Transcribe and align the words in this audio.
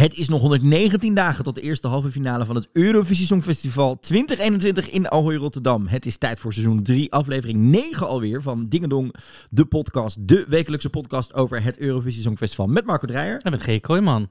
Het 0.00 0.14
is 0.14 0.28
nog 0.28 0.40
119 0.40 1.14
dagen 1.14 1.44
tot 1.44 1.54
de 1.54 1.60
eerste 1.60 1.88
halve 1.88 2.10
finale 2.10 2.44
van 2.44 2.54
het 2.54 2.68
Eurovisie 2.72 3.26
Songfestival 3.26 3.98
2021 3.98 4.90
in 4.90 5.10
Ahoy 5.10 5.34
Rotterdam. 5.34 5.86
Het 5.86 6.06
is 6.06 6.16
tijd 6.16 6.40
voor 6.40 6.52
seizoen 6.52 6.82
3, 6.82 7.12
aflevering 7.12 7.58
9 7.58 8.06
alweer 8.06 8.42
van 8.42 8.68
Dingedong, 8.68 9.14
de 9.50 9.64
podcast. 9.64 10.28
De 10.28 10.44
wekelijkse 10.48 10.90
podcast 10.90 11.34
over 11.34 11.62
het 11.62 11.78
Eurovisie 11.78 12.22
Songfestival 12.22 12.66
met 12.66 12.86
Marco 12.86 13.06
Dreyer. 13.06 13.40
En 13.42 13.50
met 13.50 13.62
G. 13.62 13.80
Kooijman. 13.80 14.28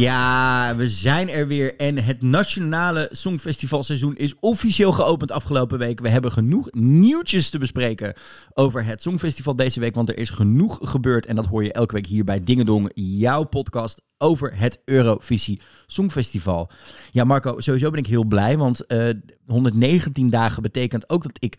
Ja, 0.00 0.76
we 0.76 0.88
zijn 0.88 1.28
er 1.28 1.46
weer 1.46 1.76
en 1.76 1.98
het 1.98 2.22
nationale 2.22 3.08
Songfestivalseizoen 3.12 4.16
is 4.16 4.34
officieel 4.40 4.92
geopend 4.92 5.32
afgelopen 5.32 5.78
week. 5.78 6.00
We 6.00 6.08
hebben 6.08 6.32
genoeg 6.32 6.68
nieuwtjes 6.72 7.50
te 7.50 7.58
bespreken 7.58 8.14
over 8.54 8.84
het 8.84 9.02
Songfestival 9.02 9.56
deze 9.56 9.80
week, 9.80 9.94
want 9.94 10.08
er 10.08 10.18
is 10.18 10.30
genoeg 10.30 10.78
gebeurd 10.82 11.26
en 11.26 11.36
dat 11.36 11.46
hoor 11.46 11.64
je 11.64 11.72
elke 11.72 11.94
week 11.94 12.06
hier 12.06 12.24
bij 12.24 12.44
Dingedong, 12.44 12.90
jouw 12.94 13.44
podcast 13.44 14.00
over 14.18 14.58
het 14.58 14.80
Eurovisie 14.84 15.60
Songfestival. 15.86 16.70
Ja, 17.10 17.24
Marco, 17.24 17.60
sowieso 17.60 17.90
ben 17.90 18.00
ik 18.00 18.06
heel 18.06 18.24
blij, 18.24 18.58
want 18.58 18.84
uh, 18.88 19.08
119 19.46 20.30
dagen 20.30 20.62
betekent 20.62 21.10
ook 21.10 21.22
dat 21.22 21.36
ik 21.38 21.56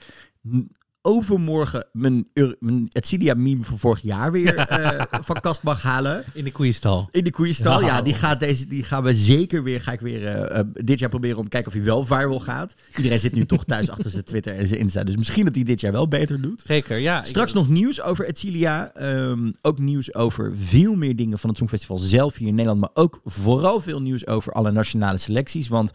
overmorgen 1.02 1.86
mijn, 1.92 2.28
mijn 2.60 2.88
Etcilia 2.92 3.34
meme 3.34 3.64
van 3.64 3.78
vorig 3.78 4.02
jaar 4.02 4.32
weer 4.32 4.56
uh, 4.72 5.02
van 5.30 5.40
kast 5.40 5.64
mag 5.64 5.82
halen. 5.82 6.24
In 6.34 6.44
de 6.44 6.52
koeienstal. 6.52 7.10
In 7.12 7.24
de 7.24 7.32
koeienstal, 7.32 7.82
ja. 7.82 8.02
Die, 8.02 8.14
gaat 8.14 8.40
deze, 8.40 8.68
die 8.68 8.84
gaan 8.84 9.04
we 9.04 9.14
zeker 9.14 9.64
weer, 9.64 9.82
ga 9.82 9.92
ik 9.92 10.00
weer 10.00 10.52
uh, 10.52 10.60
dit 10.74 11.00
jaar 11.00 11.10
proberen 11.10 11.38
om 11.38 11.44
te 11.44 11.50
kijken 11.50 11.72
of 11.72 11.78
hij 11.78 11.88
wel 11.88 12.06
viral 12.06 12.40
gaat. 12.40 12.74
Iedereen 12.96 13.20
zit 13.20 13.34
nu 13.34 13.46
toch 13.46 13.64
thuis 13.64 13.90
achter 13.92 14.10
zijn 14.10 14.24
Twitter 14.24 14.58
en 14.58 14.68
zijn 14.68 14.80
Insta. 14.80 15.04
Dus 15.04 15.18
misschien 15.18 15.46
dat 15.46 15.56
hij 15.56 15.64
dit 15.64 15.80
jaar 15.80 15.92
wel 15.92 16.08
beter 16.08 16.42
doet. 16.42 16.62
Zeker, 16.66 16.98
ja. 16.98 17.24
Straks 17.24 17.54
nog 17.54 17.70
nieuws 17.70 18.02
over 18.02 18.26
Etcilia. 18.26 18.92
Um, 19.02 19.54
ook 19.62 19.80
nieuws 19.80 20.14
over 20.14 20.54
veel 20.58 20.96
meer 20.96 21.16
dingen 21.16 21.40
van 21.40 21.50
het 21.50 21.58
Songfestival 21.58 21.98
zelf 21.98 22.36
hier 22.36 22.48
in 22.48 22.56
Nederland. 22.56 22.80
Maar 22.80 23.04
ook 23.04 23.22
vooral 23.26 23.82
veel 23.82 24.02
nieuws 24.02 24.28
over 24.28 24.54
alle 24.54 24.72
nationale 24.72 25.18
selecties. 25.18 25.68
Want 25.68 25.92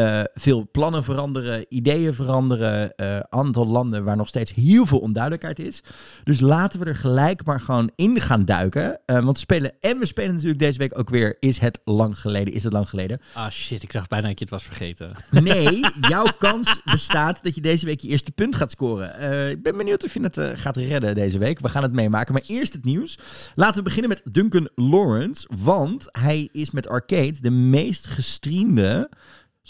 uh, 0.00 0.20
veel 0.34 0.68
plannen 0.72 1.04
veranderen, 1.04 1.64
ideeën 1.68 2.14
veranderen, 2.14 2.92
uh, 2.96 3.18
aantal 3.28 3.66
landen 3.66 4.04
waar 4.04 4.16
nog 4.16 4.28
steeds 4.28 4.54
heel 4.54 4.86
veel 4.86 4.98
onduidelijkheid 4.98 5.58
is. 5.58 5.82
Dus 6.24 6.40
laten 6.40 6.80
we 6.80 6.86
er 6.86 6.96
gelijk 6.96 7.44
maar 7.44 7.60
gewoon 7.60 7.90
in 7.96 8.20
gaan 8.20 8.44
duiken. 8.44 9.00
Uh, 9.06 9.24
want 9.24 9.36
we 9.36 9.38
spelen, 9.38 9.72
en 9.80 9.98
we 9.98 10.06
spelen 10.06 10.32
natuurlijk 10.32 10.58
deze 10.58 10.78
week 10.78 10.98
ook 10.98 11.10
weer, 11.10 11.36
is 11.40 11.58
het 11.58 11.80
lang 11.84 12.18
geleden, 12.18 12.54
is 12.54 12.64
het 12.64 12.72
lang 12.72 12.88
geleden. 12.88 13.20
Ah 13.34 13.50
shit, 13.50 13.82
ik 13.82 13.92
dacht 13.92 14.08
bijna 14.08 14.28
dat 14.28 14.38
je 14.38 14.44
het 14.44 14.54
was 14.54 14.64
vergeten. 14.64 15.12
Nee, 15.30 15.80
jouw 16.00 16.26
kans 16.38 16.80
bestaat 16.84 17.42
dat 17.42 17.54
je 17.54 17.60
deze 17.60 17.86
week 17.86 18.00
je 18.00 18.08
eerste 18.08 18.32
punt 18.32 18.56
gaat 18.56 18.70
scoren. 18.70 19.50
ik 19.50 19.62
ben 19.62 19.76
benieuwd 19.76 20.04
of 20.04 20.14
je 20.14 20.20
het 20.20 20.40
gaat 20.54 20.76
redden 20.76 21.14
deze 21.14 21.38
week. 21.38 21.60
We 21.60 21.68
gaan 21.68 21.82
het 21.82 21.92
meemaken, 21.92 22.34
maar 22.34 22.42
eerst 22.46 22.72
het 22.72 22.84
nieuws. 22.84 23.18
Laten 23.54 23.76
we 23.76 23.82
beginnen 23.82 24.08
met 24.08 24.34
Duncan 24.34 24.68
Lawrence, 24.74 25.48
want 25.62 26.08
hij 26.12 26.48
is 26.52 26.70
met 26.70 26.88
Arcade 26.88 27.36
de 27.40 27.50
meest 27.50 28.06
gestreamde 28.06 29.08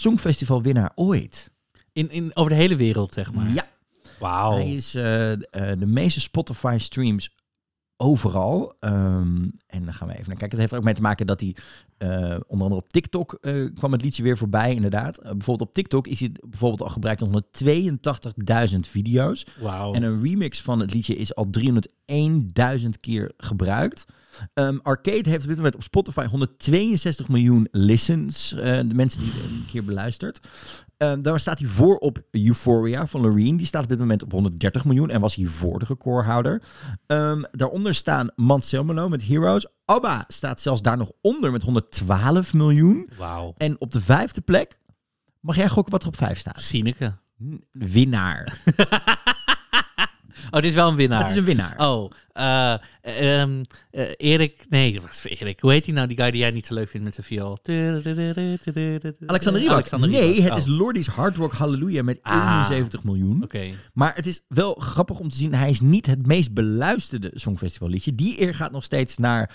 Songfestival-winnaar 0.01 0.93
ooit. 0.95 1.51
In, 1.93 2.11
in, 2.11 2.37
over 2.37 2.51
de 2.51 2.57
hele 2.57 2.77
wereld, 2.77 3.13
zeg 3.13 3.33
maar? 3.33 3.51
Ja. 3.51 3.69
Wauw. 4.19 4.53
Hij 4.53 4.75
is 4.75 4.95
uh, 4.95 5.31
uh, 5.31 5.37
de 5.53 5.87
meeste 5.87 6.21
Spotify-streams 6.21 7.35
overal. 7.97 8.77
Um, 8.81 9.53
en 9.67 9.85
dan 9.85 9.95
gaan 9.95 10.09
we 10.09 10.15
even 10.15 10.29
naar 10.29 10.37
kijken. 10.37 10.51
Het 10.51 10.59
heeft 10.59 10.73
er 10.73 10.79
ook 10.79 10.85
mee 10.85 10.95
te 10.95 11.03
maken 11.03 11.27
dat 11.27 11.41
hij 11.41 11.57
uh, 11.99 12.09
onder 12.47 12.67
andere 12.67 12.75
op 12.75 12.89
TikTok 12.89 13.39
uh, 13.41 13.75
kwam 13.75 13.93
het 13.93 14.03
liedje 14.03 14.23
weer 14.23 14.39
voorbij, 14.39 14.75
inderdaad. 14.75 15.19
Uh, 15.19 15.31
bijvoorbeeld 15.31 15.69
op 15.69 15.75
TikTok 15.75 16.07
is 16.07 16.21
hij 16.21 16.33
bijvoorbeeld 16.49 16.83
al 16.83 16.89
gebruikt 16.89 17.23
in 17.23 17.45
182.000 18.75 18.79
video's. 18.81 19.47
Wow. 19.59 19.95
En 19.95 20.03
een 20.03 20.23
remix 20.23 20.63
van 20.63 20.81
het 20.81 20.95
liedje 20.95 21.17
is 21.17 21.35
al 21.35 21.47
301.000 21.59 22.89
keer 23.01 23.33
gebruikt. 23.37 24.05
Um, 24.55 24.81
Arcade 24.83 25.31
heeft 25.31 25.43
op 25.43 25.49
dit 25.49 25.57
moment 25.57 25.75
op 25.75 25.83
Spotify 25.83 26.27
162 26.27 27.29
miljoen 27.29 27.69
listens. 27.71 28.49
de 28.49 28.95
mensen 28.95 29.21
die 29.21 29.33
een 29.33 29.65
keer 29.71 29.85
beluisterd. 29.85 30.41
Um, 31.03 31.23
daar 31.23 31.41
staat 31.41 31.59
hij 31.59 31.69
voor 31.69 31.97
op 31.97 32.23
Euphoria 32.31 33.07
van 33.07 33.21
Loreen. 33.21 33.57
Die 33.57 33.67
staat 33.67 33.83
op 33.83 33.89
dit 33.89 33.99
moment 33.99 34.23
op 34.23 34.33
130 34.33 34.85
miljoen 34.85 35.11
en 35.11 35.21
was 35.21 35.35
hiervoor 35.35 35.79
de 35.79 35.85
recordhouder. 35.85 36.63
Um, 37.07 37.45
daaronder 37.53 37.95
staan 37.95 38.31
Manselmelo 38.37 39.09
met 39.09 39.27
Heroes. 39.27 39.67
ABBA 39.85 40.25
staat 40.29 40.61
zelfs 40.61 40.83
daar 40.83 40.97
nog 40.97 41.11
onder 41.21 41.53
met 41.53 41.63
112 41.63 42.55
miljoen. 42.55 43.09
Wauw. 43.17 43.55
En 43.57 43.81
op 43.81 43.91
de 43.91 44.01
vijfde 44.01 44.41
plek, 44.41 44.79
mag 45.41 45.57
jij 45.57 45.69
gokken 45.69 45.93
wat 45.93 46.03
er 46.03 46.09
op 46.09 46.17
vijf 46.17 46.39
staat? 46.39 46.61
Sineke. 46.61 47.15
Winnaar. 47.71 48.59
Oh, 50.51 50.61
dit 50.61 50.65
is 50.65 50.75
wel 50.75 50.89
een 50.89 50.97
winnaar. 50.97 51.21
Het 51.21 51.31
is 51.31 51.37
een 51.37 51.45
winnaar. 51.45 51.75
Oh, 51.79 52.11
uh, 52.35 52.75
um, 53.41 53.61
uh, 53.93 54.09
Erik, 54.17 54.65
nee, 54.69 55.01
wat 55.01 55.11
is 55.11 55.25
Erik? 55.39 55.61
Hoe 55.61 55.73
heet 55.73 55.85
hij 55.85 55.95
nou, 55.95 56.07
die 56.07 56.17
guy 56.17 56.31
die 56.31 56.41
jij 56.41 56.51
niet 56.51 56.67
zo 56.67 56.75
leuk 56.75 56.89
vindt 56.89 57.05
met 57.05 57.15
zijn 57.15 57.27
viool? 57.27 57.59
Alexander 59.27 59.61
Rybak. 59.61 59.77
Alexander 59.77 60.09
nee, 60.09 60.43
het 60.43 60.53
oh. 60.53 60.59
is 60.59 60.67
Lordi's 60.67 61.07
Hard 61.07 61.37
Rock 61.37 61.53
Hallelujah 61.53 62.05
met 62.05 62.19
Ah. 62.23 62.67
71 62.71 63.05
miljoen. 63.05 63.43
Oké. 63.43 63.57
Okay. 63.57 63.75
Maar 63.93 64.15
het 64.15 64.27
is 64.27 64.45
wel 64.49 64.75
grappig 64.75 65.19
om 65.19 65.29
te 65.29 65.37
zien, 65.37 65.55
hij 65.55 65.71
is 65.71 65.81
niet 65.81 66.07
het 66.07 66.27
meest 66.27 66.55
beluisterde 66.55 67.31
Songfestival 67.35 67.89
liedje. 67.89 68.15
Die 68.15 68.41
eer 68.41 68.55
gaat 68.55 68.73
nog 68.73 68.85
steeds 68.85 69.19
naar 69.19 69.51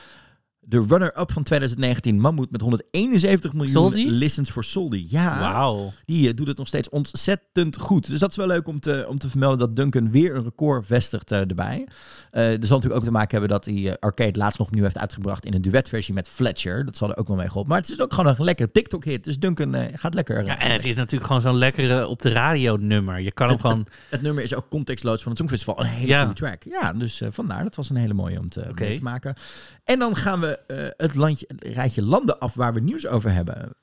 de 0.68 0.86
runner-up 0.88 1.31
van 1.31 1.44
2019, 1.44 2.20
Mammoet, 2.20 2.52
met 2.52 2.62
171 2.62 3.53
miljoen 3.53 3.72
Soldi? 3.74 4.12
listens 4.12 4.52
voor 4.52 4.64
Soldi. 4.64 5.06
Ja, 5.09 5.40
Wauw. 5.40 5.94
die 6.06 6.28
uh, 6.28 6.34
doet 6.36 6.48
het 6.48 6.58
nog 6.58 6.68
steeds 6.68 6.90
ontzettend 6.90 7.78
goed. 7.78 8.09
Dus 8.09 8.20
dat 8.20 8.30
is 8.30 8.36
wel 8.36 8.48
leuk 8.48 8.68
om 8.68 8.80
te, 8.80 9.06
om 9.09 9.18
te 9.18 9.30
vermelden 9.30 9.59
dat 9.59 9.76
Duncan 9.76 10.12
weer 10.12 10.36
een 10.36 10.44
record 10.44 10.86
vestigt 10.86 11.31
uh, 11.31 11.40
erbij. 11.40 11.88
Uh, 12.31 12.42
er 12.42 12.52
zal 12.52 12.76
natuurlijk 12.76 12.96
ook 12.96 13.03
te 13.03 13.12
maken 13.12 13.31
hebben 13.31 13.50
dat 13.50 13.66
hij 13.66 14.00
Arcade 14.00 14.40
laatst 14.40 14.59
nog 14.59 14.68
opnieuw 14.68 14.84
heeft 14.84 14.98
uitgebracht 14.98 15.46
in 15.46 15.53
een 15.53 15.62
duetversie 15.62 16.14
met 16.14 16.28
Fletcher. 16.30 16.86
Dat 16.86 16.97
zal 16.97 17.09
er 17.09 17.18
ook 17.18 17.28
wel 17.28 17.38
mee 17.38 17.47
geholpen. 17.47 17.72
Maar 17.72 17.82
het 17.82 17.90
is 17.90 18.02
ook 18.02 18.14
gewoon 18.14 18.36
een 18.38 18.44
lekker 18.46 18.72
TikTok-hit. 18.72 19.24
Dus 19.24 19.40
Duncan 19.40 19.76
gaat 19.94 20.14
lekker. 20.14 20.46
Ja, 20.46 20.59
en 20.59 20.72
het 20.72 20.86
is 20.86 20.96
natuurlijk 20.96 21.26
gewoon 21.26 21.42
zo'n 21.42 21.58
lekkere 21.58 22.08
op 22.08 22.22
de 22.22 22.30
radio 22.32 22.78
nummer. 22.80 23.20
Je 23.20 23.32
kan 23.32 23.47
hem 23.47 23.56
het, 23.58 23.66
gewoon... 23.66 23.80
Het, 23.80 23.90
het, 24.09 24.22
nummer 24.22 24.44
is 24.44 24.56
ook 24.56 24.70
contextloos 24.70 25.22
van 25.22 25.30
het 25.30 25.38
Songfestival. 25.40 25.80
Een 25.80 25.86
hele 25.86 26.08
Ja. 26.08 26.20
goede 26.20 26.36
track. 26.40 26.64
Ja, 26.64 26.94
dus 26.94 27.22
vandaar. 27.30 27.64
Dat 27.64 27.76
was 27.76 27.90
een 27.90 27.96
hele 27.96 28.14
mooie 28.14 28.40
om 28.40 28.50
te, 28.50 28.72
mee 28.76 28.96
te 28.96 29.03
maken. 29.03 29.36
En 29.84 30.00
dan 30.00 30.16
gaan 30.16 30.40
we 30.40 30.55
het, 30.98 31.16
landje, 31.16 31.46
het 31.48 31.64
rijtje 31.64 32.04
landen 32.04 32.40
af 32.40 32.54
waar 32.54 32.74
we 32.74 32.80
nieuws 32.80 33.08
over 33.08 33.32
hebben. 33.32 33.76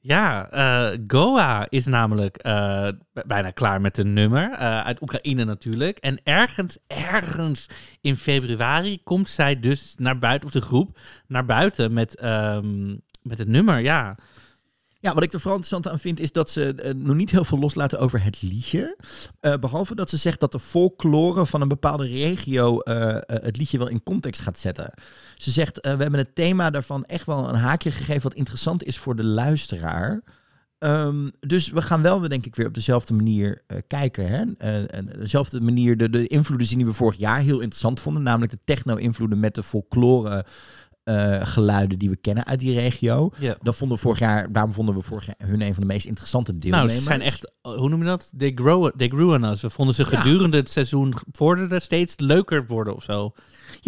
Ja, 0.00 0.52
uh, 0.52 0.98
Goa 1.06 1.66
is 1.68 1.86
namelijk 1.86 2.42
bijna 3.26 3.50
klaar 3.50 3.80
met 3.80 3.98
een 3.98 4.12
nummer. 4.12 4.56
Uit 4.56 5.02
Oekraïne 5.02 5.44
natuurlijk. 5.44 5.98
En 5.98 6.20
ergens, 6.22 6.78
ergens 6.86 7.66
in 8.00 8.16
februari 8.16 9.02
komt 9.02 9.28
zij 9.28 9.60
dus 9.60 9.94
naar 9.96 10.18
buiten, 10.18 10.46
of 10.46 10.54
de 10.54 10.60
groep, 10.60 10.98
naar 11.26 11.44
buiten 11.44 11.92
met, 11.92 12.24
um, 12.24 13.00
met 13.22 13.38
het 13.38 13.48
nummer. 13.48 13.78
Ja. 13.78 14.16
Ja, 15.00 15.14
wat 15.14 15.22
ik 15.22 15.32
er 15.32 15.40
vooral 15.40 15.58
interessant 15.58 15.92
aan 15.94 16.00
vind, 16.00 16.20
is 16.20 16.32
dat 16.32 16.50
ze 16.50 16.74
uh, 16.84 17.04
nog 17.04 17.16
niet 17.16 17.30
heel 17.30 17.44
veel 17.44 17.58
loslaten 17.58 17.98
over 17.98 18.24
het 18.24 18.42
liedje. 18.42 18.96
Uh, 19.40 19.54
behalve 19.56 19.94
dat 19.94 20.10
ze 20.10 20.16
zegt 20.16 20.40
dat 20.40 20.52
de 20.52 20.60
folklore 20.60 21.46
van 21.46 21.60
een 21.60 21.68
bepaalde 21.68 22.06
regio 22.06 22.80
uh, 22.84 23.16
het 23.26 23.56
liedje 23.56 23.78
wel 23.78 23.88
in 23.88 24.02
context 24.02 24.40
gaat 24.40 24.58
zetten. 24.58 24.92
Ze 25.36 25.50
zegt, 25.50 25.78
we 25.80 25.88
hebben 25.88 26.14
het 26.14 26.34
thema 26.34 26.70
daarvan 26.70 27.04
echt 27.04 27.26
wel 27.26 27.48
een 27.48 27.54
haakje 27.54 27.90
gegeven 27.90 28.22
wat 28.22 28.34
interessant 28.34 28.84
is 28.84 28.98
voor 28.98 29.16
de 29.16 29.24
luisteraar. 29.24 30.22
Um, 30.78 31.30
dus 31.40 31.70
we 31.70 31.82
gaan 31.82 32.02
wel, 32.02 32.28
denk 32.28 32.46
ik, 32.46 32.56
weer 32.56 32.66
op 32.66 32.74
dezelfde 32.74 33.14
manier 33.14 33.62
kijken. 33.86 34.28
Hè? 34.28 34.44
Dezelfde 35.04 35.60
manier, 35.60 35.96
de, 35.96 36.10
de 36.10 36.26
invloeden 36.26 36.66
zien 36.66 36.78
die 36.78 36.86
we 36.86 36.92
vorig 36.92 37.18
jaar 37.18 37.40
heel 37.40 37.60
interessant 37.60 38.00
vonden. 38.00 38.22
Namelijk 38.22 38.52
de 38.52 38.58
techno-invloeden 38.64 39.40
met 39.40 39.54
de 39.54 39.62
folklore 39.62 40.46
uh, 41.08 41.46
geluiden 41.46 41.98
die 41.98 42.10
we 42.10 42.16
kennen 42.16 42.46
uit 42.46 42.60
die 42.60 42.74
regio. 42.74 43.30
Ja. 43.38 43.56
Dat 43.62 43.76
vonden 43.76 43.96
we 43.96 44.02
vorig 44.02 44.18
jaar, 44.18 44.52
daarom 44.52 44.72
vonden 44.72 44.94
we 44.94 45.02
vorig 45.02 45.26
jaar 45.26 45.48
hun 45.48 45.60
een 45.60 45.74
van 45.74 45.82
de 45.82 45.88
meest 45.88 46.06
interessante 46.06 46.58
deelnemers. 46.58 46.92
Nou, 46.92 47.02
ze 47.02 47.08
zijn 47.08 47.20
echt, 47.20 47.52
hoe 47.62 47.88
noem 47.88 48.00
je 48.00 48.06
dat? 48.06 48.30
They 48.36 48.52
grow, 48.54 48.96
they 48.96 49.08
grew 49.08 49.30
on 49.30 49.44
us. 49.44 49.60
We 49.60 49.70
vonden 49.70 49.94
ze 49.94 50.04
gedurende 50.04 50.56
ja. 50.56 50.62
het 50.62 50.70
seizoen 50.70 51.14
vorderden 51.32 51.82
steeds 51.82 52.14
leuker 52.16 52.66
worden 52.66 52.94
of 52.94 53.02
zo. 53.02 53.30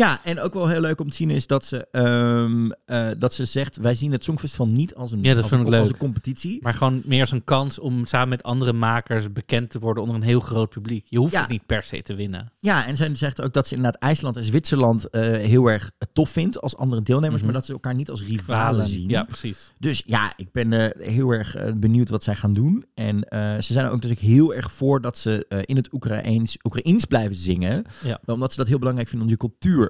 Ja, 0.00 0.20
en 0.24 0.40
ook 0.40 0.54
wel 0.54 0.68
heel 0.68 0.80
leuk 0.80 1.00
om 1.00 1.10
te 1.10 1.16
zien 1.16 1.30
is 1.30 1.46
dat 1.46 1.64
ze, 1.64 1.86
um, 1.92 2.64
uh, 2.86 3.08
dat 3.18 3.34
ze 3.34 3.44
zegt, 3.44 3.76
wij 3.76 3.94
zien 3.94 4.12
het 4.12 4.24
Songfestival 4.24 4.68
niet 4.68 4.94
als 4.94 5.12
een, 5.12 5.22
ja, 5.22 5.28
dat 5.34 5.36
als, 5.42 5.48
vind 5.48 5.60
een, 5.60 5.66
ik 5.66 5.72
leuk. 5.72 5.80
als 5.80 5.90
een 5.90 5.96
competitie. 5.96 6.58
Maar 6.62 6.74
gewoon 6.74 7.00
meer 7.04 7.20
als 7.20 7.30
een 7.30 7.44
kans 7.44 7.78
om 7.78 8.06
samen 8.06 8.28
met 8.28 8.42
andere 8.42 8.72
makers 8.72 9.32
bekend 9.32 9.70
te 9.70 9.78
worden 9.78 10.02
onder 10.02 10.18
een 10.18 10.26
heel 10.26 10.40
groot 10.40 10.70
publiek. 10.70 11.06
Je 11.08 11.18
hoeft 11.18 11.32
Ja. 11.32 11.40
het 11.40 11.48
niet 11.50 11.66
per 11.66 11.82
se 11.82 12.02
te 12.02 12.14
winnen. 12.14 12.52
Ja, 12.58 12.86
en 12.86 12.96
zij 12.96 13.14
zegt 13.14 13.42
ook 13.42 13.52
dat 13.52 13.66
ze 13.66 13.74
inderdaad 13.74 14.02
IJsland 14.02 14.36
en 14.36 14.44
Zwitserland 14.44 15.06
uh, 15.10 15.20
heel 15.22 15.66
erg 15.70 15.90
tof 16.12 16.30
vindt 16.30 16.60
als 16.60 16.76
andere 16.76 17.02
deelnemers, 17.02 17.36
Mhm. 17.36 17.44
maar 17.44 17.54
dat 17.54 17.66
ze 17.66 17.72
elkaar 17.72 17.94
niet 17.94 18.10
als 18.10 18.22
rivalen 18.24 18.86
zien. 18.86 19.08
Ja, 19.08 19.22
precies. 19.22 19.70
Dus 19.78 20.02
ja, 20.06 20.32
ik 20.36 20.52
ben 20.52 20.72
uh, 20.72 20.86
heel 20.98 21.30
erg 21.30 21.56
benieuwd 21.76 22.08
wat 22.08 22.22
zij 22.24 22.36
gaan 22.36 22.52
doen. 22.52 22.84
En 22.94 23.26
ze 23.62 23.72
zijn 23.72 23.84
er 23.84 23.90
ook 23.90 23.94
natuurlijk 24.02 24.20
heel 24.20 24.54
erg 24.54 24.72
voor 24.72 25.00
dat 25.00 25.18
ze 25.18 25.62
in 25.64 25.76
het 25.76 25.92
Oekraïens, 25.92 26.56
Oekraïens 26.62 27.04
blijven 27.04 27.36
zingen. 27.36 27.84
Ja. 28.04 28.20
Omdat 28.26 28.50
ze 28.50 28.56
dat 28.58 28.68
heel 28.68 28.78
belangrijk 28.78 29.08
vinden 29.08 29.28
om 29.28 29.34
die 29.36 29.48
cultuur 29.48 29.88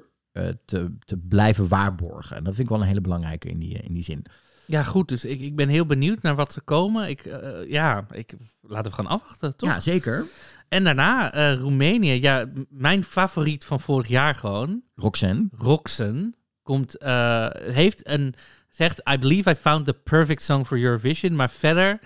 te, 0.65 0.95
te 0.99 1.17
blijven 1.17 1.67
waarborgen. 1.67 2.35
En 2.37 2.43
dat 2.43 2.55
vind 2.55 2.67
ik 2.67 2.73
wel 2.73 2.81
een 2.81 2.89
hele 2.89 3.01
belangrijke 3.01 3.49
in 3.49 3.59
die, 3.59 3.73
in 3.73 3.93
die 3.93 4.03
zin. 4.03 4.25
Ja, 4.71 4.83
goed. 4.83 5.07
Dus 5.07 5.25
ik, 5.25 5.41
ik 5.41 5.55
ben 5.55 5.69
heel 5.69 5.85
benieuwd 5.85 6.21
naar 6.21 6.35
wat 6.35 6.53
ze 6.53 6.61
komen. 6.61 7.09
Ik, 7.09 7.25
eh, 7.25 7.69
ja, 7.69 8.05
ik, 8.11 8.33
laten 8.61 8.91
we 8.91 8.97
gaan 8.97 9.07
afwachten, 9.07 9.55
toch? 9.55 9.69
Ja, 9.69 9.79
zeker. 9.79 10.25
En 10.69 10.83
daarna 10.83 11.33
eh, 11.33 11.59
Roemenië. 11.59 12.21
Ja, 12.21 12.45
mijn 12.69 13.03
favoriet 13.03 13.65
van 13.65 13.79
vorig 13.79 14.07
jaar 14.07 14.35
gewoon. 14.35 14.83
Roxanne. 14.95 15.47
Roxen 15.51 16.35
komt, 16.63 16.97
eh, 16.97 17.47
heeft 17.51 18.07
een, 18.07 18.33
zegt, 18.69 19.01
I 19.09 19.17
believe 19.17 19.49
I 19.49 19.55
found 19.55 19.85
the 19.85 19.93
perfect 19.93 20.43
song 20.43 20.65
for 20.65 20.79
Eurovision. 20.79 21.35
Maar 21.35 21.49
verder 21.49 21.99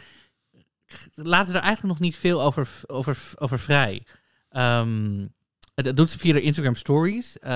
laten 1.13 1.51
we 1.51 1.57
er 1.57 1.63
eigenlijk 1.63 1.93
nog 1.93 1.99
niet 1.99 2.17
veel 2.17 2.41
over, 2.41 2.69
over, 2.85 3.17
over 3.35 3.59
vrij. 3.59 4.05
Ehm, 4.49 5.25
het 5.75 5.97
doet 5.97 6.09
ze 6.09 6.19
via 6.19 6.33
de 6.33 6.41
Instagram 6.41 6.75
stories. 6.75 7.39
Eh, 7.39 7.49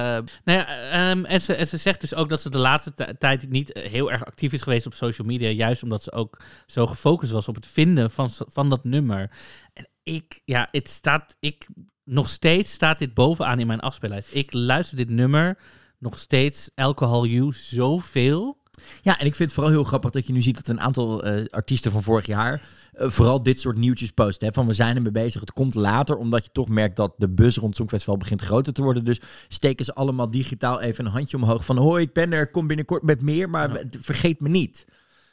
nou 0.43 0.59
ehm, 0.91 1.25
en, 1.25 1.41
ze, 1.41 1.55
en 1.55 1.67
ze 1.67 1.77
zegt 1.77 2.01
dus 2.01 2.15
ook 2.15 2.29
dat 2.29 2.41
ze 2.41 2.49
de 2.49 2.57
laatste 2.57 2.93
ti- 2.93 3.17
tijd 3.17 3.49
niet 3.49 3.71
eh, 3.71 3.89
heel 3.91 4.11
erg 4.11 4.25
actief 4.25 4.53
is 4.53 4.61
geweest 4.61 4.85
op 4.85 4.93
social 4.93 5.27
media. 5.27 5.49
Juist 5.49 5.83
omdat 5.83 6.03
ze 6.03 6.11
ook 6.11 6.41
zo 6.67 6.87
gefocust 6.87 7.31
was 7.31 7.47
op 7.47 7.55
het 7.55 7.67
vinden 7.67 8.11
van, 8.11 8.29
van 8.35 8.69
dat 8.69 8.83
nummer. 8.83 9.31
En 9.73 9.87
ik, 10.03 10.41
ja, 10.45 10.67
het 10.71 10.89
staat, 10.89 11.35
ik, 11.39 11.67
nog 12.03 12.29
steeds 12.29 12.71
staat 12.71 12.99
dit 12.99 13.13
bovenaan 13.13 13.59
in 13.59 13.67
mijn 13.67 13.79
afspeellijst. 13.79 14.33
Ik 14.33 14.53
luister 14.53 14.97
dit 14.97 15.09
nummer 15.09 15.57
nog 15.99 16.19
steeds, 16.19 16.69
Alcohol 16.75 17.25
You, 17.25 17.53
zoveel. 17.53 18.58
Ja, 19.01 19.19
en 19.19 19.25
ik 19.25 19.35
vind 19.35 19.49
het 19.49 19.53
vooral 19.53 19.71
heel 19.71 19.83
grappig 19.83 20.09
dat 20.11 20.27
je 20.27 20.33
nu 20.33 20.41
ziet 20.41 20.55
dat 20.55 20.67
een 20.67 20.81
aantal 20.81 21.23
eh, 21.23 21.45
artiesten 21.49 21.91
van 21.91 22.03
vorig 22.03 22.25
jaar 22.25 22.61
eh, 22.93 23.09
vooral 23.09 23.43
dit 23.43 23.59
soort 23.59 23.77
nieuwtjes 23.77 24.11
posten. 24.11 24.47
Hè, 24.47 24.53
van 24.53 24.67
we 24.67 24.73
zijn 24.73 24.95
ermee 24.95 25.11
bezig, 25.11 25.41
het 25.41 25.53
komt 25.53 25.75
later, 25.75 26.17
omdat 26.17 26.43
je 26.43 26.51
toch 26.51 26.67
merkt 26.69 26.95
dat 26.95 27.13
de 27.17 27.29
buzz 27.29 27.57
rond 27.57 27.75
Songfestival 27.75 28.17
begint 28.17 28.41
groter 28.41 28.73
te 28.73 28.83
worden. 28.83 29.05
Dus 29.05 29.21
steken 29.47 29.85
ze 29.85 29.93
allemaal 29.93 30.29
digitaal 30.31 30.81
even 30.81 31.05
een 31.05 31.11
handje 31.11 31.37
omhoog 31.37 31.65
van 31.65 31.77
hoi, 31.77 32.03
ik 32.03 32.13
ben 32.13 32.33
er, 32.33 32.49
kom 32.49 32.67
binnenkort 32.67 33.03
met 33.03 33.21
meer, 33.21 33.49
maar 33.49 33.73
Ja. 33.73 33.83
vergeet 34.01 34.39
me 34.41 34.49
niet. 34.49 34.85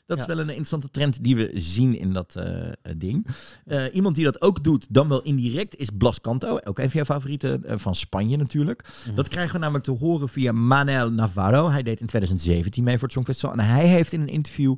Dat 0.07 0.21
is 0.21 0.27
wel 0.27 0.39
een 0.39 0.49
interessante 0.49 0.91
trend 0.91 1.25
die 1.25 1.37
we 1.37 1.51
zien 1.55 1.99
in 1.99 2.13
dat 2.13 2.37
eh, 2.37 2.71
ding. 2.97 3.27
Eh, 3.65 3.85
iemand 3.93 4.15
die 4.15 4.25
dat 4.25 4.41
ook 4.41 4.65
doet, 4.65 4.87
dan 4.91 5.09
wel 5.09 5.23
indirect, 5.23 5.77
is 5.77 5.89
Blas 5.99 6.21
Canto. 6.21 6.59
Ook 6.65 6.79
een 6.79 6.91
van 6.91 7.05
jouw 7.05 7.05
favorieten 7.05 7.65
eh, 7.65 7.79
van 7.79 7.95
Spanje 7.95 8.37
natuurlijk. 8.37 8.85
Dat 9.15 9.29
krijgen 9.29 9.53
we 9.53 9.59
namelijk 9.59 9.85
te 9.85 9.91
horen 9.91 10.29
via 10.29 10.53
Manel 10.53 11.11
Navarro. 11.11 11.71
Hij 11.71 11.83
deed 11.83 12.01
in 12.01 12.07
2017 12.07 12.85
mee 12.85 12.95
voor 12.95 13.03
het 13.03 13.13
Songfestival. 13.13 13.53
En 13.53 13.65
hij 13.65 13.87
heeft 13.87 14.13
in 14.13 14.21
een 14.21 14.29
interview 14.29 14.77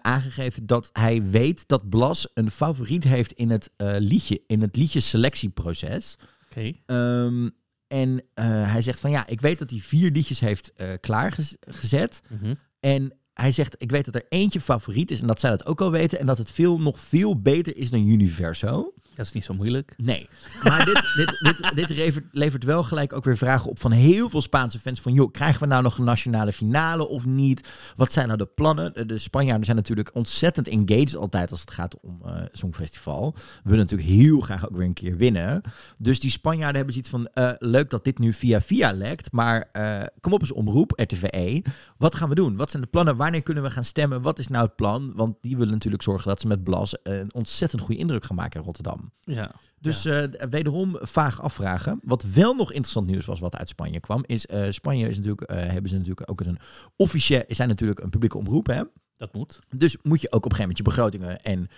aangegeven 0.00 0.66
dat 0.66 0.90
hij 0.92 1.22
weet 1.22 1.68
dat 1.68 1.88
Blas 1.88 2.30
een 2.34 2.50
favoriet 2.50 3.04
heeft 3.04 3.32
in 3.32 3.50
het 3.50 3.70
liedje, 3.98 4.42
in 4.46 4.60
het 4.60 4.76
liedjeselectieproces. 4.76 6.16
Oké. 6.50 6.72
Ehm, 6.86 7.48
en 7.86 8.22
hij 8.70 8.82
zegt 8.82 9.00
van 9.00 9.10
ja, 9.10 9.26
ik 9.26 9.40
weet 9.40 9.58
dat 9.58 9.70
hij 9.70 9.78
vier 9.78 10.10
liedjes 10.10 10.40
heeft 10.40 10.72
klaargezet. 11.00 12.22
Mhm. 12.28 12.54
En 12.80 13.12
hij 13.36 13.52
zegt, 13.52 13.74
ik 13.78 13.90
weet 13.90 14.04
dat 14.04 14.14
er 14.14 14.26
eentje 14.28 14.60
favoriet 14.60 15.10
is 15.10 15.20
en 15.20 15.26
dat 15.26 15.40
zij 15.40 15.50
dat 15.50 15.66
ook 15.66 15.80
al 15.80 15.90
weten. 15.90 16.18
En 16.18 16.26
dat 16.26 16.38
het 16.38 16.50
veel, 16.50 16.78
nog 16.78 17.00
veel 17.00 17.40
beter 17.40 17.76
is 17.76 17.90
dan 17.90 18.06
Universo. 18.06 18.92
Dat 19.16 19.26
is 19.26 19.32
niet 19.32 19.44
zo 19.44 19.54
moeilijk. 19.54 19.94
Nee, 19.96 20.28
maar 20.62 20.84
dit, 20.84 20.94
dit, 21.16 21.38
dit, 21.74 21.88
dit 21.88 22.22
levert, 22.32 22.64
wel 22.64 22.82
gelijk 22.82 23.12
ook 23.12 23.24
weer 23.24 23.36
vragen 23.36 23.70
op 23.70 23.80
van 23.80 23.92
heel 23.92 24.30
veel 24.30 24.42
Spaanse 24.42 24.78
fans. 24.78 25.00
Van 25.00 25.12
joh, 25.12 25.30
krijgen 25.30 25.60
we 25.60 25.66
nou 25.66 25.82
nog 25.82 25.98
een 25.98 26.04
nationale 26.04 26.52
finale 26.52 27.08
of 27.08 27.24
niet? 27.24 27.68
Wat 27.96 28.12
zijn 28.12 28.26
nou 28.26 28.38
de 28.38 28.46
plannen? 28.46 28.92
De, 28.94 29.06
de 29.06 29.18
Spanjaarden 29.18 29.64
zijn 29.64 29.76
natuurlijk 29.76 30.10
ontzettend 30.14 30.68
engaged 30.68 31.16
altijd 31.16 31.50
als 31.50 31.60
het 31.60 31.70
gaat 31.70 32.00
om 32.00 32.20
eh 32.24 32.34
Songfestival. 32.52 33.32
We 33.34 33.70
willen 33.70 33.78
natuurlijk 33.78 34.08
heel 34.08 34.40
graag 34.40 34.68
ook 34.68 34.76
weer 34.76 34.86
een 34.86 34.92
keer 34.92 35.16
winnen. 35.16 35.60
Dus 35.98 36.20
die 36.20 36.30
Spanjaarden 36.30 36.76
hebben 36.76 36.92
zoiets 36.92 37.10
van, 37.10 37.26
eh, 37.26 37.52
leuk 37.58 37.90
dat 37.90 38.04
dit 38.04 38.18
nu 38.18 38.32
via 38.32 38.60
via 38.60 38.92
lekt. 38.92 39.32
Maar 39.32 39.68
eh, 39.72 40.02
kom 40.20 40.32
op 40.32 40.40
eens 40.40 40.52
omroep, 40.52 40.92
RTVE. 40.96 41.64
Wat 41.96 42.14
gaan 42.14 42.28
we 42.28 42.34
doen? 42.34 42.56
Wat 42.56 42.70
zijn 42.70 42.82
de 42.82 42.88
plannen? 42.88 43.16
Wanneer 43.16 43.42
kunnen 43.42 43.62
we 43.62 43.70
gaan 43.70 43.84
stemmen? 43.84 44.22
Wat 44.22 44.38
is 44.38 44.48
nou 44.48 44.64
het 44.64 44.76
plan? 44.76 45.12
Want 45.14 45.36
die 45.40 45.56
willen 45.56 45.72
natuurlijk 45.72 46.02
zorgen 46.02 46.28
dat 46.28 46.40
ze 46.40 46.46
met 46.46 46.64
Blas 46.64 46.96
een 47.02 47.34
ontzettend 47.34 47.82
goede 47.82 48.00
indruk 48.00 48.24
gaan 48.24 48.36
maken 48.36 48.60
in 48.60 48.66
Rotterdam. 48.66 49.05
Ja. 49.20 49.50
Dus 49.80 50.04
eh, 50.04 50.22
wederom 50.50 50.96
vaag 51.00 51.42
afvragen. 51.42 52.00
Wat 52.02 52.22
wel 52.22 52.54
nog 52.54 52.72
interessant 52.72 53.06
nieuws 53.06 53.26
was 53.26 53.40
wat 53.40 53.56
uit 53.56 53.68
Spanje 53.68 54.00
kwam, 54.00 54.22
is 54.26 54.46
eh, 54.46 54.70
Spanje 54.70 55.08
is 55.08 55.16
natuurlijk, 55.16 55.50
eh, 55.50 55.56
hebben 55.56 55.90
ze 55.90 55.96
natuurlijk 55.96 56.30
ook 56.30 56.40
een 56.40 56.58
officieel, 56.96 57.44
zijn 57.48 57.68
natuurlijk 57.68 58.00
een 58.00 58.10
publieke 58.10 58.38
omroep, 58.38 58.66
hè? 58.66 58.82
Dat 59.16 59.32
moet. 59.32 59.58
Dus 59.76 59.96
moet 60.02 60.20
je 60.20 60.32
ook 60.32 60.44
op 60.44 60.50
een 60.50 60.56
gegeven 60.56 60.76
moment 60.76 60.78
je 60.78 60.82
begrotingen 60.82 61.42
en 61.42 61.68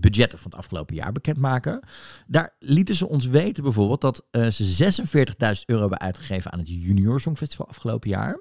budgetten 0.00 0.38
van 0.38 0.50
het 0.50 0.60
afgelopen 0.60 0.94
jaar 0.94 1.12
bekendmaken. 1.12 1.80
Daar 2.26 2.54
lieten 2.58 2.94
ze 2.94 3.08
ons 3.08 3.26
weten 3.26 3.62
bijvoorbeeld 3.62 4.00
dat 4.00 4.24
ze 4.54 4.64
46.000 4.64 5.64
euro 5.66 5.80
hebben 5.80 6.00
uitgegeven 6.00 6.52
aan 6.52 6.58
het 6.58 6.68
Junior 6.68 7.20
Songfestival 7.20 7.68
afgelopen 7.68 8.10
jaar. 8.10 8.40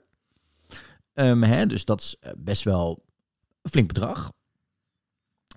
Ehm, 1.14 1.42
hè, 1.42 1.66
dus 1.66 1.86
dat 1.86 2.02
is 2.02 2.18
best 2.38 2.64
wel 2.64 3.04
een 3.62 3.70
flink 3.70 3.88
bedrag. 3.88 4.32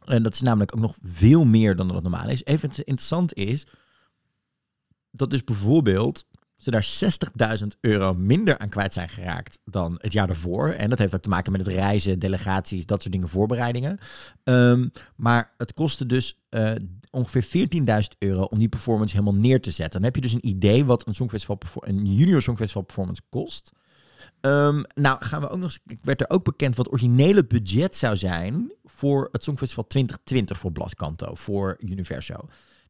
En 0.05 0.23
dat 0.23 0.35
is 0.35 0.41
namelijk 0.41 0.75
ook 0.75 0.82
nog 0.82 0.96
veel 1.00 1.44
meer 1.44 1.76
dan 1.76 1.88
dat 1.88 2.02
normaal 2.02 2.29
is. 2.29 2.44
Even 2.44 2.69
interessant 2.69 3.35
is 3.35 3.67
dat 5.11 5.31
dus 5.31 5.44
bijvoorbeeld 5.44 6.25
ze 6.56 6.70
daar 6.70 7.58
60.000 7.61 7.67
euro 7.81 8.14
minder 8.14 8.58
aan 8.58 8.69
kwijt 8.69 8.93
zijn 8.93 9.08
geraakt 9.08 9.58
dan 9.64 9.94
het 9.99 10.12
jaar 10.12 10.26
daarvoor. 10.26 10.69
En 10.69 10.91
dat 10.91 10.99
heeft 10.99 11.14
ook 11.14 11.23
te 11.23 11.29
maken 11.29 11.52
met 11.52 11.67
het 11.67 11.75
reizen, 11.75 12.19
delegaties, 12.19 12.87
dat 12.87 13.00
soort 13.00 13.12
dingen, 13.12 13.29
voorbereidingen. 13.29 13.99
Ehm, 14.44 14.88
maar 15.17 15.55
het 15.56 15.73
kostte 15.73 16.06
dus 16.06 16.38
eh, 16.49 16.73
ongeveer 17.11 17.69
14.000 17.69 18.19
euro 18.19 18.43
om 18.43 18.58
die 18.58 18.69
performance 18.69 19.17
helemaal 19.17 19.41
neer 19.41 19.61
te 19.61 19.70
zetten. 19.70 20.00
Dan 20.00 20.02
heb 20.02 20.14
je 20.14 20.20
dus 20.20 20.32
een 20.32 20.49
idee 20.49 20.85
wat 20.85 21.06
een, 21.06 21.14
songfestival, 21.14 21.58
een 21.75 22.06
junior 22.06 22.43
songfestival 22.43 22.82
performance 22.82 23.23
kost. 23.29 23.73
Ehm, 24.41 24.82
nou, 24.94 25.17
gaan 25.25 25.41
we 25.41 25.49
ook 25.49 25.59
nog. 25.59 25.79
Ik 25.87 25.99
werd 26.03 26.21
er 26.21 26.31
ook 26.31 26.44
bekend 26.44 26.76
wat 26.76 26.88
origineel 26.88 27.35
het 27.35 27.49
budget 27.49 27.97
zou 27.97 28.17
zijn 28.17 28.73
voor 28.85 29.29
het 29.32 29.44
Songfestival 29.44 29.87
2020 29.87 30.59
voor 30.59 30.73
Blas 30.73 30.94
Canto, 30.94 31.35
voor 31.35 31.76
Universo. 31.79 32.35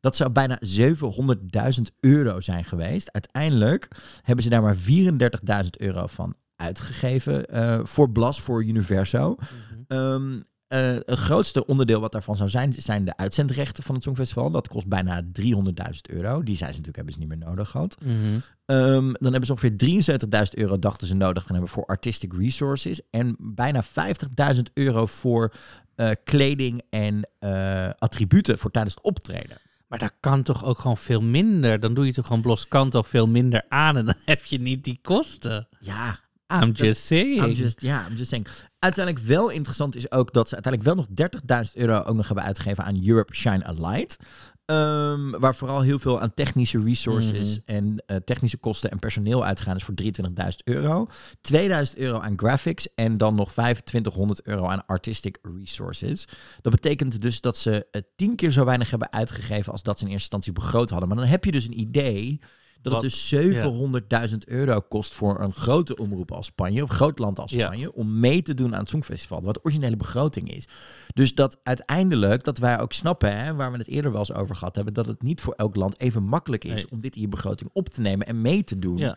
Dat 0.00 0.16
zou 0.16 0.30
bijna 0.30 0.58
700.000 0.60 1.82
euro 2.00 2.40
zijn 2.40 2.64
geweest. 2.64 3.12
Uiteindelijk 3.12 3.88
hebben 4.22 4.44
ze 4.44 4.50
daar 4.50 4.62
maar 4.62 4.76
34.000 4.76 5.70
euro 5.76 6.06
van 6.06 6.34
uitgegeven 6.56 7.46
eh, 7.46 7.80
voor 7.82 8.10
Blas, 8.10 8.40
voor 8.40 8.64
Universo. 8.64 9.36
Ehm, 9.88 10.40
eh, 10.68 10.80
het 11.04 11.18
grootste 11.18 11.66
onderdeel 11.66 12.00
wat 12.00 12.12
daarvan 12.12 12.36
zou 12.36 12.48
zijn, 12.48 12.72
zijn 12.72 13.04
de 13.04 13.16
uitzendrechten 13.16 13.82
van 13.82 13.94
het 13.94 14.04
Songfestival. 14.04 14.50
Dat 14.50 14.68
kost 14.68 14.86
bijna 14.86 15.22
300.000 15.32 16.10
euro. 16.10 16.42
Die 16.42 16.56
zijn 16.56 16.72
ze 16.72 16.78
natuurlijk 16.80 16.96
hebben 16.96 17.12
ze 17.12 17.18
niet 17.18 17.28
meer 17.28 17.38
nodig 17.38 17.70
gehad. 17.70 17.96
Mhm. 18.00 18.14
Ehm, 18.66 19.12
dan 19.12 19.32
hebben 19.32 19.46
ze 19.46 19.52
ongeveer 19.52 19.76
73.000 19.76 20.56
euro 20.56 20.78
dachten 20.78 21.06
ze 21.06 21.14
nodig 21.14 21.44
te 21.44 21.52
hebben 21.52 21.70
voor 21.70 21.86
artistic 21.86 22.32
resources. 22.32 23.00
En 23.10 23.36
bijna 23.38 23.82
50.000 23.82 24.70
euro 24.74 25.06
voor 25.06 25.52
eh, 25.94 26.10
kleding 26.24 26.82
en 26.90 27.28
eh, 27.38 27.88
attributen 27.98 28.58
voor 28.58 28.70
tijdens 28.70 28.94
het 28.94 29.04
optreden. 29.04 29.58
Maar 29.88 29.98
dat 29.98 30.12
kan 30.20 30.42
toch 30.42 30.64
ook 30.64 30.78
gewoon 30.78 30.96
veel 30.96 31.22
minder? 31.22 31.80
Dan 31.80 31.94
doe 31.94 32.06
je 32.06 32.12
toch 32.12 32.26
gewoon 32.26 32.42
Blos 32.42 32.68
Kanto 32.68 33.02
veel 33.02 33.28
minder 33.28 33.64
aan 33.68 33.96
en 33.96 34.04
dan 34.04 34.14
heb 34.24 34.44
je 34.44 34.60
niet 34.60 34.84
die 34.84 34.98
kosten. 35.02 35.68
Ja, 35.80 36.18
I'm 36.46 36.70
just 36.70 37.06
saying. 37.06 37.42
I'm 37.42 37.52
just, 37.52 37.80
ja, 37.80 38.06
I'm 38.08 38.16
just 38.16 38.28
saying. 38.28 38.46
Uiteindelijk 38.78 39.26
wel 39.26 39.50
interessant 39.50 39.96
is 39.96 40.10
ook 40.10 40.32
dat 40.32 40.48
ze 40.48 40.54
uiteindelijk 40.54 40.94
wel 40.94 41.04
nog 41.04 41.30
30.000 41.66 41.72
euro 41.74 42.02
ook 42.02 42.16
nog 42.16 42.26
hebben 42.26 42.44
uitgegeven 42.44 42.84
aan 42.84 43.06
Europe 43.06 43.34
Shine 43.34 43.66
a 43.66 43.72
Light. 43.72 44.16
Ehm, 44.64 45.30
waar 45.30 45.54
vooral 45.54 45.80
heel 45.80 45.98
veel 45.98 46.20
aan 46.20 46.34
technische 46.34 46.82
resources 46.82 47.60
en 47.64 48.02
eh, 48.06 48.16
technische 48.16 48.56
kosten 48.56 48.90
en 48.90 48.98
personeel 48.98 49.44
uitgaan 49.44 49.76
is 49.76 49.84
voor 49.84 49.94
23.000 49.94 50.64
euro. 50.64 51.06
2000 51.40 51.98
euro 51.98 52.20
aan 52.20 52.38
graphics 52.38 52.94
en 52.94 53.16
dan 53.16 53.34
nog 53.34 53.52
2500 53.52 54.46
euro 54.46 54.66
aan 54.66 54.86
artistic 54.86 55.38
resources. 55.58 56.28
Dat 56.60 56.72
betekent 56.72 57.20
dus 57.20 57.40
dat 57.40 57.56
ze 57.56 57.86
eh, 57.90 58.02
tien 58.16 58.36
keer 58.36 58.50
zo 58.50 58.64
weinig 58.64 58.90
hebben 58.90 59.12
uitgegeven 59.12 59.72
als 59.72 59.82
dat 59.82 59.98
ze 59.98 60.04
in 60.04 60.10
eerste 60.10 60.34
instantie 60.34 60.52
begroot 60.52 60.90
hadden. 60.90 61.08
Maar 61.08 61.18
dan 61.18 61.26
heb 61.26 61.44
je 61.44 61.52
dus 61.52 61.64
een 61.64 61.80
idee 61.80 62.40
dat 62.84 62.92
Wat- 62.92 63.02
het 63.02 63.10
dus 63.12 63.28
700.000 63.28 64.48
euro 64.48 64.80
kost 64.80 65.12
voor 65.14 65.40
een 65.40 65.52
grote 65.52 65.96
omroep 65.96 66.32
als 66.32 66.46
Spanje, 66.46 66.82
of 66.82 66.90
groot 66.90 67.18
land 67.18 67.38
als 67.38 67.50
Ja. 67.52 67.64
Spanje, 67.66 67.92
om 67.94 68.20
mee 68.20 68.42
te 68.42 68.54
doen 68.54 68.74
aan 68.74 68.80
het 68.80 68.88
Songfestival, 68.88 69.42
wat 69.42 69.54
de 69.54 69.60
originele 69.62 69.96
begroting 69.96 70.54
is. 70.54 70.68
Dus 71.14 71.34
dat 71.34 71.60
uiteindelijk, 71.62 72.44
dat 72.44 72.58
wij 72.58 72.80
ook 72.80 72.92
snappen, 72.92 73.38
hè, 73.38 73.54
waar 73.54 73.72
we 73.72 73.78
het 73.78 73.86
eerder 73.88 74.10
wel 74.10 74.20
eens 74.20 74.32
over 74.32 74.56
gehad 74.56 74.74
hebben, 74.74 74.94
dat 74.94 75.06
het 75.06 75.22
niet 75.22 75.40
voor 75.40 75.52
elk 75.54 75.76
land 75.76 76.00
even 76.00 76.22
makkelijk 76.22 76.64
is 76.64 76.72
Nee. 76.74 76.90
om 76.90 77.00
dit 77.00 77.14
in 77.14 77.20
je 77.20 77.28
begroting 77.28 77.70
op 77.72 77.88
te 77.88 78.00
nemen 78.00 78.26
en 78.26 78.40
mee 78.40 78.64
te 78.64 78.78
doen. 78.78 78.96
Ja. 78.96 79.16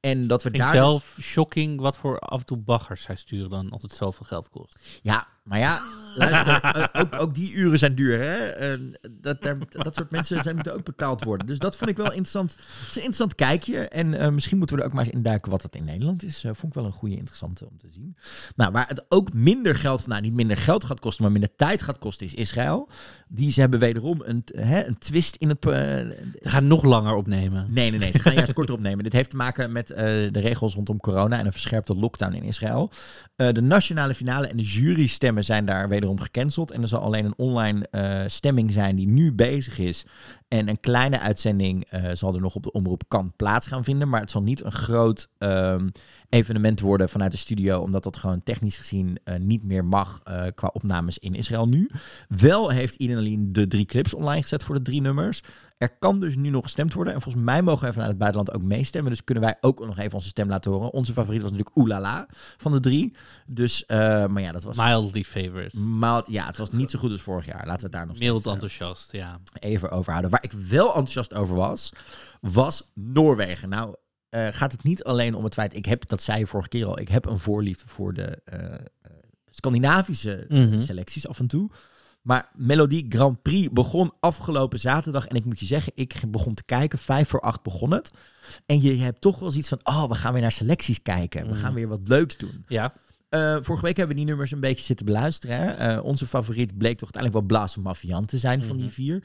En 0.00 0.26
dat 0.26 0.42
we 0.42 0.50
Vind 0.50 0.62
daar 0.62 0.72
dus- 0.72 0.80
zelf 0.80 1.16
shocking 1.20 1.80
wat 1.80 1.96
voor 1.98 2.18
af 2.18 2.38
en 2.40 2.46
toe 2.46 2.56
baggers 2.56 3.02
zij 3.02 3.16
sturen 3.16 3.50
dan 3.50 3.70
als 3.70 3.82
het 3.82 3.92
zoveel 3.92 4.26
geld 4.26 4.48
kost. 4.48 4.78
Ja, 5.02 5.26
Maar 5.48 5.58
ja, 5.58 5.80
luister, 6.18 6.60
eh, 6.62 7.00
ook, 7.00 7.20
ook 7.20 7.34
die 7.34 7.52
uren 7.52 7.78
zijn 7.78 7.94
duur, 7.94 8.20
hè? 8.20 8.76
Dat, 9.10 9.42
dat 9.68 9.94
soort 9.94 10.10
mensen 10.10 10.42
zijn 10.42 10.54
moeten 10.54 10.74
ook 10.74 10.84
betaald 10.84 11.24
worden. 11.24 11.46
Dus 11.46 11.58
dat 11.58 11.76
vond 11.76 11.90
ik 11.90 11.96
wel 11.96 12.06
interessant. 12.06 12.50
Het 12.50 12.88
is 12.88 12.96
een 12.96 12.96
interessant 12.96 13.34
kijkje. 13.34 13.88
En 13.88 14.14
eh, 14.14 14.28
misschien 14.28 14.58
moeten 14.58 14.76
we 14.76 14.82
er 14.82 14.88
ook 14.88 14.94
maar 14.94 15.04
eens 15.04 15.14
induiken 15.14 15.50
wat 15.50 15.62
het 15.62 15.74
in 15.74 15.84
Nederland 15.84 16.22
is. 16.24 16.44
Eh, 16.44 16.50
vond 16.54 16.72
ik 16.72 16.74
wel 16.74 16.84
een 16.84 16.92
goede 16.92 17.16
interessante 17.16 17.66
om 17.68 17.78
te 17.78 17.88
zien. 17.90 18.16
Nou, 18.56 18.72
waar 18.72 18.88
het 18.88 19.04
ook 19.08 19.32
minder 19.32 19.74
geld, 19.74 20.06
nou 20.06 20.20
niet 20.20 20.34
minder 20.34 20.56
geld 20.56 20.84
gaat 20.84 21.00
kosten, 21.00 21.22
maar 21.22 21.32
minder 21.32 21.56
tijd 21.56 21.82
gaat 21.82 21.98
kosten, 21.98 22.26
is 22.26 22.34
Israël. 22.34 22.88
Die 23.28 23.52
ze 23.52 23.60
hebben 23.60 23.78
wederom 23.78 24.22
een, 24.24 24.44
hè, 24.56 24.86
een 24.86 24.98
twist 24.98 25.36
in 25.36 25.48
het... 25.48 25.64
We 25.64 26.28
gaan 26.40 26.66
nog 26.66 26.84
langer 26.84 27.14
opnemen. 27.14 27.66
Nee, 27.70 27.90
nee, 27.90 27.98
nee. 27.98 28.12
Ze 28.12 28.18
gaan 28.18 28.34
juist 28.34 28.52
korter 28.58 28.74
opnemen. 28.74 29.04
Dit 29.04 29.12
heeft 29.12 29.30
te 29.30 29.36
maken 29.36 29.72
met 29.72 29.86
de 29.86 30.30
regels 30.32 30.74
rondom 30.74 31.00
corona 31.00 31.38
en 31.38 31.46
een 31.46 31.52
verscherpte 31.52 31.94
lockdown 31.94 32.32
in 32.32 32.42
Israël. 32.42 32.90
De 33.36 33.62
nationale 33.62 34.14
finale 34.14 34.46
en 34.46 34.56
de 34.56 34.62
jurystemmen 35.38 35.44
zijn 35.44 35.64
daar 35.64 35.88
wederom 35.88 36.20
gecanceld. 36.20 36.70
En 36.70 36.82
er 36.82 36.88
zal 36.88 37.00
alleen 37.00 37.24
een 37.24 37.34
online 37.36 37.86
eh, 37.90 38.22
stemming 38.26 38.72
zijn 38.72 38.96
die 38.96 39.08
nu 39.08 39.32
bezig 39.32 39.78
is. 39.78 40.06
En 40.48 40.68
een 40.68 40.80
kleine 40.80 41.20
uitzending 41.20 41.84
eh, 41.84 42.10
zal 42.12 42.34
er 42.34 42.40
nog 42.40 42.54
op 42.54 42.62
de 42.62 42.72
omroep 42.72 43.02
kan 43.08 43.32
plaats 43.36 43.66
gaan 43.66 43.84
vinden. 43.84 44.08
Maar 44.08 44.20
het 44.20 44.30
zal 44.30 44.42
niet 44.42 44.64
een 44.64 44.72
groot 44.72 45.28
ehm, 45.38 45.88
evenement 46.28 46.80
worden 46.80 47.08
vanuit 47.08 47.30
de 47.30 47.36
studio. 47.36 47.80
Omdat 47.80 48.02
dat 48.02 48.16
gewoon 48.16 48.42
technisch 48.42 48.76
gezien 48.76 49.18
eh, 49.24 49.36
niet 49.38 49.64
meer 49.64 49.84
mag 49.84 50.20
eh, 50.24 50.44
qua 50.54 50.70
opnames 50.72 51.18
in 51.18 51.34
Israël 51.34 51.68
nu. 51.68 51.90
Wel 52.28 52.70
heeft 52.70 52.94
Ian 52.94 53.18
Aline 53.18 53.50
de 53.50 53.66
drie 53.66 53.84
clips 53.84 54.14
online 54.14 54.42
gezet 54.42 54.64
voor 54.64 54.74
de 54.74 54.82
drie 54.82 55.00
nummers. 55.00 55.42
Er 55.78 55.96
kan 55.98 56.20
dus 56.20 56.36
nu 56.36 56.50
nog 56.50 56.62
gestemd 56.62 56.94
worden. 56.94 57.14
En 57.14 57.20
volgens 57.20 57.44
mij 57.44 57.62
mogen 57.62 57.86
we 57.86 57.92
vanuit 57.92 58.10
het 58.10 58.18
buitenland 58.18 58.54
ook 58.54 58.62
meestemmen. 58.62 59.10
Dus 59.10 59.24
kunnen 59.24 59.44
wij 59.44 59.56
ook 59.60 59.86
nog 59.86 59.98
even 59.98 60.12
onze 60.12 60.28
stem 60.28 60.48
laten 60.48 60.70
horen. 60.70 60.92
Onze 60.92 61.12
favoriet 61.12 61.42
was 61.42 61.50
natuurlijk 61.50 61.76
Oelala 61.76 62.26
van 62.56 62.72
de 62.72 62.80
drie. 62.80 63.14
Dus, 63.46 63.86
eh, 63.86 63.98
maar 64.26 64.42
ja, 64.42 64.52
dat 64.52 64.64
was... 64.64 64.76
Mildly 64.76 65.24
favorite. 65.24 65.78
Maar 65.78 66.22
ja, 66.26 66.46
het 66.46 66.56
was 66.56 66.70
niet 66.70 66.90
zo 66.90 66.98
goed 66.98 67.10
als 67.10 67.20
vorig 67.20 67.46
jaar. 67.46 67.66
Laten 67.66 67.76
we 67.76 67.82
het 67.82 67.92
daar 67.92 68.06
nog 68.06 68.18
Mild 68.18 68.46
enthousiast, 68.46 69.12
ja. 69.12 69.38
even 69.58 69.90
over 69.90 70.12
houden. 70.12 70.30
Waar 70.40 70.52
ik 70.52 70.58
wel 70.68 70.86
enthousiast 70.86 71.34
over 71.34 71.56
was, 71.56 71.92
was 72.40 72.90
Noorwegen. 72.94 73.68
Nou, 73.68 73.94
eh, 74.28 74.46
gaat 74.50 74.72
het 74.72 74.82
niet 74.82 75.04
alleen 75.04 75.34
om 75.34 75.44
het 75.44 75.54
feit, 75.54 75.74
ik 75.76 75.84
heb, 75.84 76.08
dat 76.08 76.22
zei 76.22 76.38
je 76.38 76.46
vorige 76.46 76.68
keer 76.68 76.86
al, 76.86 76.98
ik 76.98 77.08
heb 77.08 77.26
een 77.26 77.38
voorliefde 77.38 77.84
voor 77.88 78.12
de 78.14 78.40
eh, 78.44 78.74
Scandinavische 79.50 80.44
Mhm. 80.48 80.80
selecties 80.80 81.28
af 81.28 81.38
en 81.38 81.46
toe. 81.46 81.70
Maar 82.22 82.48
Melodie 82.54 83.06
Grand 83.08 83.42
Prix 83.42 83.68
begon 83.72 84.12
afgelopen 84.20 84.78
zaterdag. 84.78 85.26
En 85.26 85.36
ik 85.36 85.44
moet 85.44 85.58
je 85.58 85.66
zeggen, 85.66 85.92
ik 85.94 86.14
begon 86.28 86.54
te 86.54 86.64
kijken. 86.64 86.98
Vijf 86.98 87.28
voor 87.28 87.40
acht 87.40 87.62
begon 87.62 87.90
het. 87.90 88.10
En 88.66 88.82
je 88.82 88.94
hebt 88.96 89.20
toch 89.20 89.38
wel 89.38 89.50
zoiets 89.50 89.68
van, 89.68 89.80
oh, 89.82 90.04
we 90.08 90.14
gaan 90.14 90.32
weer 90.32 90.42
naar 90.42 90.52
selecties 90.52 91.02
kijken. 91.02 91.42
We 91.46 91.52
Mhm. 91.52 91.58
gaan 91.60 91.74
weer 91.74 91.88
wat 91.88 92.08
leuks 92.08 92.36
doen. 92.36 92.64
Ja, 92.66 92.92
Eh, 93.28 93.56
vorige 93.60 93.84
week 93.84 93.96
hebben 93.96 94.16
we 94.16 94.20
die 94.22 94.30
nummers 94.30 94.50
een 94.50 94.60
beetje 94.60 94.84
zitten 94.84 95.06
beluisteren. 95.06 95.56
Hè? 95.76 95.98
Onze 95.98 96.26
favoriet 96.26 96.78
bleek 96.78 96.98
toch 96.98 97.12
uiteindelijk 97.12 97.32
wel 97.34 97.58
Blaas 97.58 97.76
Mafian 97.76 98.24
te 98.24 98.38
zijn 98.38 98.64
van 98.64 98.76
die 98.76 98.84
Mhm. 98.84 98.94
vier. 98.94 99.22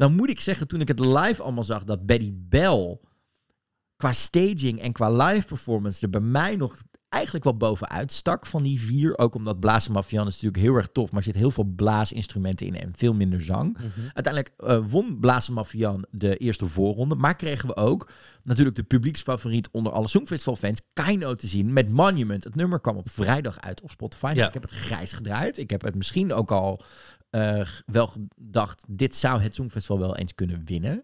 Nou 0.00 0.12
moet 0.12 0.30
ik 0.30 0.40
zeggen, 0.40 0.68
toen 0.68 0.80
ik 0.80 0.88
het 0.88 1.00
live 1.00 1.42
allemaal 1.42 1.64
zag, 1.64 1.84
dat 1.84 2.06
Betty 2.06 2.32
Bell 2.34 2.98
qua 3.96 4.12
staging 4.12 4.80
en 4.80 4.92
qua 4.92 5.10
live 5.10 5.46
performance 5.46 6.02
er 6.02 6.10
bij 6.10 6.20
mij 6.20 6.56
nog 6.56 6.82
eigenlijk 7.08 7.44
wel 7.44 7.56
bovenuit 7.56 8.12
stak 8.12 8.46
van 8.46 8.62
die 8.62 8.80
vier. 8.80 9.18
Ook 9.18 9.34
omdat 9.34 9.60
Blaas 9.60 9.88
Mafian 9.88 10.26
is 10.26 10.32
natuurlijk 10.32 10.62
heel 10.62 10.74
erg 10.74 10.88
tof, 10.92 11.10
maar 11.10 11.18
er 11.18 11.24
zit 11.24 11.34
heel 11.34 11.50
veel 11.50 11.64
blaasinstrumenten 11.64 12.66
in 12.66 12.76
en 12.76 12.92
veel 12.96 13.14
minder 13.14 13.42
zang. 13.42 13.78
Uiteindelijk 14.12 14.54
eh, 14.56 14.78
won 14.88 15.18
Blazen 15.20 15.52
Mafian 15.52 16.04
de 16.10 16.36
eerste 16.36 16.66
voorronde. 16.66 17.14
Maar 17.14 17.36
kregen 17.36 17.68
we 17.68 17.76
ook 17.76 18.10
natuurlijk 18.42 18.76
de 18.76 18.82
publieksfavoriet 18.82 19.68
onder 19.70 19.92
alle 19.92 20.08
Songfestival-fans, 20.08 20.80
Kaino, 20.92 21.34
te 21.34 21.46
zien 21.46 21.72
met 21.72 21.88
Monument. 21.88 22.44
Het 22.44 22.54
nummer 22.54 22.80
kwam 22.80 22.96
op 22.96 23.10
vrijdag 23.10 23.60
uit 23.60 23.80
op 23.80 23.90
Spotify. 23.90 24.32
Ja. 24.34 24.46
Ik 24.46 24.52
heb 24.52 24.62
het 24.62 24.72
grijs 24.72 25.12
gedraaid. 25.12 25.58
Ik 25.58 25.70
heb 25.70 25.82
het 25.82 25.94
misschien 25.94 26.32
ook 26.32 26.50
al 26.50 26.82
eh, 27.30 27.66
wel 27.86 28.06
gedacht, 28.06 28.84
dit 28.88 29.16
zou 29.16 29.40
het 29.40 29.54
Songfestival 29.54 29.98
wel 29.98 30.16
eens 30.16 30.34
kunnen 30.34 30.62
winnen. 30.64 31.02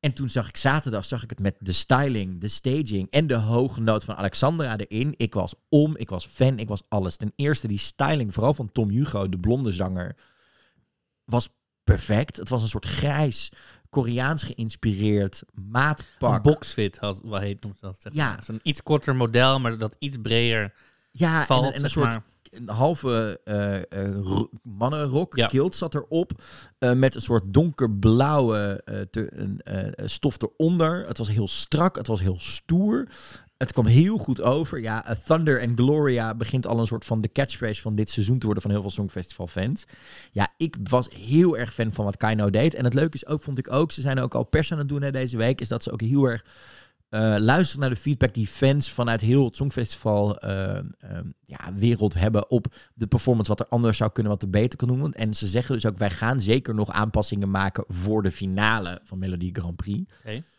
En 0.00 0.12
toen 0.12 0.30
zag 0.30 0.48
ik 0.48 0.56
zaterdag 0.56 1.04
zag 1.04 1.22
ik 1.22 1.30
het 1.30 1.38
met 1.38 1.56
de 1.58 1.72
styling, 1.72 2.40
de 2.40 2.48
staging 2.48 3.10
en 3.10 3.26
de 3.26 3.34
hoge 3.34 3.80
noot 3.80 4.04
van 4.04 4.16
Alexandra 4.16 4.76
erin. 4.76 5.14
Ik 5.16 5.34
was 5.34 5.54
om, 5.68 5.96
ik 5.96 6.08
was 6.08 6.26
fan, 6.26 6.58
ik 6.58 6.68
was 6.68 6.82
alles. 6.88 7.16
Ten 7.16 7.32
eerste 7.36 7.68
die 7.68 7.78
styling, 7.78 8.34
vooral 8.34 8.54
van 8.54 8.72
Tom 8.72 8.88
Hugo, 8.88 9.28
de 9.28 9.38
blonde 9.38 9.72
zanger, 9.72 10.16
was 11.24 11.48
perfect. 11.84 12.36
Het 12.36 12.48
was 12.48 12.62
een 12.62 12.68
soort 12.68 12.86
grijs, 12.86 13.52
Koreaans 13.88 14.42
geïnspireerd 14.42 15.42
maatpak. 15.52 16.34
Een 16.34 16.52
boxfit 16.52 16.98
had, 16.98 17.20
wat 17.24 17.40
heet 17.40 17.66
dat. 17.80 18.00
Zeg 18.00 18.12
Ja. 18.12 18.40
Zo'n 18.40 18.60
iets 18.62 18.82
korter 18.82 19.16
model, 19.16 19.60
maar 19.60 19.78
dat 19.78 19.96
iets 19.98 20.16
breder 20.22 20.74
ja, 21.10 21.46
valt. 21.46 21.64
en, 21.64 21.72
en 21.72 21.84
een 21.84 21.90
soort 21.90 22.10
maar. 22.10 22.22
Een 22.52 22.68
halve 22.68 23.40
ro- 24.22 24.48
mannenrok, 24.62 25.36
Ja. 25.36 25.46
kilt 25.46 25.76
zat 25.76 25.94
erop, 25.94 26.32
eh, 26.78 26.92
met 26.92 27.14
een 27.14 27.22
soort 27.22 27.42
donkerblauwe 27.46 28.82
te- 29.10 29.32
een, 29.34 29.60
stof 30.10 30.36
eronder. 30.42 31.06
Het 31.06 31.18
was 31.18 31.28
heel 31.28 31.48
strak, 31.48 31.96
het 31.96 32.06
was 32.06 32.20
heel 32.20 32.38
stoer. 32.38 33.08
Het 33.56 33.72
kwam 33.72 33.86
heel 33.86 34.18
goed 34.18 34.40
over. 34.40 34.80
Ja, 34.80 35.16
Thunder 35.26 35.60
and 35.62 35.78
Gloria 35.78 36.34
begint 36.34 36.66
al 36.66 36.78
een 36.78 36.86
soort 36.86 37.04
van 37.04 37.20
de 37.20 37.32
catchphrase 37.32 37.82
van 37.82 37.94
dit 37.94 38.10
seizoen 38.10 38.38
te 38.38 38.44
worden 38.44 38.62
van 38.62 38.70
heel 38.72 38.80
veel 38.80 38.90
Songfestival 38.90 39.46
fans. 39.46 39.84
Ja, 40.32 40.48
ik 40.56 40.76
was 40.82 41.08
heel 41.14 41.56
erg 41.58 41.74
fan 41.74 41.92
van 41.92 42.04
wat 42.04 42.16
Kaino 42.16 42.50
deed. 42.50 42.74
En 42.74 42.84
het 42.84 42.94
leuke 42.94 43.14
is 43.16 43.26
ook, 43.26 43.42
vond 43.42 43.58
ik 43.58 43.72
ook, 43.72 43.92
ze 43.92 44.00
zijn 44.00 44.18
ook 44.20 44.34
al 44.34 44.44
pers 44.44 44.72
aan 44.72 44.78
het 44.78 44.88
doen 44.88 45.02
hè, 45.02 45.10
deze 45.10 45.36
week, 45.36 45.60
is 45.60 45.68
dat 45.68 45.82
ze 45.82 45.92
ook 45.92 46.00
heel 46.00 46.24
erg 46.24 46.44
eh 47.12 47.34
luisteren 47.38 47.80
naar 47.80 47.90
de 47.90 48.00
feedback 48.00 48.34
die 48.34 48.46
fans 48.46 48.90
vanuit 48.90 49.20
heel 49.20 49.44
het 49.44 49.56
Songfestival 49.56 50.38
eh, 50.38 50.78
eh, 50.78 50.84
ja, 51.44 51.72
wereld 51.74 52.14
hebben 52.14 52.50
op 52.50 52.74
de 52.94 53.06
performance, 53.06 53.50
wat 53.50 53.60
er 53.60 53.66
anders 53.68 53.96
zou 53.96 54.10
kunnen, 54.12 54.32
wat 54.32 54.42
er 54.42 54.50
beter 54.50 54.78
kan 54.78 54.88
doen. 54.88 55.12
En 55.12 55.34
ze 55.34 55.46
zeggen 55.46 55.74
dus 55.74 55.86
ook, 55.86 55.98
wij 55.98 56.10
gaan 56.10 56.40
zeker 56.40 56.74
nog 56.74 56.90
aanpassingen 56.90 57.50
maken 57.50 57.84
voor 57.88 58.22
de 58.22 58.32
finale 58.32 59.00
van 59.04 59.18
Melodie 59.18 59.54
Grand 59.54 59.76
Prix. 59.76 60.12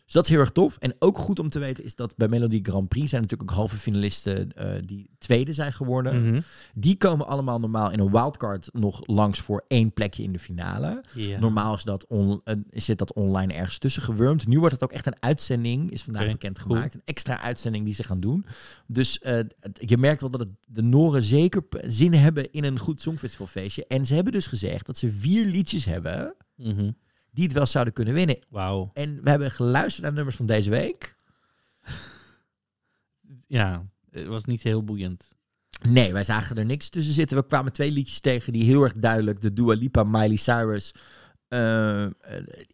Dus 0.04 0.12
dat 0.12 0.24
is 0.24 0.30
heel 0.30 0.40
erg 0.40 0.50
tof. 0.50 0.76
En 0.78 0.94
ook 0.98 1.18
goed 1.18 1.38
om 1.38 1.48
te 1.48 1.58
weten 1.58 1.84
is 1.84 1.94
dat 1.94 2.16
bij 2.16 2.28
Melodie 2.28 2.64
Grand 2.64 2.88
Prix 2.88 3.10
zijn 3.10 3.22
natuurlijk 3.22 3.50
ook 3.50 3.56
halve 3.56 3.76
finalisten 3.76 4.52
eh, 4.52 4.68
die 4.84 5.10
tweede 5.18 5.52
zijn 5.52 5.72
geworden. 5.72 6.28
Mhm. 6.28 6.40
Die 6.74 6.96
komen 6.96 7.26
allemaal 7.26 7.60
normaal 7.60 7.90
in 7.90 7.98
een 7.98 8.10
wildcard 8.10 8.68
nog 8.72 9.06
langs 9.06 9.40
voor 9.40 9.64
één 9.68 9.92
plekje 9.92 10.22
in 10.22 10.32
de 10.32 10.38
finale. 10.38 11.04
Normaal 11.40 11.74
is 11.74 11.82
dat 11.82 12.06
on, 12.06 12.40
eh, 12.44 12.54
zit 12.70 12.98
dat 12.98 13.12
online 13.12 13.52
ergens 13.52 13.78
tussen 13.78 14.02
gewurmd. 14.02 14.46
Nu 14.46 14.58
wordt 14.58 14.74
het 14.74 14.82
ook 14.84 14.92
echt 14.92 15.06
een 15.06 15.22
uitzending, 15.22 15.90
is 15.90 16.02
vandaag 16.02 16.22
Oké, 16.22 16.32
bekendgemaakt. 16.32 16.94
Een 16.94 17.02
extra 17.04 17.40
uitzending 17.40 17.84
die 17.84 17.94
ze 17.94 18.02
gaan 18.02 18.20
doen. 18.20 18.46
Dus 18.86 19.18
eh, 19.18 19.38
je 19.72 19.96
merkt 19.96 20.20
wel 20.20 20.30
dat 20.30 20.40
het, 20.40 20.50
de 20.68 20.82
Noren 20.82 21.22
zeker 21.22 21.62
zin 21.86 22.14
hebben 22.14 22.52
in 22.52 22.64
een 22.64 22.78
goed 22.78 23.00
Songfestivalfeestje. 23.00 23.86
En 23.86 24.06
ze 24.06 24.14
hebben 24.14 24.32
dus 24.32 24.46
gezegd 24.46 24.86
dat 24.86 24.98
ze 24.98 25.10
vier 25.10 25.46
liedjes 25.46 25.84
hebben 25.84 26.34
Mhm. 26.56 26.90
Die 27.34 27.44
het 27.44 27.52
wel 27.52 27.66
zouden 27.66 27.94
kunnen 27.94 28.14
winnen. 28.14 28.38
Wauw. 28.48 28.90
En 28.94 29.22
we 29.22 29.30
hebben 29.30 29.50
geluisterd 29.50 30.00
naar 30.00 30.10
de 30.10 30.16
nummers 30.16 30.36
van 30.36 30.46
deze 30.46 30.70
week. 30.70 31.14
Ja, 33.46 33.84
het 34.10 34.26
was 34.26 34.44
niet 34.44 34.62
heel 34.62 34.84
boeiend. 34.84 35.34
Nee, 35.88 36.12
wij 36.12 36.24
zagen 36.24 36.56
er 36.56 36.64
niks 36.64 36.88
tussen 36.88 37.14
zitten. 37.14 37.36
We 37.36 37.46
kwamen 37.46 37.72
twee 37.72 37.90
liedjes 37.90 38.20
tegen 38.20 38.52
die 38.52 38.64
heel 38.64 38.82
erg 38.82 38.94
duidelijk 38.94 39.40
de 39.40 39.52
Dua 39.52 39.74
Lipa, 39.74 40.04
Miley 40.04 40.36
Cyrus, 40.36 40.94
eh 41.48 42.06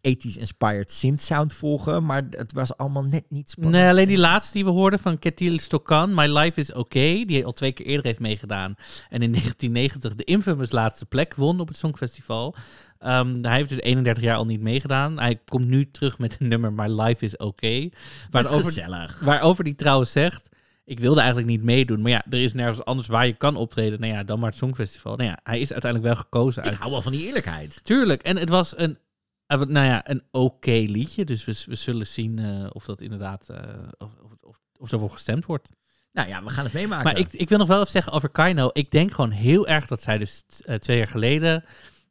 80s 0.08 0.36
inspired 0.36 0.90
synth 0.90 1.22
sound 1.22 1.52
volgen. 1.52 2.04
Maar 2.04 2.26
het 2.30 2.52
was 2.52 2.76
allemaal 2.76 3.04
net 3.04 3.24
niet 3.28 3.50
spannend. 3.50 3.76
Nee, 3.76 3.88
alleen 3.88 4.08
die 4.08 4.18
laatste 4.18 4.52
die 4.52 4.64
we 4.64 4.70
hoorden 4.70 4.98
van 4.98 5.18
Ketil 5.18 5.58
Stokan, 5.58 6.14
My 6.14 6.26
Life 6.38 6.60
is 6.60 6.72
Okay, 6.72 7.24
die 7.24 7.44
al 7.44 7.52
twee 7.52 7.72
keer 7.72 7.86
eerder 7.86 8.06
heeft 8.06 8.20
meegedaan. 8.20 8.74
En 9.08 9.22
in 9.22 9.32
1990 9.38 10.14
de 10.14 10.24
infamous 10.24 10.70
laatste 10.70 11.06
plek 11.06 11.34
won 11.34 11.60
op 11.60 11.68
het 11.68 11.76
Songfestival. 11.76 12.54
Ehm, 13.00 13.42
hij 13.42 13.56
heeft 13.56 13.68
dus 13.68 13.80
31 13.80 14.22
jaar 14.22 14.36
al 14.36 14.46
niet 14.46 14.60
meegedaan. 14.60 15.18
Hij 15.18 15.40
komt 15.44 15.66
nu 15.66 15.90
terug 15.90 16.18
met 16.18 16.36
een 16.40 16.48
nummer 16.48 16.72
My 16.72 17.00
Life 17.00 17.24
is 17.24 17.36
Okay. 17.36 17.92
Waarover, 18.30 18.64
gezellig. 18.64 19.20
waarover 19.20 19.64
die 19.64 19.74
trouwens 19.74 20.12
zegt, 20.12 20.48
ik 20.84 21.00
wilde 21.00 21.20
eigenlijk 21.20 21.48
niet 21.48 21.62
meedoen. 21.62 22.00
Maar 22.00 22.10
ja, 22.10 22.24
er 22.30 22.42
is 22.42 22.52
nergens 22.52 22.84
anders 22.84 23.08
waar 23.08 23.26
je 23.26 23.36
kan 23.36 23.56
optreden. 23.56 24.00
Nou 24.00 24.12
ja, 24.12 24.24
dan 24.24 24.38
maar 24.38 24.48
het 24.48 24.58
Songfestival. 24.58 25.16
Nou 25.16 25.28
ja, 25.28 25.38
hij 25.42 25.60
is 25.60 25.72
uiteindelijk 25.72 26.14
wel 26.14 26.22
gekozen 26.22 26.62
Ik 26.62 26.68
uit... 26.68 26.78
hou 26.78 26.90
wel 26.90 27.02
van 27.02 27.12
die 27.12 27.26
eerlijkheid. 27.26 27.84
Tuurlijk. 27.84 28.22
En 28.22 28.36
het 28.36 28.48
was 28.48 28.78
een, 28.78 28.98
eh, 29.46 29.60
nou 29.60 29.86
ja, 29.86 30.10
een 30.10 30.22
oké 30.30 30.82
liedje. 30.86 31.24
Dus 31.24 31.44
we, 31.44 31.62
we 31.66 31.74
zullen 31.74 32.06
zien 32.06 32.38
eh, 32.38 32.66
of 32.72 32.84
dat 32.84 33.00
inderdaad, 33.00 33.48
eh, 33.48 33.58
of, 33.98 34.10
of, 34.22 34.32
of, 34.40 34.60
of 34.78 34.92
ervoor 34.92 35.10
gestemd 35.10 35.46
wordt. 35.46 35.68
Nou 36.12 36.28
ja, 36.28 36.42
we 36.42 36.50
gaan 36.50 36.64
het 36.64 36.72
meemaken. 36.72 37.04
Maar 37.04 37.18
ik, 37.18 37.32
ik 37.32 37.48
wil 37.48 37.58
nog 37.58 37.68
wel 37.68 37.78
even 37.78 37.90
zeggen 37.90 38.12
over 38.12 38.28
Kaino. 38.28 38.70
Ik 38.72 38.90
denk 38.90 39.12
gewoon 39.12 39.30
heel 39.30 39.66
erg 39.66 39.86
dat 39.86 40.02
zij 40.02 40.18
dus 40.18 40.44
twee 40.78 40.96
jaar 40.96 41.08
geleden 41.08 41.64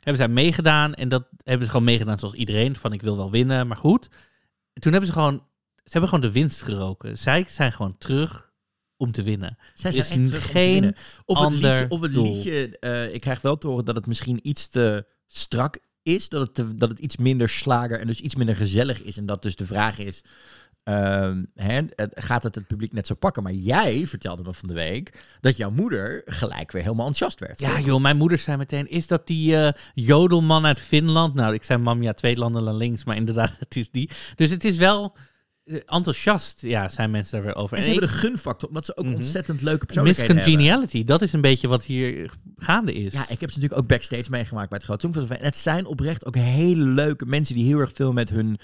hebben 0.03 0.15
zij 0.17 0.27
meegedaan. 0.27 0.93
En 0.93 1.09
dat 1.09 1.27
hebben 1.43 1.65
ze 1.65 1.71
gewoon 1.71 1.85
meegedaan 1.85 2.19
zoals 2.19 2.33
iedereen. 2.33 2.75
Van 2.75 2.93
ik 2.93 3.01
wil 3.01 3.17
wel 3.17 3.31
winnen, 3.31 3.67
maar 3.67 3.77
goed. 3.77 4.09
Toen 4.73 4.91
hebben 4.91 5.09
ze 5.09 5.15
gewoon, 5.15 5.43
ze 5.75 5.91
hebben 5.91 6.09
gewoon 6.09 6.25
de 6.25 6.31
winst 6.31 6.61
geroken. 6.61 7.17
Zij 7.17 7.45
zijn 7.47 7.71
gewoon 7.71 7.97
terug 7.97 8.51
om 8.97 9.11
te 9.11 9.23
winnen. 9.23 9.57
Zij 9.73 9.91
zijn 9.91 10.03
is 10.03 10.11
echt 10.11 10.25
terug 10.25 10.41
om 10.41 10.47
te 10.47 10.51
geen 10.51 10.71
winnen. 10.71 10.95
Of 11.25 11.37
het 11.37 11.45
ander 11.45 11.71
liedje, 11.79 11.89
of 11.89 12.01
het 12.01 12.13
liedje 12.13 12.79
eh, 12.79 13.13
ik 13.13 13.21
krijg 13.21 13.41
wel 13.41 13.57
te 13.57 13.67
horen 13.67 13.85
dat 13.85 13.95
het 13.95 14.05
misschien 14.07 14.39
iets 14.41 14.67
te 14.67 15.05
strak 15.27 15.79
is. 16.03 16.29
Dat 16.29 16.41
het, 16.41 16.53
te- 16.53 16.75
dat 16.75 16.89
het 16.89 16.99
iets 16.99 17.17
minder 17.17 17.49
slager 17.49 17.99
en 17.99 18.07
dus 18.07 18.21
iets 18.21 18.35
minder 18.35 18.55
gezellig 18.55 19.01
is. 19.01 19.17
En 19.17 19.25
dat 19.25 19.41
dus 19.41 19.55
de 19.55 19.65
vraag 19.65 19.97
is, 19.99 20.23
ehm, 20.89 21.43
hè, 21.55 21.81
gaat 22.13 22.43
het 22.43 22.55
het 22.55 22.67
publiek 22.67 22.93
net 22.93 23.07
zo 23.07 23.15
pakken. 23.15 23.43
Maar 23.43 23.51
jij 23.53 24.07
vertelde 24.07 24.43
me 24.43 24.53
van 24.53 24.67
de 24.67 24.73
week 24.73 25.23
dat 25.41 25.57
jouw 25.57 25.71
moeder 25.71 26.21
gelijk 26.25 26.71
weer 26.71 26.81
helemaal 26.83 27.07
enthousiast 27.07 27.39
werd. 27.39 27.59
Ja, 27.59 27.79
joh, 27.79 28.01
mijn 28.01 28.17
moeder 28.17 28.37
zei 28.37 28.57
meteen: 28.57 28.89
Is 28.89 29.07
dat 29.07 29.27
die 29.27 29.55
eh, 29.55 29.71
jodelman 29.93 30.65
uit 30.65 30.79
Finland? 30.79 31.33
Nou, 31.33 31.53
ik 31.53 31.63
zei: 31.63 31.79
Mam, 31.81 32.01
ja, 32.03 32.13
twee 32.13 32.35
landen 32.37 32.63
naar 32.63 32.73
links, 32.73 33.03
maar 33.03 33.15
inderdaad, 33.15 33.55
het 33.59 33.75
is 33.75 33.91
die. 33.91 34.09
Dus 34.35 34.49
het 34.49 34.63
is 34.65 34.77
wel 34.77 35.15
eh, 35.65 35.75
enthousiast, 35.85 36.61
ja, 36.61 36.89
zijn 36.89 37.11
mensen 37.11 37.37
daar 37.37 37.45
weer 37.45 37.55
over. 37.55 37.77
En 37.77 37.83
ze 37.83 37.89
En 37.89 37.95
hebben 37.95 38.11
de 38.13 38.17
gunfactor, 38.17 38.67
omdat 38.67 38.85
ze 38.85 38.97
ook 38.97 39.05
Mhm. 39.05 39.15
ontzettend 39.15 39.61
leuke 39.61 39.85
persoonlijkheden 39.85 40.35
hebben. 40.35 40.51
Miscongeniality, 40.53 41.03
dat 41.03 41.21
is 41.21 41.33
een 41.33 41.41
beetje 41.41 41.67
wat 41.67 41.85
hier 41.85 42.31
gaande 42.55 42.93
is. 42.93 43.13
Ja, 43.13 43.21
ik 43.29 43.39
heb 43.39 43.49
ze 43.51 43.55
natuurlijk 43.59 43.81
ook 43.81 43.87
backstage 43.87 44.29
meegemaakt 44.29 44.69
bij 44.69 44.77
het 44.77 44.87
Groot 44.87 45.01
Songfestival. 45.01 45.37
En 45.37 45.45
het 45.45 45.57
zijn 45.57 45.85
oprecht 45.85 46.25
ook 46.25 46.35
hele 46.35 46.83
leuke 46.83 47.25
mensen 47.25 47.55
die 47.55 47.65
heel 47.65 47.79
erg 47.79 47.91
veel 47.93 48.13
met 48.13 48.29
hun 48.29 48.57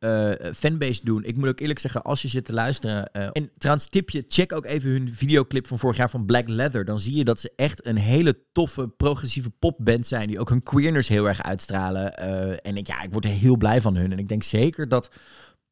eh, 0.00 0.52
fanbase 0.54 1.00
doen. 1.04 1.24
Ik 1.24 1.36
moet 1.36 1.48
ook 1.48 1.60
eerlijk 1.60 1.78
zeggen, 1.78 2.02
als 2.02 2.22
je 2.22 2.28
zit 2.28 2.44
te 2.44 2.52
luisteren... 2.52 3.12
eh, 3.12 3.28
en 3.32 3.50
trouwens, 3.58 3.88
tipje, 3.88 4.24
check 4.28 4.52
ook 4.52 4.64
even 4.64 4.90
hun 4.90 5.14
videoclip 5.14 5.66
van 5.66 5.78
vorig 5.78 5.96
jaar 5.96 6.10
van 6.10 6.26
Black 6.26 6.48
Leather. 6.48 6.84
Dan 6.84 6.98
zie 6.98 7.14
je 7.14 7.24
dat 7.24 7.40
ze 7.40 7.52
echt 7.56 7.86
een 7.86 7.96
hele 7.96 8.38
toffe, 8.52 8.88
progressieve 8.88 9.50
popband 9.50 10.06
zijn... 10.06 10.28
die 10.28 10.40
ook 10.40 10.48
hun 10.48 10.62
queerness 10.62 11.08
heel 11.08 11.28
erg 11.28 11.42
uitstralen. 11.42 12.16
Eh, 12.16 12.70
en 12.70 12.76
ik, 12.76 12.86
ja, 12.86 13.02
ik 13.02 13.12
word 13.12 13.24
heel 13.24 13.56
blij 13.56 13.80
van 13.80 13.96
hun. 13.96 14.12
En 14.12 14.18
ik 14.18 14.28
denk 14.28 14.42
zeker 14.42 14.88
dat 14.88 15.10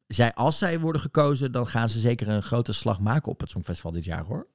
zij, 0.07 0.33
als 0.33 0.57
zij 0.57 0.79
worden 0.79 1.01
gekozen... 1.01 1.51
dan 1.51 1.67
gaan 1.67 1.89
ze 1.89 1.99
zeker 1.99 2.27
een 2.27 2.43
grote 2.43 2.73
slag 2.73 2.99
maken 2.99 3.31
op 3.31 3.39
het 3.39 3.49
Songfestival 3.49 3.91
dit 3.91 4.05
jaar, 4.05 4.25
hoor. 4.25 4.47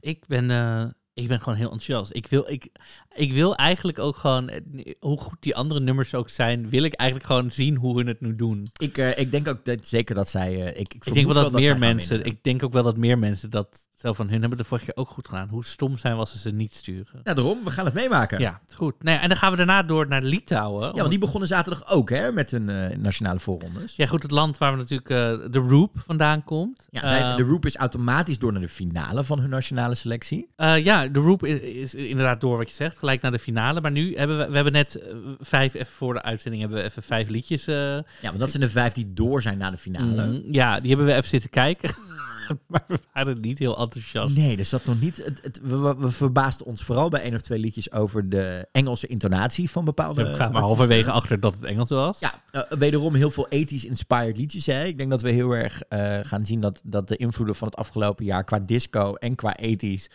Ik 0.00 0.26
ben, 0.26 0.50
eh, 0.50 0.86
ik 1.14 1.28
ben 1.28 1.40
gewoon 1.40 1.58
heel 1.58 1.70
enthousiast. 1.70 2.14
Ik 2.14 2.26
wil, 2.26 2.44
ik, 2.48 2.66
ik 3.14 3.32
wil 3.32 3.56
eigenlijk 3.56 3.98
ook 3.98 4.16
gewoon, 4.16 4.48
eh, 4.48 4.94
hoe 5.00 5.18
goed 5.18 5.36
die 5.40 5.56
andere 5.56 5.80
nummers 5.80 6.14
ook 6.14 6.28
zijn, 6.28 6.68
wil 6.68 6.82
ik 6.82 6.94
eigenlijk 6.94 7.30
gewoon 7.30 7.50
zien 7.50 7.76
hoe 7.76 7.96
hun 7.96 8.06
het 8.06 8.20
nu 8.20 8.36
doen. 8.36 8.66
Ik, 8.80 8.98
eh, 8.98 9.18
ik 9.18 9.30
denk 9.30 9.48
ook 9.48 9.64
dat, 9.64 9.78
zeker 9.88 10.14
dat 10.14 10.28
zij... 10.28 10.50
eh, 10.50 10.80
ik, 10.80 10.94
ik, 10.94 11.04
Ik 11.04 11.14
denk 11.14 11.26
wel 11.26 11.42
dat, 11.42 11.52
meer 11.52 11.78
mensen, 11.78 12.24
ik 12.24 12.42
denk 12.42 12.62
ook 12.62 12.72
wel 12.72 12.82
dat 12.82 12.96
meer 12.96 13.18
mensen 13.18 13.50
dat 13.50 13.80
zo 14.04 14.12
van 14.12 14.28
hun 14.28 14.40
hebben 14.40 14.58
de 14.58 14.64
vorige 14.64 14.86
keer 14.86 14.96
ook 14.96 15.08
goed 15.10 15.28
gedaan. 15.28 15.48
Hoe 15.48 15.64
stom 15.64 15.98
zijn 15.98 16.16
was 16.16 16.30
ze 16.30 16.38
ze 16.38 16.50
niet 16.50 16.74
sturen. 16.74 17.20
Ja, 17.22 17.34
daarom. 17.34 17.64
We 17.64 17.70
gaan 17.70 17.84
het 17.84 17.94
meemaken. 17.94 18.40
Ja, 18.40 18.60
goed. 18.74 19.02
Nou 19.02 19.16
ja, 19.16 19.22
en 19.22 19.28
dan 19.28 19.36
gaan 19.36 19.50
we 19.50 19.56
daarna 19.56 19.82
door 19.82 20.08
naar 20.08 20.22
Litouwen. 20.22 20.86
Ja, 20.88 20.94
want 20.94 21.10
die 21.10 21.18
begonnen 21.18 21.48
zaterdag 21.48 21.88
ook 21.90 22.10
hè, 22.10 22.32
met 22.32 22.50
hun 22.50 22.68
eh, 22.68 22.96
nationale 22.96 23.38
voorrondes. 23.40 23.96
Ja, 23.96 24.06
goed, 24.06 24.22
het 24.22 24.30
land 24.30 24.58
waar 24.58 24.72
we 24.72 24.78
natuurlijk 24.78 25.10
eh, 25.10 25.50
de 25.50 25.58
Roop 25.58 25.92
vandaan 25.96 26.44
komt. 26.44 26.86
Ja, 26.90 27.06
zij, 27.06 27.20
Eh, 27.20 27.36
de 27.36 27.42
Roop 27.42 27.66
is 27.66 27.76
automatisch 27.76 28.38
door 28.38 28.52
naar 28.52 28.60
de 28.60 28.68
finale 28.68 29.24
van 29.24 29.38
hun 29.40 29.50
nationale 29.50 29.94
selectie. 29.94 30.48
eh, 30.56 30.84
ja, 30.84 31.08
de 31.08 31.20
Roop 31.20 31.44
is, 31.44 31.60
is 31.60 31.94
inderdaad 31.94 32.40
door 32.40 32.56
wat 32.56 32.68
je 32.68 32.74
zegt, 32.74 32.98
gelijk 32.98 33.22
naar 33.22 33.30
de 33.30 33.38
finale. 33.38 33.80
Maar 33.80 33.90
nu 33.90 34.16
hebben 34.16 34.38
we, 34.38 34.46
we 34.48 34.54
hebben 34.54 34.72
net 34.72 35.02
vijf, 35.40 35.74
even 35.74 35.86
voor 35.92 36.14
de 36.14 36.22
uitzending, 36.22 36.62
hebben 36.62 36.80
we 36.80 36.88
even 36.88 37.02
vijf 37.02 37.28
liedjes 37.28 37.64
Ja, 37.64 38.04
want 38.22 38.38
dat 38.38 38.50
zijn 38.50 38.62
de 38.62 38.68
vijf 38.70 38.92
die 38.92 39.12
door 39.12 39.42
zijn 39.42 39.58
naar 39.58 39.70
de 39.70 39.76
finale. 39.76 40.26
Mm, 40.26 40.42
ja, 40.50 40.80
die 40.80 40.88
hebben 40.88 41.06
we 41.06 41.12
even 41.14 41.28
zitten 41.28 41.50
kijken. 41.50 41.90
maar 42.66 42.84
we 42.88 42.98
waren 43.12 43.40
niet 43.40 43.58
heel 43.58 43.78
enthousiast. 43.78 44.36
Nee, 44.36 44.56
er 44.56 44.64
zat 44.64 44.84
nog 44.84 45.00
niet. 45.00 45.16
Het, 45.16 45.40
het, 45.42 45.60
we, 45.62 46.10
verbaasden 46.10 46.66
ons 46.66 46.82
vooral 46.82 47.08
bij 47.08 47.20
één 47.22 47.34
of 47.34 47.40
twee 47.40 47.58
liedjes 47.58 47.92
over 47.92 48.28
de 48.28 48.68
Engelse 48.72 49.06
intonatie 49.06 49.70
van 49.70 49.84
bepaalde. 49.84 50.24
we 50.24 50.32
kwamen 50.32 50.60
halverwege 50.60 51.10
achter 51.10 51.40
dat 51.40 51.54
het 51.54 51.64
Engels 51.64 51.90
was. 51.90 52.18
Ja, 52.18 52.42
eh, 52.50 52.78
wederom 52.78 53.14
heel 53.14 53.30
veel 53.30 53.48
ethisch 53.48 53.84
inspired 53.84 54.36
liedjes. 54.36 54.66
Hè? 54.66 54.84
Ik 54.84 54.98
denk 54.98 55.10
dat 55.10 55.22
we 55.22 55.30
heel 55.30 55.52
erg 55.52 55.82
eh, 55.82 56.18
gaan 56.22 56.46
zien 56.46 56.60
dat, 56.60 56.80
dat 56.84 57.08
de 57.08 57.16
invloeden 57.16 57.56
van 57.56 57.68
het 57.68 57.76
afgelopen 57.76 58.24
jaar 58.24 58.44
qua 58.44 58.58
disco 58.58 59.14
en 59.14 59.34
qua 59.34 59.56
ethisch 59.56 60.10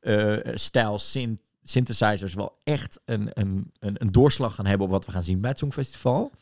eh 0.00 0.36
stijl, 0.54 0.98
syn- 0.98 1.40
synthesizers 1.62 2.34
wel 2.34 2.58
echt 2.64 3.00
een, 3.04 3.30
een, 3.32 3.72
een, 3.78 3.94
een 3.98 4.12
doorslag 4.12 4.54
gaan 4.54 4.66
hebben 4.66 4.86
op 4.86 4.92
wat 4.92 5.04
we 5.06 5.12
gaan 5.12 5.22
zien 5.22 5.40
bij 5.40 5.50
het 5.50 5.58
Songfestival. 5.58 6.32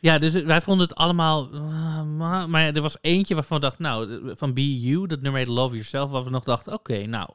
Ja, 0.00 0.18
dus 0.18 0.32
wij 0.32 0.60
vonden 0.60 0.88
het 0.88 0.96
allemaal... 0.96 1.52
eh, 1.52 2.04
maar, 2.48 2.74
er 2.74 2.82
was 2.82 2.96
eentje 3.00 3.34
waarvan 3.34 3.56
we 3.56 3.62
dachten, 3.62 3.82
nou, 3.82 4.20
van 4.36 4.54
Be 4.54 4.80
You, 4.80 5.06
dat 5.06 5.20
nummer 5.20 5.40
heet 5.40 5.50
Love 5.50 5.74
Yourself, 5.74 6.10
waar 6.10 6.24
we 6.24 6.30
nog 6.30 6.44
dachten, 6.44 6.72
oké, 6.72 7.06
nou, 7.06 7.30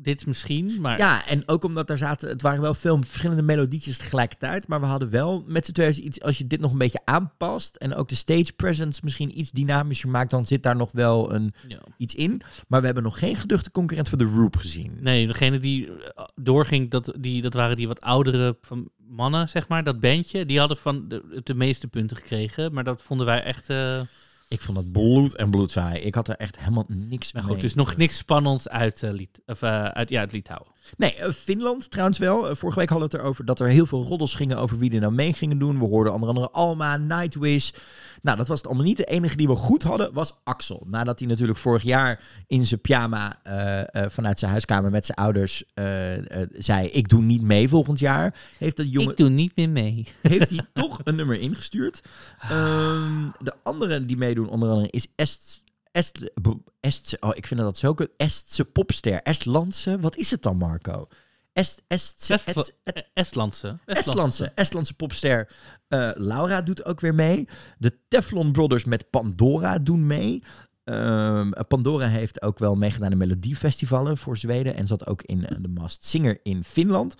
dit 0.00 0.20
is 0.20 0.24
misschien, 0.26 0.76
maar... 0.80 0.98
Ja, 0.98 1.26
en 1.26 1.42
ook 1.48 1.64
omdat 1.64 1.90
er 1.90 1.98
zaten, 1.98 2.28
het 2.28 2.42
waren 2.42 2.60
wel 2.60 2.74
veel 2.74 2.98
verschillende 3.02 3.42
melodietjes 3.42 3.96
tegelijkertijd, 3.98 4.68
maar 4.68 4.80
we 4.80 4.86
hadden 4.86 5.10
wel 5.10 5.44
met 5.46 5.66
z'n 5.66 5.72
tweeën 5.72 6.04
iets, 6.06 6.20
als 6.22 6.38
je 6.38 6.46
dit 6.46 6.60
nog 6.60 6.72
een 6.72 6.78
beetje 6.78 7.00
aanpast 7.04 7.76
en 7.76 7.94
ook 7.94 8.08
de 8.08 8.14
stage 8.14 8.52
presence 8.56 9.00
misschien 9.04 9.38
iets 9.38 9.50
dynamischer 9.50 10.08
maakt, 10.08 10.30
dan 10.30 10.46
zit 10.46 10.62
daar 10.62 10.76
nog 10.76 10.92
wel 10.92 11.32
een, 11.34 11.54
Ja. 11.68 11.80
iets 11.96 12.14
in. 12.14 12.40
Maar 12.68 12.78
we 12.80 12.86
hebben 12.86 13.04
nog 13.04 13.18
geen 13.18 13.36
geduchte 13.36 13.70
concurrent 13.70 14.08
voor 14.08 14.18
de 14.18 14.24
Roop 14.24 14.56
gezien. 14.56 14.96
Nee, 15.00 15.26
degene 15.26 15.58
die 15.58 15.86
eh, 15.88 16.24
doorging, 16.34 16.90
dat, 16.90 17.12
die, 17.18 17.42
dat 17.42 17.54
waren 17.54 17.76
die 17.76 17.88
wat 17.88 18.00
oudere 18.00 18.56
van 18.60 18.88
mannen, 19.08 19.48
zeg 19.48 19.68
maar, 19.68 19.84
dat 19.84 20.00
bandje. 20.00 20.46
Die 20.46 20.58
hadden 20.58 20.76
van 20.76 21.08
de, 21.08 21.40
de 21.44 21.54
meeste 21.54 21.86
punten 21.88 22.16
gekregen, 22.16 22.72
maar 22.72 22.84
dat 22.84 23.02
vonden 23.02 23.26
wij 23.26 23.42
echt... 23.42 23.70
eh, 23.70 24.00
Ik 24.48 24.60
vond 24.60 24.78
het 24.78 24.92
bloed 24.92 25.36
en 25.36 25.50
bloed 25.50 25.70
saai. 25.70 26.00
Ik 26.00 26.14
had 26.14 26.28
er 26.28 26.36
echt 26.36 26.58
helemaal 26.58 26.84
niks 26.88 27.32
maar 27.32 27.42
mee. 27.42 27.52
goed, 27.52 27.60
dus 27.60 27.74
nog 27.74 27.96
niks 27.96 28.16
spannends 28.16 28.68
uit, 28.68 29.02
eh, 29.02 29.10
Liet, 29.10 29.40
of, 29.46 29.62
eh, 29.62 29.84
uit, 29.84 30.08
ja, 30.08 30.20
uit 30.20 30.32
Litouwen. 30.32 30.72
Nee, 30.96 31.14
eh, 31.14 31.32
Finland 31.32 31.90
trouwens 31.90 32.18
wel. 32.18 32.48
Eh, 32.48 32.56
vorige 32.56 32.78
week 32.78 32.88
hadden 32.88 33.08
we 33.08 33.14
het 33.16 33.24
erover 33.24 33.44
dat 33.44 33.60
er 33.60 33.68
heel 33.68 33.86
veel 33.86 34.02
roddels 34.02 34.34
gingen 34.34 34.58
over 34.58 34.78
wie 34.78 34.92
er 34.92 35.00
nou 35.00 35.12
mee 35.12 35.32
gingen 35.32 35.58
doen. 35.58 35.78
We 35.78 35.84
hoorden 35.84 36.12
onder 36.12 36.28
andere 36.28 36.50
Alma, 36.50 36.96
Nightwish. 36.96 37.70
Nou, 38.22 38.36
dat 38.36 38.48
was 38.48 38.58
het 38.58 38.66
allemaal 38.66 38.84
niet. 38.84 38.96
De 38.96 39.04
enige 39.04 39.36
die 39.36 39.46
we 39.46 39.54
goed 39.54 39.82
hadden 39.82 40.12
was 40.12 40.40
Axel. 40.44 40.86
Nadat 40.86 41.18
hij 41.18 41.28
natuurlijk 41.28 41.58
vorig 41.58 41.82
jaar 41.82 42.20
in 42.46 42.66
zijn 42.66 42.80
pyjama 42.80 43.42
eh, 43.42 44.02
vanuit 44.08 44.38
zijn 44.38 44.50
huiskamer 44.50 44.90
met 44.90 45.06
zijn 45.06 45.18
ouders 45.18 45.64
zei... 46.52 46.88
ik 46.88 47.08
doe 47.08 47.22
niet 47.22 47.42
mee 47.42 47.68
volgend 47.68 47.98
jaar. 47.98 48.34
Heeft 48.58 48.76
dat 48.76 48.92
jongen 48.92 49.10
Ik 49.10 49.16
doe 49.16 49.28
niet 49.28 49.56
meer 49.56 49.70
mee. 49.70 50.06
heeft 50.22 50.50
hij 50.50 50.66
toch 50.72 51.00
een 51.04 51.14
nummer 51.14 51.40
ingestuurd. 51.40 52.02
Ehm, 52.40 53.28
de 53.38 53.54
andere 53.62 54.06
die 54.06 54.16
meedoen 54.16 54.48
onder 54.48 54.68
andere 54.68 54.90
is 54.90 55.06
Est... 55.16 55.66
Est, 55.98 56.30
Estse, 56.80 57.16
oh, 57.20 57.30
ik 57.34 57.46
vind 57.46 57.60
dat 57.60 57.78
zo 57.78 57.94
kut. 57.94 58.10
Estse 58.16 58.64
popster. 58.64 59.22
Estlandse, 59.22 60.00
wat 60.00 60.16
is 60.16 60.30
het 60.30 60.42
dan, 60.42 60.56
Marco? 60.56 61.08
Est, 61.52 61.82
Estse, 61.86 62.34
Est- 62.34 62.46
Est- 62.84 63.04
Estlandse. 63.14 63.78
Estlandse, 63.86 64.52
Estlandse 64.54 64.94
popster 64.94 65.48
eh, 65.88 66.10
Laura 66.14 66.62
doet 66.62 66.84
ook 66.84 67.00
weer 67.00 67.14
mee. 67.14 67.48
De 67.78 67.98
Teflon 68.08 68.52
Brothers 68.52 68.84
met 68.84 69.10
Pandora 69.10 69.78
doen 69.78 70.06
mee. 70.06 70.42
Ehm, 70.84 71.50
Pandora 71.68 72.06
heeft 72.06 72.42
ook 72.42 72.58
wel 72.58 72.74
meegedaan 72.76 73.10
in 73.10 73.18
melodiefestivalen 73.18 74.18
voor 74.18 74.36
Zweden 74.36 74.74
en 74.74 74.86
zat 74.86 75.06
ook 75.06 75.22
in 75.22 75.46
eh, 75.46 75.56
de 75.60 75.68
Masked 75.68 76.04
Singer 76.04 76.40
in 76.42 76.64
Finland. 76.64 77.14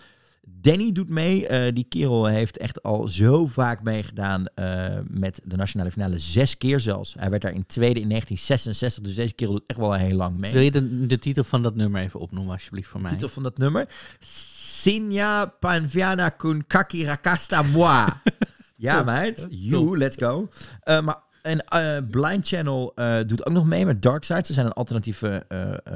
Danny 0.60 0.92
doet 0.92 1.08
mee. 1.08 1.46
Eh, 1.46 1.74
die 1.74 1.86
kerel 1.88 2.26
heeft 2.26 2.56
echt 2.56 2.82
al 2.82 3.08
zo 3.08 3.46
vaak 3.46 3.82
meegedaan 3.82 4.46
eh, 4.54 4.98
met 5.06 5.40
de 5.44 5.56
nationale 5.56 5.90
finale. 5.90 6.18
Zes 6.18 6.58
keer 6.58 6.80
zelfs. 6.80 7.14
Hij 7.18 7.30
werd 7.30 7.42
daar 7.42 7.52
in 7.52 7.66
tweede 7.66 8.00
in 8.00 8.08
1966. 8.08 9.02
Dus 9.04 9.14
deze 9.14 9.34
kerel 9.34 9.52
doet 9.52 9.66
echt 9.66 9.78
wel 9.78 9.92
heel 9.92 10.16
lang 10.16 10.40
mee. 10.40 10.52
Wil 10.52 10.62
je 10.62 10.70
de, 10.70 11.06
de 11.06 11.18
titel 11.18 11.44
van 11.44 11.62
dat 11.62 11.74
nummer 11.74 12.02
even 12.02 12.20
opnoemen, 12.20 12.52
alsjeblieft, 12.52 12.88
voor 12.88 13.00
mij? 13.00 13.10
titel 13.10 13.28
van 13.28 13.42
dat 13.42 13.58
nummer. 13.58 13.88
Sinja 14.20 15.46
Panviana 15.46 16.28
kun 16.28 16.66
kaki 16.66 17.04
rakasta 17.04 17.62
moi. 17.62 18.08
ja, 18.76 19.02
meid. 19.02 19.46
You, 19.48 19.98
let's 19.98 20.16
go. 20.16 20.48
Eh, 20.80 21.00
maar 21.00 21.26
en 21.42 21.64
Blind 22.10 22.48
Channel 22.48 22.94
doet 23.26 23.46
ook 23.46 23.52
nog 23.52 23.66
mee 23.66 23.86
met 23.86 24.02
Dark 24.02 24.24
Side. 24.24 24.46
Ze 24.46 24.52
zijn 24.52 24.66
een 24.66 24.72
alternatieve 24.72 25.44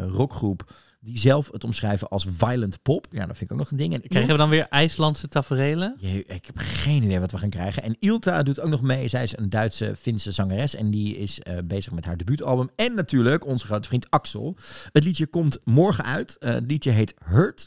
rockgroep 0.09 0.65
die 1.05 1.19
zelf 1.19 1.49
het 1.53 1.65
omschrijven 1.65 2.09
als 2.09 2.27
violent 2.37 2.83
pop. 2.83 3.07
Ja, 3.11 3.27
dat 3.27 3.37
vind 3.37 3.41
ik 3.41 3.53
ook 3.53 3.59
nog 3.59 3.71
een 3.71 3.77
ding. 3.77 3.95
En 3.95 4.01
Krijgen 4.09 4.31
we 4.33 4.37
dan 4.37 4.49
weer 4.49 4.67
IJslandse 4.69 5.29
taferelen? 5.29 5.97
Jee, 5.99 6.25
ik 6.25 6.47
heb 6.47 6.59
geen 6.59 7.03
idee 7.03 7.21
wat 7.21 7.31
we 7.31 7.39
gaan 7.39 7.51
krijgen. 7.51 7.83
En 7.83 7.97
Ilta 7.99 8.43
doet 8.43 8.61
ook 8.61 8.69
nog 8.69 8.83
mee. 8.83 9.09
Zij 9.09 9.23
is 9.23 9.37
een 9.37 9.51
Duitse 9.51 9.95
Finse 9.99 10.33
zangeres. 10.33 10.75
En 10.75 10.91
die 10.91 11.17
is 11.17 11.41
eh, 11.41 11.59
bezig 11.65 11.93
met 11.93 12.05
haar 12.05 12.17
debuutalbum. 12.17 12.71
En 12.77 12.95
natuurlijk 12.95 13.47
onze 13.47 13.67
grote 13.67 13.89
vriend 13.89 14.11
Axel. 14.11 14.57
Het 14.93 15.05
liedje 15.05 15.27
komt 15.27 15.59
morgen 15.65 16.05
uit. 16.05 16.39
Eh, 16.39 16.53
het 16.53 16.65
liedje 16.67 16.91
heet 16.91 17.15
Hurt. 17.25 17.67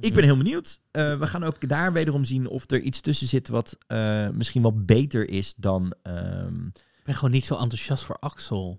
Ik 0.00 0.14
ben 0.14 0.24
heel 0.24 0.36
benieuwd. 0.36 0.80
Eh, 0.90 1.18
we 1.18 1.26
gaan 1.26 1.44
ook 1.44 1.68
daar 1.68 1.92
wederom 1.92 2.24
zien 2.24 2.48
of 2.48 2.70
er 2.70 2.80
iets 2.80 3.00
tussen 3.00 3.26
zit... 3.28 3.48
wat 3.48 3.76
misschien 4.32 4.62
wel 4.62 4.84
beter 4.84 5.28
is 5.28 5.54
dan... 5.56 5.94
ehm, 6.02 6.66
Ik 6.66 7.04
ben 7.04 7.14
gewoon 7.14 7.30
niet 7.30 7.44
zo 7.44 7.56
enthousiast 7.56 8.04
voor 8.04 8.16
Axel. 8.18 8.78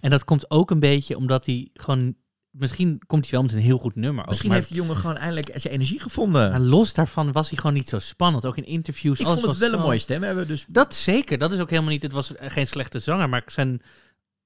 En 0.00 0.10
dat 0.10 0.24
komt 0.24 0.50
ook 0.50 0.70
een 0.70 0.80
beetje 0.80 1.16
omdat 1.16 1.46
hij 1.46 1.68
gewoon... 1.74 2.14
Misschien 2.50 3.02
komt 3.06 3.22
hij 3.22 3.30
wel 3.32 3.42
met 3.42 3.52
een 3.52 3.58
heel 3.60 3.78
goed 3.78 3.96
nummer. 3.96 4.22
ook, 4.22 4.28
misschien 4.28 4.48
maar, 4.48 4.58
heeft 4.58 4.70
die 4.70 4.80
jongen 4.80 4.96
gewoon 4.96 5.16
eindelijk 5.16 5.50
zijn 5.54 5.72
energie 5.74 6.00
gevonden. 6.00 6.50
maar 6.50 6.60
los 6.60 6.94
daarvan 6.94 7.32
was 7.32 7.48
hij 7.48 7.58
gewoon 7.58 7.74
niet 7.76 7.88
zo 7.88 7.98
spannend. 7.98 8.44
Ook 8.46 8.56
in 8.56 8.64
interviews. 8.66 9.20
ik 9.20 9.26
alles 9.26 9.40
vond 9.40 9.52
het 9.52 9.60
wel 9.60 9.72
een 9.72 9.80
mooie 9.80 9.98
stem 9.98 10.22
hebben. 10.22 10.46
Dus 10.46 10.64
Dat 10.68 10.94
zeker. 10.94 11.38
Dat 11.38 11.52
is 11.52 11.60
ook 11.60 11.70
helemaal 11.70 11.90
niet... 11.90 12.02
Het 12.02 12.12
was 12.12 12.32
geen 12.40 12.66
slechte 12.66 12.98
zanger, 12.98 13.28
maar 13.28 13.42
zijn 13.46 13.82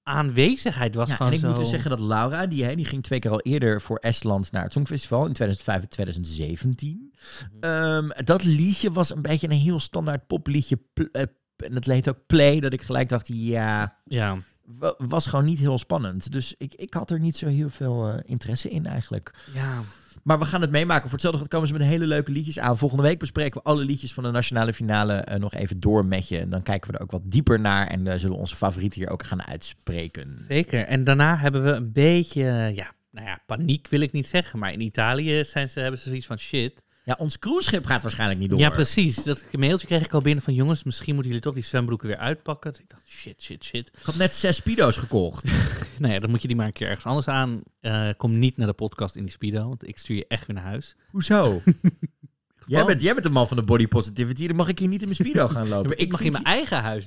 aanwezigheid 0.02 0.94
was 0.94 1.08
Ja, 1.08 1.14
gewoon 1.14 1.32
en 1.32 1.38
ik 1.38 1.44
zo... 1.44 1.50
moet 1.50 1.58
dus 1.60 1.70
zeggen 1.70 1.90
dat 1.90 2.00
Laura, 2.00 2.46
die, 2.46 2.64
hè, 2.64 2.74
die 2.74 2.84
ging 2.84 3.02
twee 3.02 3.18
keer 3.18 3.30
al 3.30 3.40
eerder 3.40 3.80
voor 3.82 3.96
Estland 3.96 4.52
naar 4.52 4.62
het 4.62 4.72
Songfestival 4.72 5.26
in 5.26 5.32
2005 5.32 5.82
en 5.82 5.88
2017. 5.88 7.12
Mhm. 7.52 7.62
Ehm, 7.72 8.24
dat 8.24 8.44
liedje 8.44 8.92
was 8.92 9.14
een 9.14 9.22
beetje 9.22 9.46
een 9.48 9.56
heel 9.56 9.80
standaard 9.80 10.26
popliedje. 10.26 10.78
Pl- 10.92 11.02
eh, 11.12 11.22
en 11.56 11.74
dat 11.74 11.84
heet 11.84 12.08
ook 12.08 12.26
Play, 12.26 12.60
dat 12.60 12.72
ik 12.72 12.82
gelijk 12.82 13.08
dacht, 13.08 13.28
ja, 13.32 13.98
Ja, 14.04 14.36
was 14.98 15.26
gewoon 15.26 15.44
niet 15.44 15.58
heel 15.58 15.78
spannend. 15.78 16.32
Dus 16.32 16.54
ik, 16.58 16.74
ik 16.74 16.94
had 16.94 17.10
er 17.10 17.20
niet 17.20 17.36
zo 17.36 17.46
heel 17.46 17.70
veel 17.70 18.08
eh, 18.08 18.18
interesse 18.24 18.70
in 18.70 18.86
eigenlijk. 18.86 19.34
Ja, 19.54 19.80
Maar 20.22 20.38
we 20.38 20.44
gaan 20.44 20.60
het 20.60 20.70
meemaken. 20.70 21.02
Voor 21.02 21.12
hetzelfde 21.12 21.38
gaat 21.38 21.48
komen 21.48 21.68
ze 21.68 21.72
met 21.72 21.82
hele 21.82 22.06
leuke 22.06 22.32
liedjes 22.32 22.58
aan. 22.58 22.78
Volgende 22.78 23.02
week 23.02 23.18
bespreken 23.18 23.60
we 23.62 23.68
alle 23.68 23.84
liedjes 23.84 24.14
van 24.14 24.22
de 24.22 24.30
nationale 24.30 24.72
finale 24.72 25.14
eh, 25.14 25.38
nog 25.38 25.54
even 25.54 25.80
door 25.80 26.04
met 26.04 26.28
je. 26.28 26.38
En 26.38 26.48
dan 26.50 26.62
kijken 26.62 26.90
we 26.90 26.96
er 26.96 27.02
ook 27.02 27.10
wat 27.10 27.22
dieper 27.24 27.60
naar. 27.60 27.86
En 27.86 28.06
eh, 28.06 28.18
zullen 28.18 28.34
we 28.34 28.40
onze 28.40 28.56
favorieten 28.56 29.00
hier 29.00 29.10
ook 29.10 29.24
gaan 29.24 29.42
uitspreken. 29.42 30.44
zeker. 30.48 30.84
En 30.86 31.04
daarna 31.04 31.36
hebben 31.36 31.64
we 31.64 31.70
een 31.70 31.92
beetje, 31.92 32.42
ja, 32.74 32.92
nou 33.10 33.26
ja, 33.26 33.38
paniek 33.46 33.88
wil 33.88 34.00
ik 34.00 34.12
niet 34.12 34.26
zeggen. 34.26 34.58
Maar 34.58 34.72
in 34.72 34.80
Italië 34.80 35.44
zijn 35.44 35.68
ze, 35.68 35.80
hebben 35.80 36.00
ze 36.00 36.08
zoiets 36.08 36.26
van 36.26 36.38
shit. 36.38 36.82
Ja, 37.04 37.16
ons 37.18 37.38
cruiseschip 37.38 37.84
gaat 37.86 38.02
waarschijnlijk 38.02 38.40
niet 38.40 38.50
door. 38.50 38.58
Ja, 38.58 38.70
precies. 38.70 39.22
Dat 39.24 39.46
mailtje 39.52 39.86
kreeg 39.86 40.04
ik 40.04 40.12
al 40.14 40.20
binnen 40.20 40.44
van 40.44 40.54
jongens, 40.54 40.84
misschien 40.84 41.12
moeten 41.14 41.32
jullie 41.32 41.46
toch 41.46 41.54
die 41.54 41.64
zwembroeken 41.64 42.08
weer 42.08 42.16
uitpakken. 42.16 42.72
Dus 42.72 42.80
ik 42.80 42.88
dacht, 42.88 43.02
shit, 43.06 43.42
shit, 43.42 43.64
shit. 43.64 43.88
Ik 43.88 44.02
had 44.04 44.16
net 44.16 44.34
zes 44.34 44.56
Spido's 44.56 44.96
gekocht. 44.96 45.44
Nou 45.98 46.12
ja, 46.12 46.18
dan 46.20 46.30
moet 46.30 46.42
je 46.42 46.48
die 46.48 46.56
maar 46.56 46.66
een 46.66 46.72
keer 46.72 46.86
ergens 46.88 47.06
anders 47.06 47.28
aan. 47.28 47.62
Eh, 47.80 48.08
kom 48.16 48.38
niet 48.38 48.56
naar 48.56 48.66
de 48.66 48.72
podcast 48.72 49.16
in 49.16 49.22
die 49.22 49.32
speedo, 49.32 49.68
want 49.68 49.88
ik 49.88 49.98
stuur 49.98 50.16
je 50.16 50.24
echt 50.28 50.46
weer 50.46 50.56
naar 50.56 50.64
huis. 50.64 50.96
Hoezo? 51.10 51.62
jij, 52.66 52.84
bent, 52.84 53.00
jij 53.00 53.12
bent 53.12 53.24
de 53.24 53.30
man 53.30 53.48
van 53.48 53.56
de 53.56 53.62
body 53.62 53.86
positivity. 53.86 54.46
Dan 54.46 54.56
mag 54.56 54.68
ik 54.68 54.78
hier 54.78 54.88
niet 54.88 55.00
in 55.02 55.08
mijn 55.08 55.18
Spido 55.20 55.48
gaan 55.48 55.64
Ja, 55.64 55.68
lopen. 55.74 55.88
maar 55.88 55.98
ik 55.98 56.10
mag 56.10 56.20
in 56.20 56.32
mijn 56.32 56.44
eigen 56.44 56.82
huis. 56.82 57.06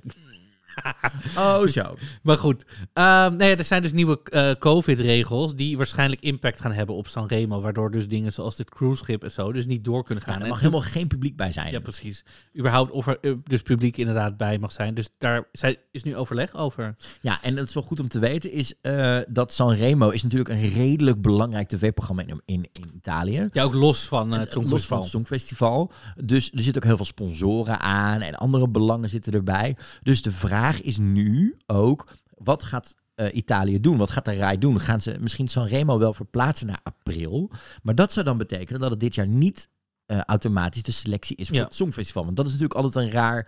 Oh, 1.38 1.66
zo. 1.68 1.96
Maar 2.24 2.38
goed, 2.38 2.66
Ehm, 2.94 3.36
nee, 3.36 3.56
er 3.56 3.64
zijn 3.64 3.82
dus 3.82 3.92
nieuwe 3.92 4.20
eh, 4.24 4.52
COVID-regels 4.60 5.56
die 5.56 5.78
waarschijnlijk 5.78 6.22
impact 6.22 6.62
gaan 6.62 6.72
hebben 6.72 6.96
op 6.96 7.08
Sanremo, 7.08 7.62
waardoor 7.62 7.92
dus 7.92 8.08
dingen 8.08 8.34
zoals 8.34 8.56
dit 8.56 8.70
cruiseschip 8.70 9.24
en 9.24 9.32
zo 9.32 9.52
dus 9.52 9.66
niet 9.66 9.84
door 9.84 10.04
kunnen 10.04 10.24
gaan. 10.24 10.34
Ja, 10.34 10.40
er 10.40 10.46
En 10.46 10.52
mag 10.52 10.60
helemaal 10.60 10.82
geen 10.82 11.08
publiek 11.08 11.36
bij 11.36 11.52
zijn. 11.52 11.72
Ja, 11.72 11.80
precies. 11.80 12.26
Überhaupt 12.58 12.92
of 12.92 13.08
er 13.08 13.18
eh, 13.22 13.32
dus 13.44 13.62
publiek 13.62 13.98
inderdaad 13.98 14.38
bij 14.38 14.58
mag 14.60 14.72
zijn. 14.72 14.94
Dus 14.94 15.10
daar 15.18 15.48
zij- 15.52 15.80
is 15.92 16.04
nu 16.04 16.16
overleg 16.16 16.56
over. 16.56 16.96
Ja, 17.22 17.42
en 17.44 17.58
het 17.58 17.68
is 17.68 17.74
wel 17.74 17.84
goed 17.84 18.00
om 18.00 18.08
te 18.08 18.20
weten 18.20 18.52
is 18.52 18.74
eh, 18.82 19.18
dat 19.28 19.54
Sanremo 19.54 20.10
is 20.10 20.24
natuurlijk 20.24 20.50
een 20.50 20.70
redelijk 20.70 21.22
belangrijk 21.22 21.68
tv-programma 21.68 22.22
in, 22.26 22.42
in, 22.46 22.70
in 22.74 22.92
Italië. 22.96 23.50
Ja, 23.52 23.64
ook 23.64 23.74
los 23.74 24.08
van 24.08 24.32
het 24.32 24.56
En, 24.56 24.70
los 24.70 24.86
van 24.86 25.04
Songfestival. 25.04 25.04
het 25.04 25.10
Songfestival. 25.10 25.92
Dus 26.26 26.52
er 26.54 26.60
zitten 26.60 26.82
ook 26.82 26.88
heel 26.88 26.98
veel 26.98 27.06
sponsoren 27.06 27.80
aan 27.80 28.22
en 28.22 28.36
andere 28.36 28.70
belangen 28.70 29.10
zitten 29.10 29.34
erbij. 29.34 29.76
Dus 30.04 30.22
de 30.22 30.32
vraag 30.32 30.67
is 30.82 30.98
nu 30.98 31.58
ook, 31.66 32.08
wat 32.38 32.64
gaat 32.64 32.96
eh, 33.16 33.36
Italië 33.36 33.80
doen? 33.80 33.98
Wat 33.98 34.10
gaat 34.10 34.26
de 34.26 34.36
RAI 34.36 34.58
doen? 34.58 34.80
Gaan 34.80 35.02
ze 35.02 35.16
misschien 35.20 35.48
Sanremo 35.48 35.98
wel 36.00 36.14
verplaatsen 36.14 36.68
naar 36.68 36.80
april? 36.84 37.52
Maar 37.84 37.96
dat 37.96 38.14
zou 38.14 38.26
dan 38.26 38.38
betekenen 38.38 38.82
dat 38.82 38.92
het 38.92 39.00
dit 39.00 39.16
jaar 39.16 39.28
niet 39.28 39.70
eh, 40.06 40.22
automatisch 40.22 40.84
de 40.84 40.92
selectie 40.92 41.36
is 41.36 41.48
voor 41.48 41.58
Ja. 41.58 41.64
het 41.64 41.76
Songfestival. 41.76 42.24
Want 42.24 42.36
dat 42.36 42.46
is 42.46 42.52
natuurlijk 42.52 42.80
altijd 42.80 43.06
een 43.06 43.12
raar 43.12 43.48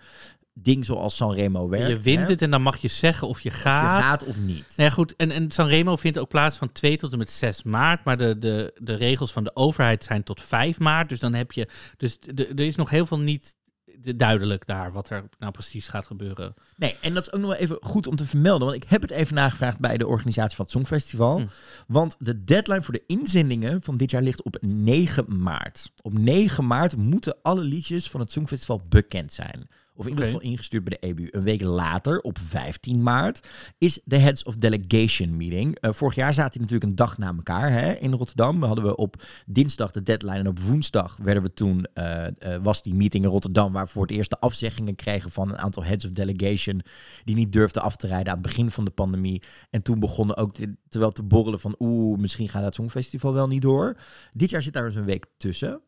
ding 0.52 0.84
zoals 0.84 1.16
Sanremo 1.16 1.68
werkt. 1.68 1.88
Je 1.88 1.98
wint 2.00 2.22
hè? 2.24 2.30
het 2.30 2.42
en 2.42 2.50
dan 2.50 2.62
mag 2.62 2.76
je 2.78 2.88
zeggen 2.88 3.28
of 3.28 3.40
je 3.40 3.48
Of 3.48 3.54
gaat. 3.54 3.96
je 3.96 4.02
gaat 4.02 4.24
of 4.24 4.36
niet. 4.36 4.64
Nou 4.76 4.88
ja, 4.88 4.90
goed. 4.90 5.16
En, 5.16 5.30
en 5.30 5.50
Sanremo 5.50 5.96
vindt 5.96 6.18
ook 6.18 6.28
plaats 6.28 6.56
van 6.56 6.72
2 6.72 6.96
tot 6.96 7.12
en 7.12 7.18
met 7.18 7.30
6 7.30 7.62
maart. 7.62 8.04
Maar 8.04 8.16
de, 8.16 8.38
de, 8.38 8.78
de 8.82 8.94
regels 8.94 9.32
van 9.32 9.44
de 9.44 9.56
overheid 9.56 10.04
zijn 10.04 10.22
tot 10.22 10.40
5 10.40 10.78
maart. 10.78 11.08
Dus 11.08 11.20
dan 11.20 11.34
heb 11.34 11.52
je. 11.52 11.68
Dus 11.96 12.18
de- 12.20 12.46
er 12.46 12.60
is 12.66 12.76
nog 12.76 12.90
heel 12.90 13.06
veel 13.06 13.18
niet 13.18 13.56
duidelijk 14.16 14.66
daar 14.66 14.92
wat 14.92 15.10
er 15.10 15.24
nou 15.38 15.52
precies 15.52 15.88
gaat 15.88 16.06
gebeuren. 16.06 16.54
Nee, 16.76 16.96
en 17.00 17.14
dat 17.14 17.26
is 17.26 17.32
ook 17.32 17.40
nog 17.40 17.50
wel 17.50 17.58
even 17.58 17.78
goed 17.80 18.06
om 18.06 18.16
te 18.16 18.26
vermelden. 18.26 18.68
Want 18.68 18.82
ik 18.82 18.88
heb 18.88 19.02
het 19.02 19.10
even 19.10 19.34
nagevraagd 19.34 19.78
bij 19.78 19.96
de 19.96 20.06
organisatie 20.06 20.56
van 20.56 20.64
het 20.64 20.74
Songfestival. 20.74 21.38
Hm. 21.38 21.46
Want 21.86 22.16
de 22.18 22.44
deadline 22.44 22.82
voor 22.82 22.94
de 22.94 23.04
inzendingen 23.06 23.82
van 23.82 23.96
dit 23.96 24.10
jaar 24.10 24.22
ligt 24.22 24.42
op 24.42 24.56
9 24.60 25.42
maart. 25.42 25.92
Op 26.02 26.18
9 26.18 26.66
maart 26.66 26.96
moeten 26.96 27.36
alle 27.42 27.62
liedjes 27.62 28.10
van 28.10 28.20
het 28.20 28.32
Songfestival 28.32 28.82
bekend 28.88 29.32
zijn. 29.32 29.68
Of 30.00 30.06
in 30.06 30.12
ieder 30.12 30.24
geval 30.24 30.40
ingestuurd 30.40 30.84
bij 30.84 30.98
de 31.00 31.06
EBU. 31.06 31.28
Een 31.30 31.42
week 31.42 31.62
later, 31.62 32.20
op 32.20 32.38
15 32.38 33.02
maart, 33.02 33.48
is 33.78 34.00
de 34.04 34.18
Heads 34.18 34.42
of 34.42 34.54
Delegation 34.54 35.36
meeting. 35.36 35.78
Eh, 35.78 35.92
vorig 35.92 36.14
jaar 36.14 36.34
zaten 36.34 36.52
die 36.52 36.60
natuurlijk 36.60 36.90
een 36.90 36.96
dag 36.96 37.18
na 37.18 37.34
elkaar 37.36 37.70
hè, 37.70 37.92
in 37.92 38.12
Rotterdam. 38.12 38.60
We 38.60 38.66
hadden 38.66 38.84
we 38.84 38.96
op 38.96 39.22
dinsdag 39.46 39.90
de 39.90 40.02
deadline 40.02 40.38
en 40.38 40.46
op 40.46 40.58
woensdag 40.58 41.16
werden 41.22 41.42
we 41.42 41.52
toen, 41.54 41.86
eh, 41.94 42.26
eh, 42.26 42.62
was 42.62 42.82
die 42.82 42.94
meeting 42.94 43.24
in 43.24 43.30
Rotterdam, 43.30 43.72
waar 43.72 43.84
we 43.84 43.90
voor 43.90 44.02
het 44.02 44.10
eerst 44.10 44.30
de 44.30 44.38
afzeggingen 44.38 44.94
kregen 44.94 45.30
van 45.30 45.48
een 45.48 45.58
aantal 45.58 45.84
Heads 45.84 46.04
of 46.04 46.10
Delegation 46.10 46.82
die 47.24 47.34
niet 47.34 47.52
durfden 47.52 47.82
af 47.82 47.96
te 47.96 48.06
rijden 48.06 48.28
aan 48.32 48.38
het 48.38 48.46
begin 48.46 48.70
van 48.70 48.84
de 48.84 48.90
pandemie. 48.90 49.42
En 49.70 49.82
toen 49.82 50.00
begonnen 50.00 50.36
ook 50.36 50.54
te, 50.54 50.76
terwijl 50.88 51.12
te 51.12 51.22
borrelen 51.22 51.60
van 51.60 51.74
oeh, 51.78 52.18
misschien 52.18 52.48
gaat 52.48 52.64
het 52.64 52.74
Songfestival 52.74 53.32
wel 53.32 53.48
niet 53.48 53.62
door. 53.62 53.96
Dit 54.30 54.50
jaar 54.50 54.62
zit 54.62 54.72
daar 54.72 54.84
dus 54.84 54.94
een 54.94 55.04
week 55.04 55.26
tussen. 55.36 55.80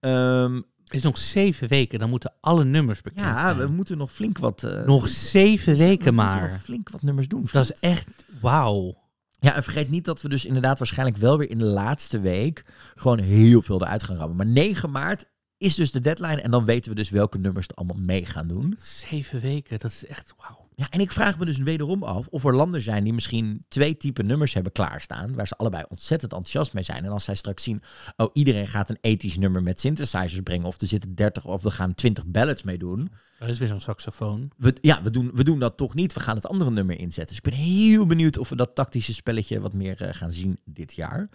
Ehm, 0.00 0.60
Het 0.88 0.96
is 0.96 1.02
nog 1.02 1.18
7 1.18 1.68
weken. 1.68 1.98
Dan 1.98 2.10
moeten 2.10 2.34
alle 2.40 2.64
nummers 2.64 3.00
bekend 3.00 3.24
ja, 3.26 3.54
zijn. 3.54 3.58
we 3.58 3.66
moeten 3.74 3.98
nog 3.98 4.12
flink 4.12 4.38
wat... 4.38 4.62
eh, 4.62 4.84
nog 4.86 5.08
7 5.08 5.72
we 5.72 5.78
weken 5.78 6.14
maar. 6.14 6.50
nog 6.50 6.62
flink 6.62 6.90
wat 6.90 7.02
nummers 7.02 7.28
doen. 7.28 7.48
Dat 7.52 7.64
is 7.64 7.72
echt 7.80 8.08
wauw. 8.40 9.06
Ja, 9.40 9.54
en 9.54 9.62
vergeet 9.62 9.90
niet 9.90 10.04
dat 10.04 10.22
we 10.22 10.28
dus 10.28 10.44
inderdaad 10.44 10.78
waarschijnlijk 10.78 11.18
wel 11.18 11.38
weer 11.38 11.50
in 11.50 11.58
de 11.58 11.64
laatste 11.64 12.20
week 12.20 12.64
gewoon 12.94 13.18
heel 13.18 13.62
veel 13.62 13.80
eruit 13.82 14.02
gaan 14.02 14.16
rammen. 14.16 14.36
Maar 14.36 14.46
9 14.46 14.90
maart 14.90 15.24
is 15.58 15.74
dus 15.74 15.90
de 15.90 16.00
deadline 16.00 16.40
en 16.40 16.50
dan 16.50 16.64
weten 16.64 16.90
we 16.90 16.96
dus 16.96 17.10
welke 17.10 17.38
nummers 17.38 17.66
er 17.66 17.74
allemaal 17.74 18.00
mee 18.00 18.26
gaan 18.26 18.48
doen. 18.48 18.76
7 18.80 19.40
weken, 19.40 19.78
dat 19.78 19.90
is 19.90 20.06
echt 20.06 20.34
wauw. 20.36 20.67
Ja, 20.78 20.86
en 20.90 21.00
ik 21.00 21.12
vraag 21.12 21.38
me 21.38 21.44
dus 21.44 21.58
wederom 21.58 22.02
af 22.02 22.26
of 22.26 22.44
er 22.44 22.54
landen 22.54 22.80
zijn 22.80 23.04
die 23.04 23.12
misschien 23.12 23.64
twee 23.68 23.96
typen 23.96 24.26
nummers 24.26 24.54
hebben 24.54 24.72
klaarstaan, 24.72 25.34
waar 25.34 25.46
ze 25.46 25.56
allebei 25.56 25.84
ontzettend 25.88 26.32
enthousiast 26.32 26.72
mee 26.72 26.82
zijn. 26.82 27.04
En 27.04 27.10
als 27.10 27.24
zij 27.24 27.34
straks 27.34 27.62
zien, 27.62 27.82
oh, 28.16 28.30
iedereen 28.32 28.68
gaat 28.68 28.90
een 28.90 28.98
ethisch 29.00 29.38
nummer 29.38 29.62
met 29.62 29.80
synthesizers 29.80 30.40
brengen, 30.40 30.66
of 30.66 30.80
er 30.80 30.86
zitten 30.86 31.14
30 31.14 31.44
of 31.44 31.64
er 31.64 31.70
gaan 31.70 31.94
20 31.94 32.26
ballads 32.26 32.62
mee 32.62 32.78
doen. 32.78 33.10
Dat 33.38 33.48
is 33.48 33.58
weer 33.58 33.68
zo'n 33.68 33.80
saxofoon. 33.80 34.50
We, 34.56 34.76
ja, 34.80 35.02
we 35.02 35.10
doen, 35.10 35.30
we 35.34 35.44
doen 35.44 35.58
dat 35.58 35.76
toch 35.76 35.94
niet. 35.94 36.12
We 36.12 36.20
gaan 36.20 36.36
het 36.36 36.46
andere 36.46 36.70
nummer 36.70 36.98
inzetten. 36.98 37.36
Dus 37.36 37.36
ik 37.36 37.50
ben 37.50 37.64
heel 37.64 38.06
benieuwd 38.06 38.38
of 38.38 38.48
we 38.48 38.56
dat 38.56 38.74
tactische 38.74 39.14
spelletje 39.14 39.60
wat 39.60 39.72
meer 39.72 40.02
eh, 40.02 40.14
gaan 40.14 40.32
zien 40.32 40.58
dit 40.64 40.94
jaar. 40.94 41.28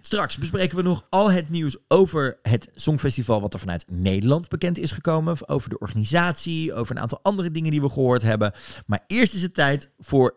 Straks 0.00 0.38
bespreken 0.38 0.76
we 0.76 0.82
nog 0.82 1.06
al 1.08 1.30
het 1.30 1.50
nieuws 1.50 1.76
over 1.88 2.38
het 2.42 2.68
Songfestival 2.74 3.40
wat 3.40 3.54
er 3.54 3.60
vanuit 3.60 3.84
Nederland 3.88 4.48
bekend 4.48 4.78
is 4.78 4.90
gekomen. 4.90 5.48
Over 5.48 5.68
de 5.70 5.78
organisatie, 5.78 6.74
over 6.74 6.96
een 6.96 7.02
aantal 7.02 7.20
andere 7.22 7.50
dingen 7.50 7.70
die 7.70 7.80
we 7.80 7.88
gehoord 7.88 8.22
hebben. 8.22 8.52
Maar 8.86 9.04
eerst 9.06 9.34
is 9.34 9.42
het 9.42 9.54
tijd 9.54 9.90
voor 9.98 10.36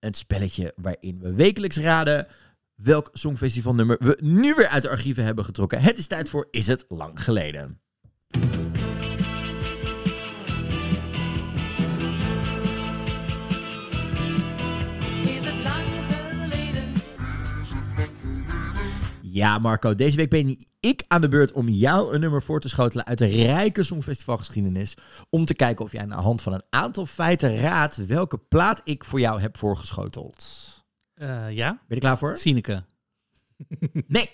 een 0.00 0.14
spelletje 0.14 0.72
waarin 0.76 1.18
we 1.20 1.34
wekelijks 1.34 1.76
raden 1.76 2.26
welk 2.74 3.10
Songfestivalnummer 3.12 3.96
we 4.00 4.18
nu 4.20 4.54
weer 4.54 4.68
uit 4.68 4.82
de 4.82 4.90
archieven 4.90 5.24
hebben 5.24 5.44
getrokken. 5.44 5.80
Het 5.80 5.98
is 5.98 6.06
tijd 6.06 6.30
voor 6.30 6.48
Is 6.50 6.66
het 6.66 6.84
lang 6.88 7.22
geleden? 7.22 7.80
Ja, 19.32 19.58
Marco, 19.58 19.94
deze 19.94 20.16
week 20.16 20.30
ben 20.30 20.56
ik 20.80 21.04
aan 21.08 21.20
de 21.20 21.28
beurt 21.28 21.52
om 21.52 21.68
jou 21.68 22.14
een 22.14 22.20
nummer 22.20 22.42
voor 22.42 22.60
te 22.60 22.68
schotelen 22.68 23.06
uit 23.06 23.18
de 23.18 23.26
rijke 23.26 23.82
Songfestivalgeschiedenis. 23.82 24.94
Om 25.30 25.44
te 25.44 25.54
kijken 25.54 25.84
of 25.84 25.92
jij 25.92 26.00
aan 26.02 26.08
de 26.08 26.14
hand 26.14 26.42
van 26.42 26.52
een 26.52 26.62
aantal 26.70 27.06
feiten 27.06 27.56
raadt 27.56 28.06
welke 28.06 28.38
plaat 28.38 28.80
ik 28.84 29.04
voor 29.04 29.20
jou 29.20 29.40
heb 29.40 29.56
voorgeschoteld. 29.56 30.44
Eh, 31.14 31.50
ja? 31.52 31.70
Ben 31.70 31.96
je 31.96 31.98
klaar 31.98 32.18
voor? 32.18 32.36
Sineke. 32.36 32.84
Nee, 34.06 34.30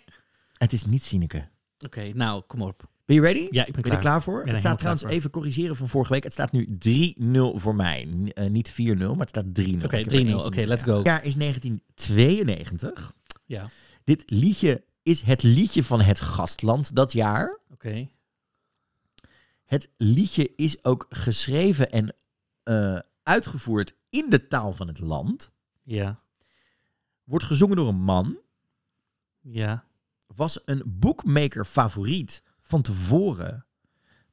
het 0.53 0.73
is 0.73 0.85
niet 0.85 1.05
Sineke. 1.05 1.49
Oké, 1.85 2.13
nou, 2.15 2.43
kom 2.47 2.63
op. 2.63 2.89
Ben 3.05 3.17
je 3.17 3.23
ready? 3.23 3.47
Ja, 3.51 3.67
ik 3.67 3.73
ben 3.73 3.83
Ben 3.83 3.83
klaar. 3.83 3.99
klaar 4.01 4.23
voor? 4.23 4.43
ben 4.45 4.53
het 4.53 4.61
staat 4.61 4.79
trouwens 4.79 5.05
even 5.05 5.31
corrigeren 5.31 5.77
van 5.77 5.89
vorige 5.89 6.13
week. 6.13 6.23
Het 6.25 6.33
staat 6.33 6.53
nu 6.53 6.79
3-0 6.79 7.15
voor 7.55 7.75
mij. 7.75 8.09
Eh, 8.35 8.47
niet 8.51 8.71
4-0, 8.71 8.75
maar 8.97 9.19
het 9.19 9.29
staat 9.29 9.45
3-0. 9.53 9.85
Oké, 9.85 9.97
Ik 9.97 10.11
heb 10.11 10.13
3-0. 10.13 10.13
er 10.13 10.17
eentje 10.17 10.45
Oké, 10.45 10.61
let's 10.61 10.83
go. 10.83 10.97
Het 10.97 11.07
jaar 11.07 11.25
is 11.25 11.35
1992. 11.35 13.13
Ja, 13.47 13.69
Dit 14.05 14.23
liedje 14.27 14.85
is 15.09 15.21
het 15.21 15.43
liedje 15.43 15.85
van 15.85 16.01
het 16.01 16.21
gastland 16.21 16.95
dat 16.95 17.13
jaar. 17.13 17.59
oké. 17.73 18.09
Het 19.65 19.91
liedje 19.97 20.55
is 20.57 20.85
ook 20.85 21.07
geschreven 21.09 21.91
en 21.91 22.15
eh, 22.63 22.99
uitgevoerd 23.23 23.95
in 24.11 24.31
de 24.31 24.47
taal 24.47 24.73
van 24.73 24.87
het 24.87 25.01
land. 25.01 25.53
Ja, 25.83 26.21
Wordt 27.25 27.45
gezongen 27.45 27.77
door 27.77 27.89
een 27.89 28.01
man. 28.03 28.39
ja. 29.41 29.85
Was 30.27 30.61
een 30.65 30.83
boekmaker 30.87 31.65
favoriet 31.65 32.43
van 32.63 32.83
tevoren. 32.83 33.67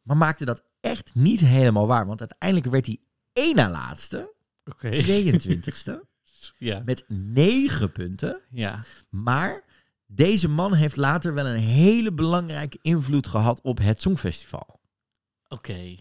Maar 0.01 0.17
maakte 0.17 0.45
dat 0.45 0.63
echt 0.79 1.15
niet 1.15 1.39
helemaal 1.39 1.87
waar. 1.87 2.05
Want 2.05 2.19
uiteindelijk 2.19 2.71
werd 2.71 2.85
hij 2.85 2.99
één 3.33 3.55
na 3.55 3.69
laatste. 3.69 4.33
Oké. 4.65 4.89
22ste. 4.91 5.99
Ja, 6.57 6.81
met 6.85 7.03
9 7.07 7.91
punten. 7.91 8.41
ja. 8.49 8.83
Maar 9.09 9.63
deze 10.05 10.49
man 10.49 10.73
heeft 10.73 10.95
later 10.95 11.33
wel 11.33 11.45
een 11.45 11.59
hele 11.59 12.13
belangrijke 12.13 12.79
invloed 12.81 13.27
gehad 13.27 13.61
op 13.61 13.77
het 13.77 14.01
Songfestival. 14.01 14.79
Oké. 15.47 15.95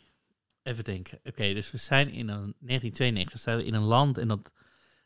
Even 0.63 0.85
denken. 0.85 1.19
Oké, 1.25 1.55
dus 1.55 1.71
we 1.71 1.79
zijn 1.79 2.09
in 2.09 2.29
een 2.29 2.55
1992 2.59 3.41
zijn 3.41 3.57
we 3.57 3.65
in 3.65 3.75
een 3.75 3.83
land 3.83 4.19
en 4.19 4.29
dat 4.29 4.53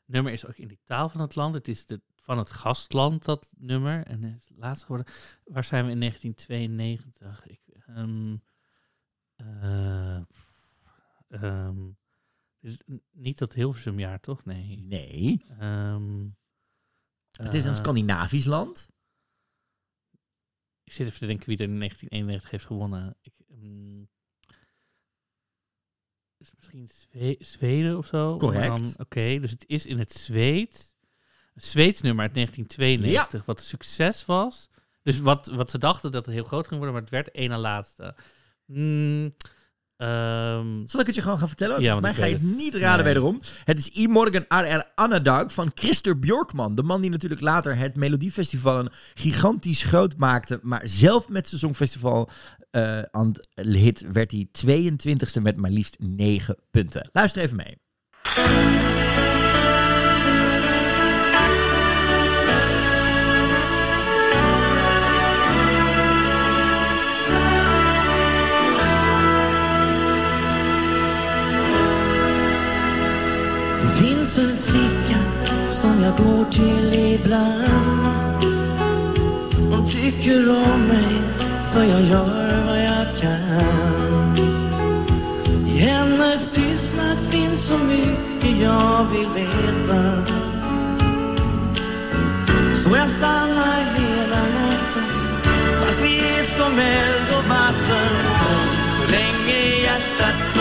nummer 0.04 0.32
is 0.32 0.46
ook 0.46 0.56
in 0.56 0.68
de 0.68 0.78
taal 0.84 1.08
van 1.08 1.20
het 1.20 1.34
land. 1.34 1.54
Het 1.54 1.68
is 1.68 1.86
de, 1.86 2.00
van 2.16 2.38
het 2.38 2.50
gastland, 2.50 3.24
dat 3.24 3.50
nummer. 3.56 4.06
En 4.06 4.22
het 4.22 4.36
is 4.42 4.48
laatst 4.56 4.84
geworden. 4.84 5.12
Waar 5.44 5.64
zijn 5.64 5.84
we 5.86 5.90
in 5.90 5.98
1992? 6.00 7.46
Ik, 7.46 7.60
ehm, 7.86 8.36
er 11.28 12.70
is 12.70 12.78
n- 12.92 13.02
niet 13.12 13.38
dat 13.38 13.52
Hilversumjaar, 13.54 14.20
toch? 14.20 14.44
Nee. 14.44 14.78
Nee, 14.86 15.44
Ehm, 15.58 16.26
het 17.44 17.54
is 17.54 17.64
een 17.64 17.70
eh, 17.70 17.76
Scandinavisch 17.76 18.44
land. 18.44 18.88
Ik 20.84 20.92
zit 20.92 21.06
even 21.06 21.18
te 21.18 21.26
denken 21.26 21.48
wie 21.48 21.56
er 21.58 21.64
in 21.64 21.78
1991 21.78 22.50
heeft 22.50 22.64
gewonnen. 22.66 23.16
Ik, 23.20 23.32
mm, 23.46 24.08
is 26.38 26.52
misschien 26.56 26.88
Zwe- 26.88 27.36
Zweden 27.38 27.98
of 27.98 28.06
zo? 28.06 28.36
Correct. 28.36 28.98
Oké, 28.98 29.38
dus 29.40 29.50
het 29.50 29.64
is 29.66 29.86
in 29.86 29.98
het 29.98 30.12
Zweeds. 30.12 30.96
Een 31.54 31.62
Zweeds 31.62 32.00
nummer 32.00 32.22
uit 32.24 32.34
1992, 32.34 33.44
wat 33.44 33.58
een 33.58 33.64
succes 33.64 34.24
was. 34.24 34.68
Dus 35.02 35.20
wat, 35.20 35.46
wat 35.46 35.70
ze 35.70 35.78
dachten 35.78 36.10
dat 36.10 36.26
het 36.26 36.34
heel 36.34 36.44
groot 36.44 36.66
ging 36.66 36.76
worden, 36.80 36.92
maar 36.92 37.02
het 37.02 37.10
werd 37.10 37.30
één 37.30 37.48
na 37.48 37.58
laatste. 37.58 38.14
Mm, 38.64 39.32
ehm, 39.98 40.86
Zal 40.86 41.00
ik 41.00 41.06
het 41.06 41.14
je 41.14 41.22
gewoon 41.22 41.38
gaan 41.38 41.48
vertellen? 41.48 41.72
Want 41.72 41.84
Ja, 41.84 41.92
volgens 41.92 42.16
mij 42.16 42.24
ga 42.24 42.30
je 42.30 42.36
het 42.36 42.56
niet 42.56 42.74
raden 42.74 43.04
Nee. 43.04 43.14
wederom. 43.14 43.40
Het 43.64 43.78
is 43.78 43.96
I 43.96 44.08
Morgan 44.08 44.44
R.R. 44.48 44.84
Anadag 44.94 45.52
van 45.52 45.70
Christer 45.74 46.18
Bjorkman. 46.18 46.74
De 46.74 46.82
man 46.82 47.00
die 47.00 47.10
natuurlijk 47.10 47.40
later 47.40 47.76
het 47.76 47.96
Melodiefestival 47.96 48.78
een 48.78 48.90
gigantisch 49.14 49.82
groot 49.82 50.16
maakte. 50.16 50.58
Maar 50.62 50.82
zelf 50.84 51.28
met 51.28 51.48
zijn 51.48 51.60
Songfestival 51.60 52.30
eh 52.70 53.02
aan 53.10 53.32
het 53.54 53.66
hit 53.66 54.04
werd 54.12 54.30
hij 54.30 54.48
22e 54.66 55.42
met 55.42 55.56
maar 55.56 55.70
liefst 55.70 55.96
9 55.98 56.56
punten. 56.70 57.08
Luister 57.12 57.42
even 57.42 57.56
mee. 57.56 58.97
Det 74.28 74.34
finns 74.34 74.50
en 74.50 74.72
flicka 74.72 75.18
som 75.68 76.02
jag 76.02 76.16
går 76.16 76.44
till 76.44 76.94
ibland. 76.94 78.44
Hon 79.70 79.86
tycker 79.86 80.50
om 80.50 80.80
mig 80.88 81.22
för 81.72 81.82
jag 81.82 82.02
gör 82.02 82.66
vad 82.66 82.78
jag 82.84 83.06
kan. 83.20 84.36
I 85.66 85.78
hennes 85.78 86.50
tystnad 86.50 87.18
finns 87.30 87.60
så 87.60 87.78
mycket 87.78 88.62
jag 88.62 89.06
vill 89.12 89.28
veta. 89.28 90.26
Så 92.74 92.90
jag 92.96 93.10
stannar 93.10 93.80
hela 93.96 94.40
natten 94.40 95.08
fast 95.80 96.04
vi 96.04 96.18
är 96.18 96.44
som 96.44 96.78
eld 96.78 97.38
och 97.38 97.48
vatten. 97.48 98.16
Så 98.96 99.10
länge 99.10 99.82
hjärtat 99.82 100.57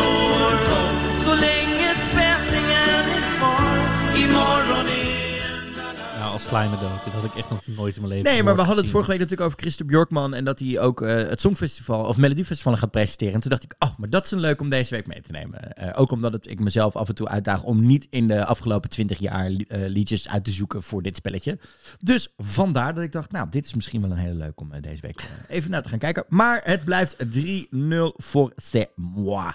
als 6.52 6.56
slijmendood. 6.58 7.04
Dit 7.04 7.14
had 7.14 7.24
ik 7.24 7.36
echt 7.36 7.50
nog 7.50 7.60
nooit 7.66 7.96
in 7.96 8.02
mijn 8.02 8.14
leven 8.14 8.32
Nee, 8.32 8.44
maar 8.44 8.56
we 8.56 8.62
hadden 8.62 8.84
het 8.84 8.92
vorige 8.92 9.10
week 9.10 9.20
natuurlijk 9.20 9.48
over 9.48 9.60
Christer 9.62 9.86
Bjorkman. 9.86 10.34
En 10.34 10.46
dat 10.46 10.60
hij 10.60 10.80
ook 10.80 11.02
eh, 11.02 11.16
het 11.16 11.42
Songfestival 11.42 12.06
of 12.06 12.18
Melodiefestival 12.18 12.78
gaat 12.78 12.92
presenteren. 12.92 13.34
En 13.34 13.40
toen 13.40 13.50
dacht 13.50 13.64
ik, 13.64 13.76
oh, 13.80 13.98
maar 13.98 14.10
dat 14.10 14.26
is 14.26 14.32
een 14.32 14.40
leuk 14.40 14.62
om 14.62 14.70
deze 14.70 14.96
week 14.96 15.08
mee 15.08 15.22
te 15.22 15.32
nemen. 15.32 15.74
Eh, 15.76 16.00
ook 16.00 16.12
omdat 16.12 16.34
het, 16.34 16.50
ik 16.50 16.60
mezelf 16.60 16.96
af 16.96 17.08
en 17.08 17.16
toe 17.16 17.28
uitdaag 17.28 17.64
om 17.64 17.86
niet 17.86 18.08
in 18.10 18.28
de 18.28 18.46
afgelopen 18.46 18.90
twintig 18.90 19.20
jaar 19.20 19.50
li- 19.50 19.66
eh, 19.68 19.80
liedjes 19.88 20.28
uit 20.30 20.44
te 20.44 20.52
zoeken 20.52 20.84
voor 20.84 21.02
dit 21.02 21.16
spelletje. 21.16 21.60
Dus 22.00 22.34
vandaar 22.38 22.94
dat 22.96 23.04
ik 23.04 23.12
dacht, 23.12 23.32
nou, 23.32 23.48
dit 23.50 23.66
is 23.66 23.74
misschien 23.74 24.02
wel 24.02 24.12
een 24.12 24.18
hele 24.18 24.34
leuk 24.36 24.60
om 24.62 24.72
deze 24.82 25.02
week 25.02 25.30
even 25.48 25.72
naar 25.72 25.82
te 25.82 25.90
gaan 25.90 26.00
kijken. 26.00 26.24
Maar 26.30 26.62
het 26.64 26.84
blijft 26.84 27.16
3-0 27.18 28.14
voor 28.18 28.52
c'est 28.56 28.90
moi. 28.96 29.52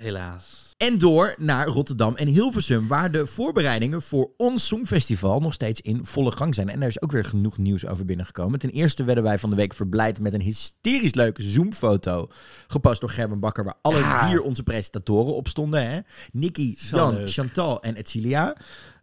Helaas. 0.00 0.74
En 0.76 0.98
door 0.98 1.34
naar 1.38 1.66
Rotterdam 1.66 2.16
en 2.16 2.26
Hilversum, 2.28 2.88
waar 2.88 3.10
de 3.10 3.26
voorbereidingen 3.26 4.02
voor 4.02 4.30
ons 4.36 4.66
Songfestival 4.66 5.40
nog 5.40 5.52
steeds 5.52 5.80
in 5.80 6.06
volle 6.06 6.30
gang 6.30 6.54
zijn. 6.54 6.68
En 6.68 6.82
er 6.82 6.88
is 6.88 7.02
ook 7.02 7.12
weer 7.12 7.24
genoeg 7.24 7.58
nieuws 7.58 7.86
over 7.86 8.04
binnengekomen. 8.04 8.58
Ten 8.58 8.70
eerste 8.70 9.04
werden 9.04 9.24
wij 9.24 9.38
van 9.38 9.50
de 9.50 9.56
week 9.56 9.74
verblijd 9.74 10.20
met 10.20 10.32
een 10.32 10.40
hysterisch 10.40 11.14
leuke 11.14 11.42
Zoom-foto. 11.42 12.28
Gepost 12.66 13.00
door 13.00 13.10
Gerben 13.10 13.40
Bakker, 13.40 13.64
waar 13.64 13.74
alle 13.82 13.98
Ja. 13.98 14.28
vier 14.28 14.42
onze 14.42 14.62
presentatoren 14.62 15.34
op 15.34 15.48
stonden. 15.48 15.90
Hè? 15.90 15.98
Nicky, 16.32 16.76
Zo 16.76 16.96
Jan, 16.96 17.14
leuk. 17.14 17.30
Chantal 17.30 17.82
en 17.82 17.96
Etcilia. 17.96 18.56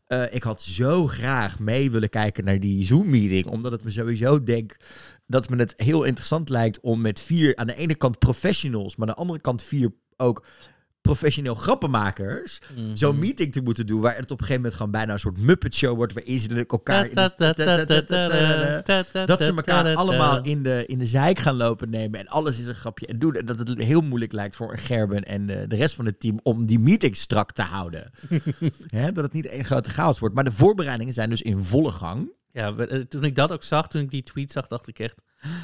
Eh, 0.07 0.23
ik 0.33 0.43
had 0.43 0.61
zo 0.61 1.07
graag 1.07 1.59
mee 1.59 1.91
willen 1.91 2.09
kijken 2.09 2.43
naar 2.43 2.59
die 2.59 2.85
Zoom-meeting, 2.85 3.45
omdat 3.47 3.71
het 3.71 3.83
me 3.83 3.91
sowieso 3.91 4.43
denk 4.43 4.77
dat 5.27 5.49
me 5.49 5.55
het 5.55 5.73
heel 5.75 6.03
interessant 6.03 6.49
lijkt 6.49 6.79
om 6.79 7.01
met 7.01 7.19
vier, 7.19 7.55
aan 7.55 7.67
de 7.67 7.75
ene 7.75 7.95
kant 7.95 8.19
professionals, 8.19 8.95
maar 8.95 9.07
aan 9.07 9.13
de 9.13 9.19
andere 9.19 9.41
kant 9.41 9.63
vier 9.63 9.93
ook 10.17 10.45
professioneel 11.07 11.55
grappenmakers 11.55 12.59
Mhm. 12.75 12.95
zo'n 12.95 13.19
meeting 13.19 13.51
te 13.51 13.61
moeten 13.61 13.87
doen, 13.87 14.01
waar 14.01 14.15
het 14.15 14.31
op 14.31 14.39
een 14.39 14.45
gegeven 14.45 14.55
moment 14.55 14.73
gewoon 14.75 14.91
bijna 14.91 15.13
een 15.13 15.19
soort 15.19 15.37
Muppet 15.37 15.75
Show 15.75 15.95
wordt, 15.95 16.13
waarin 16.13 16.39
ze 16.39 16.65
elkaar 16.67 17.09
dat 19.25 19.41
ze 19.43 19.53
elkaar 19.55 19.95
allemaal 19.95 20.43
in 20.43 20.63
de, 20.63 20.83
in 20.85 20.97
de 20.97 21.05
zeik 21.05 21.39
gaan 21.39 21.55
lopen 21.55 21.89
nemen 21.89 22.19
en 22.19 22.27
alles 22.27 22.59
is 22.59 22.65
een 22.65 22.75
grapje 22.75 23.05
en 23.07 23.19
doen. 23.19 23.35
En 23.35 23.45
dat 23.45 23.59
het 23.59 23.77
heel 23.83 24.01
moeilijk 24.01 24.31
lijkt 24.31 24.55
voor 24.55 24.77
Gerben 24.77 25.23
en 25.23 25.45
de, 25.45 25.67
de 25.67 25.75
rest 25.75 25.95
van 25.95 26.05
het 26.05 26.19
team 26.19 26.39
om 26.43 26.65
die 26.65 26.79
meeting 26.79 27.17
strak 27.17 27.51
te 27.51 27.61
houden. 27.61 28.11
Hè, 28.87 29.11
dat 29.11 29.23
het 29.23 29.33
niet 29.33 29.45
één 29.45 29.65
grote 29.65 29.89
chaos 29.89 30.19
wordt. 30.19 30.35
Maar 30.35 30.43
de 30.43 30.51
voorbereidingen 30.51 31.13
zijn 31.13 31.29
dus 31.29 31.41
in 31.41 31.63
volle 31.63 31.91
gang. 31.91 32.29
Ja, 32.51 32.75
eh, 32.75 32.99
toen 32.99 33.23
ik 33.23 33.35
dat 33.35 33.51
ook 33.51 33.63
zag, 33.63 33.87
toen 33.87 34.01
ik 34.01 34.09
die 34.09 34.23
tweet 34.23 34.51
zag, 34.51 34.67
dacht 34.67 34.87
ik 34.87 34.99
echt... 34.99 35.21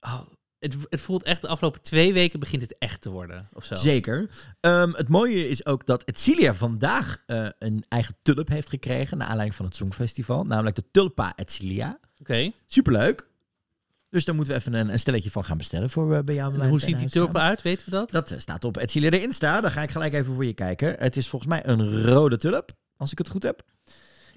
Oh, 0.00 0.20
het, 0.58 0.76
het 0.90 1.00
voelt 1.00 1.22
echt, 1.22 1.40
de 1.40 1.48
afgelopen 1.48 1.82
twee 1.82 2.12
weken 2.12 2.40
begint 2.40 2.62
het 2.62 2.78
echt 2.78 3.00
te 3.00 3.10
worden. 3.10 3.48
Of 3.52 3.64
zo. 3.64 3.74
Zeker. 3.74 4.28
Ehm, 4.60 4.92
het 4.92 5.08
mooie 5.08 5.48
is 5.48 5.66
ook 5.66 5.86
dat 5.86 6.02
Etcilia 6.02 6.54
vandaag 6.54 7.22
eh, 7.26 7.48
een 7.58 7.84
eigen 7.88 8.16
tulp 8.22 8.48
heeft 8.48 8.68
gekregen. 8.68 9.18
Naar 9.18 9.26
aanleiding 9.26 9.56
van 9.56 9.66
het 9.66 9.76
Songfestival. 9.76 10.44
Namelijk 10.44 10.76
de 10.76 10.84
Tulpa 10.90 11.32
Etcilia. 11.36 11.98
Oké. 12.20 12.52
Superleuk. 12.66 13.28
Dus 14.10 14.24
daar 14.24 14.34
moeten 14.34 14.54
we 14.54 14.60
even 14.60 14.74
een, 14.74 14.92
een 14.92 14.98
stelletje 14.98 15.30
van 15.30 15.44
gaan 15.44 15.56
bestellen 15.56 15.90
voor 15.90 16.14
eh, 16.14 16.22
bij 16.22 16.34
jou. 16.34 16.60
En 16.60 16.68
hoe 16.68 16.80
ziet 16.80 16.98
die 16.98 17.10
tulpen 17.10 17.40
uit, 17.40 17.62
weten 17.62 17.84
we 17.84 17.90
dat? 17.90 18.10
Dat 18.10 18.30
eh, 18.30 18.38
staat 18.38 18.64
op 18.64 18.76
Etcilia 18.76 19.10
de 19.10 19.22
Insta. 19.22 19.60
Dan 19.60 19.70
ga 19.70 19.82
ik 19.82 19.90
gelijk 19.90 20.12
even 20.12 20.34
voor 20.34 20.44
je 20.44 20.52
kijken. 20.52 20.94
Het 20.98 21.16
is 21.16 21.28
volgens 21.28 21.50
mij 21.50 21.66
een 21.66 22.02
rode 22.02 22.36
tulp. 22.36 22.70
Als 22.96 23.12
ik 23.12 23.18
het 23.18 23.28
goed 23.28 23.42
heb. 23.42 23.62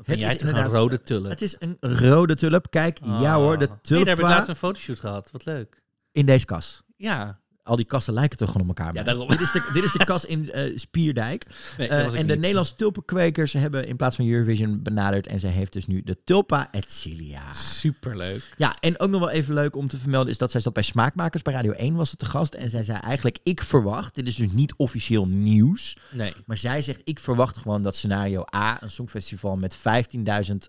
En 0.05 0.17
jij 0.19 0.35
is 0.35 0.41
een 0.41 0.65
rode 0.65 1.03
tulp? 1.03 1.29
Het 1.29 1.41
is 1.41 1.55
een 1.59 1.77
rode 1.79 2.35
tulp. 2.35 2.69
Kijk, 2.69 2.99
ja 3.03 3.35
hoor. 3.35 3.57
De 3.57 3.69
Ah. 3.69 3.77
Nee, 3.89 3.99
daar 3.99 4.07
heb 4.07 4.07
ik 4.07 4.15
tulpa 4.15 4.21
laatst 4.21 4.49
een 4.49 4.55
fotoshoot 4.55 4.99
gehad. 4.99 5.31
Wat 5.31 5.45
leuk. 5.45 5.80
In 6.11 6.25
deze 6.25 6.45
kas. 6.45 6.81
Ja. 6.97 7.39
Al 7.63 7.75
die 7.75 7.85
kassen 7.85 8.13
lijken 8.13 8.37
toch 8.37 8.51
gewoon 8.51 8.69
op 8.69 8.77
elkaar. 8.77 8.93
Ja, 8.93 9.03
daarom. 9.03 9.27
Dit 9.29 9.39
is 9.39 9.51
de, 9.51 9.69
dit 9.73 9.83
is 9.83 9.91
de 9.91 10.05
kas 10.05 10.25
in 10.25 10.51
eh, 10.51 10.77
Spierdijk. 10.77 11.45
Nee, 11.77 11.87
Eh, 11.87 12.03
en 12.03 12.11
de 12.11 12.17
niet. 12.17 12.39
Nederlandse 12.39 12.75
tulpenkwekers 12.75 13.53
hebben 13.53 13.87
in 13.87 13.95
plaats 13.95 14.15
van 14.15 14.27
Eurovision 14.27 14.81
benaderd. 14.83 15.27
En 15.27 15.39
zij 15.39 15.49
heeft 15.49 15.73
dus 15.73 15.87
nu 15.87 16.01
de 16.03 16.17
Tulpa 16.23 16.67
Etcilia. 16.71 17.53
Superleuk. 17.53 18.53
Ja, 18.57 18.75
en 18.79 18.99
ook 18.99 19.09
nog 19.09 19.19
wel 19.19 19.29
even 19.29 19.53
leuk 19.53 19.75
om 19.75 19.87
te 19.87 19.99
vermelden 19.99 20.31
is 20.31 20.37
dat 20.37 20.51
zij 20.51 20.61
zat 20.61 20.73
bij 20.73 20.83
Smaakmakers. 20.83 21.41
Bij 21.41 21.53
Radio 21.53 21.71
1 21.71 21.95
was 21.95 22.09
het 22.09 22.19
te 22.19 22.25
gast. 22.25 22.53
En 22.53 22.69
zij 22.69 22.83
zei 22.83 22.99
eigenlijk, 22.99 23.37
ik 23.43 23.61
verwacht, 23.61 24.15
dit 24.15 24.27
is 24.27 24.35
dus 24.35 24.51
niet 24.51 24.73
officieel 24.77 25.27
nieuws. 25.27 25.97
Nee. 26.11 26.33
Maar 26.45 26.57
zij 26.57 26.81
zegt, 26.81 27.01
ik 27.03 27.19
verwacht 27.19 27.57
gewoon 27.57 27.81
dat 27.81 27.95
scenario 27.95 28.43
A, 28.55 28.83
een 28.83 28.91
songfestival 28.91 29.57
met 29.57 29.77
15.000 29.77 29.81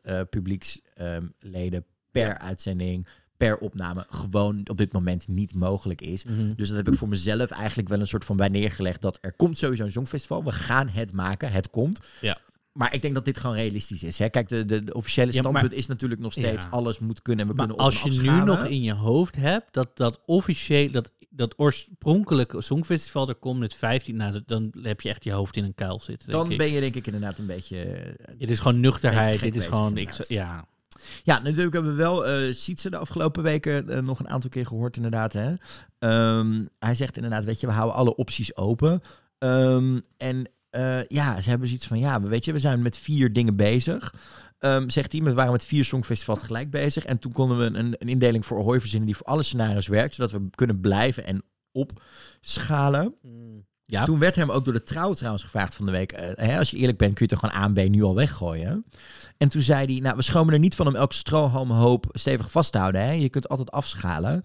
eh 0.03 0.21
publieksleden 0.31 1.85
per 2.11 2.39
uitzending, 2.39 3.07
per 3.49 3.59
opname, 3.59 4.07
gewoon 4.11 4.61
op 4.71 4.77
dit 4.77 4.93
moment 4.93 5.29
niet 5.29 5.55
mogelijk 5.55 6.01
is. 6.01 6.25
Mhm. 6.25 6.55
Dus 6.57 6.69
dat 6.69 6.77
heb 6.77 6.89
ik 6.89 6.99
voor 6.99 7.09
mezelf 7.09 7.51
eigenlijk 7.51 7.89
wel 7.89 8.01
een 8.01 8.07
soort 8.07 8.25
van 8.25 8.37
bij 8.37 8.49
neergelegd. 8.49 9.01
Dat 9.01 9.19
er 9.21 9.33
komt 9.33 9.59
sowieso 9.59 9.85
een 9.85 9.91
songfestival. 9.93 10.45
We 10.45 10.53
gaan 10.53 10.89
het 10.89 11.13
maken. 11.13 11.53
Het 11.53 11.71
komt. 11.71 12.01
Ja. 12.21 12.39
Maar 12.73 12.95
ik 12.95 13.03
denk 13.03 13.15
dat 13.15 13.25
dit 13.25 13.39
gewoon 13.39 13.57
realistisch 13.57 14.03
is. 14.03 14.19
Hè? 14.19 14.29
Kijk, 14.29 14.49
de, 14.49 14.65
de, 14.65 14.85
de 14.85 14.95
officiële 14.95 15.27
Ja, 15.33 15.43
maar- 15.43 15.51
standpunt 15.51 15.81
is 15.81 15.87
natuurlijk 15.87 16.21
nog 16.21 16.33
steeds... 16.33 16.65
Ja. 16.65 16.71
alles 16.71 16.99
moet 16.99 17.23
kunnen. 17.23 17.47
We 17.47 17.55
Maar 17.55 17.67
kunnen 17.67 17.85
als 17.85 18.05
en 18.05 18.13
je 18.13 18.21
nu 18.21 18.45
nog 18.45 18.65
in 18.67 18.83
je 18.83 18.93
hoofd 18.95 19.37
hebt 19.37 19.73
dat 19.75 19.89
dat 19.97 20.21
officieel, 20.27 20.91
dat, 20.91 21.11
dat 21.31 21.55
oorspronkelijke 21.59 22.61
songfestival 22.63 23.29
er 23.29 23.35
komt 23.35 23.59
met 23.59 23.75
15, 23.75 24.17
nou, 24.17 24.43
dan 24.47 24.73
heb 24.83 25.01
je 25.01 25.09
echt 25.09 25.25
je 25.25 25.33
hoofd 25.33 25.57
in 25.57 25.65
een 25.65 25.75
kuil 25.75 26.01
zitten. 26.01 26.29
Denk 26.29 26.43
Dan 26.43 26.51
ik. 26.53 26.59
ben 26.59 26.71
je 26.71 26.81
denk 26.81 26.95
ik 26.95 27.07
inderdaad 27.07 27.39
een 27.39 27.47
beetje... 27.47 27.83
eh, 27.83 28.35
Dit 28.39 28.51
is 28.51 28.61
gewoon 28.61 28.81
nuchterheid. 28.81 29.41
Dit 29.41 29.57
is 29.57 29.67
gewoon, 29.67 29.97
ik, 29.97 30.13
ja. 30.29 30.67
Ja, 31.23 31.39
natuurlijk 31.39 31.75
hebben 31.75 31.93
we 31.93 32.03
wel 32.03 32.27
eh 32.27 32.55
Sietse 32.55 32.91
de 32.91 32.97
afgelopen 32.97 33.43
weken 33.43 33.89
eh, 33.89 33.99
nog 33.99 34.21
een 34.21 34.29
aantal 34.29 34.51
keer 34.51 34.67
gehoord 34.67 34.97
inderdaad. 34.97 35.33
Hè? 35.33 35.55
Ehm, 35.99 36.65
hij 36.79 36.95
zegt 36.95 37.17
inderdaad, 37.17 37.45
weet 37.45 37.61
je, 37.61 37.67
we 37.67 37.73
houden 37.73 37.97
alle 37.97 38.15
opties 38.15 38.57
open. 38.57 39.01
Ehm, 39.39 40.01
en 40.17 40.51
eh, 40.71 41.05
ja, 41.09 41.41
ze 41.41 41.49
hebben 41.49 41.69
zoiets 41.69 41.87
van, 41.87 41.99
ja, 41.99 42.21
weet 42.21 42.45
je, 42.45 42.53
we 42.53 42.59
zijn 42.59 42.83
met 42.83 42.99
vier 42.99 43.33
dingen 43.33 43.57
bezig. 43.57 44.15
Ehm, 44.59 44.89
zegt 44.89 45.13
hij, 45.13 45.23
we 45.23 45.33
waren 45.35 45.53
met 45.53 45.65
vier 45.65 45.85
songfestivals 45.85 46.39
tegelijk 46.39 46.71
bezig. 46.71 47.05
En 47.05 47.19
toen 47.19 47.33
konden 47.33 47.59
we 47.59 47.65
een, 47.65 47.97
een 47.99 48.09
indeling 48.09 48.47
voor 48.47 48.59
Ahoy 48.59 48.81
verzinnen 48.81 49.07
die 49.07 49.17
voor 49.17 49.27
alle 49.27 49.43
scenario's 49.43 49.89
werkt. 49.89 50.15
Zodat 50.15 50.31
we 50.31 50.49
kunnen 50.51 50.81
blijven 50.81 51.27
en 51.27 51.43
opschalen. 51.73 53.15
Ja, 53.87 54.05
Toen 54.05 54.19
werd 54.19 54.37
hem 54.37 54.51
ook 54.51 54.65
door 54.65 54.73
de 54.73 54.83
trouw 54.83 55.13
trouwens 55.13 55.43
gevraagd 55.45 55.75
van 55.75 55.87
de 55.87 55.93
week. 55.93 56.13
hè, 56.35 56.59
als 56.59 56.71
je 56.71 56.77
eerlijk 56.77 56.99
bent, 56.99 57.15
kun 57.15 57.27
je 57.27 57.31
toch 57.37 57.41
gewoon 57.41 57.63
A 57.63 57.65
en 57.65 57.73
B 57.73 57.91
nu 57.91 58.03
al 58.03 58.15
weggooien. 58.15 58.85
En 59.43 59.49
toen 59.49 59.63
zei 59.63 59.85
hij, 59.87 60.01
nou, 60.01 60.17
we 60.17 60.23
schomen 60.23 60.53
er 60.53 60.59
niet 60.59 60.75
van 60.75 60.87
om 60.87 60.95
elke 60.95 61.15
strohalmhoop 61.15 62.07
stevig 62.13 62.51
vast 62.51 62.73
te 62.73 62.79
houden. 62.79 63.01
Hè? 63.01 63.11
Je 63.11 63.29
kunt 63.29 63.49
altijd 63.49 63.71
afschalen. 63.71 64.43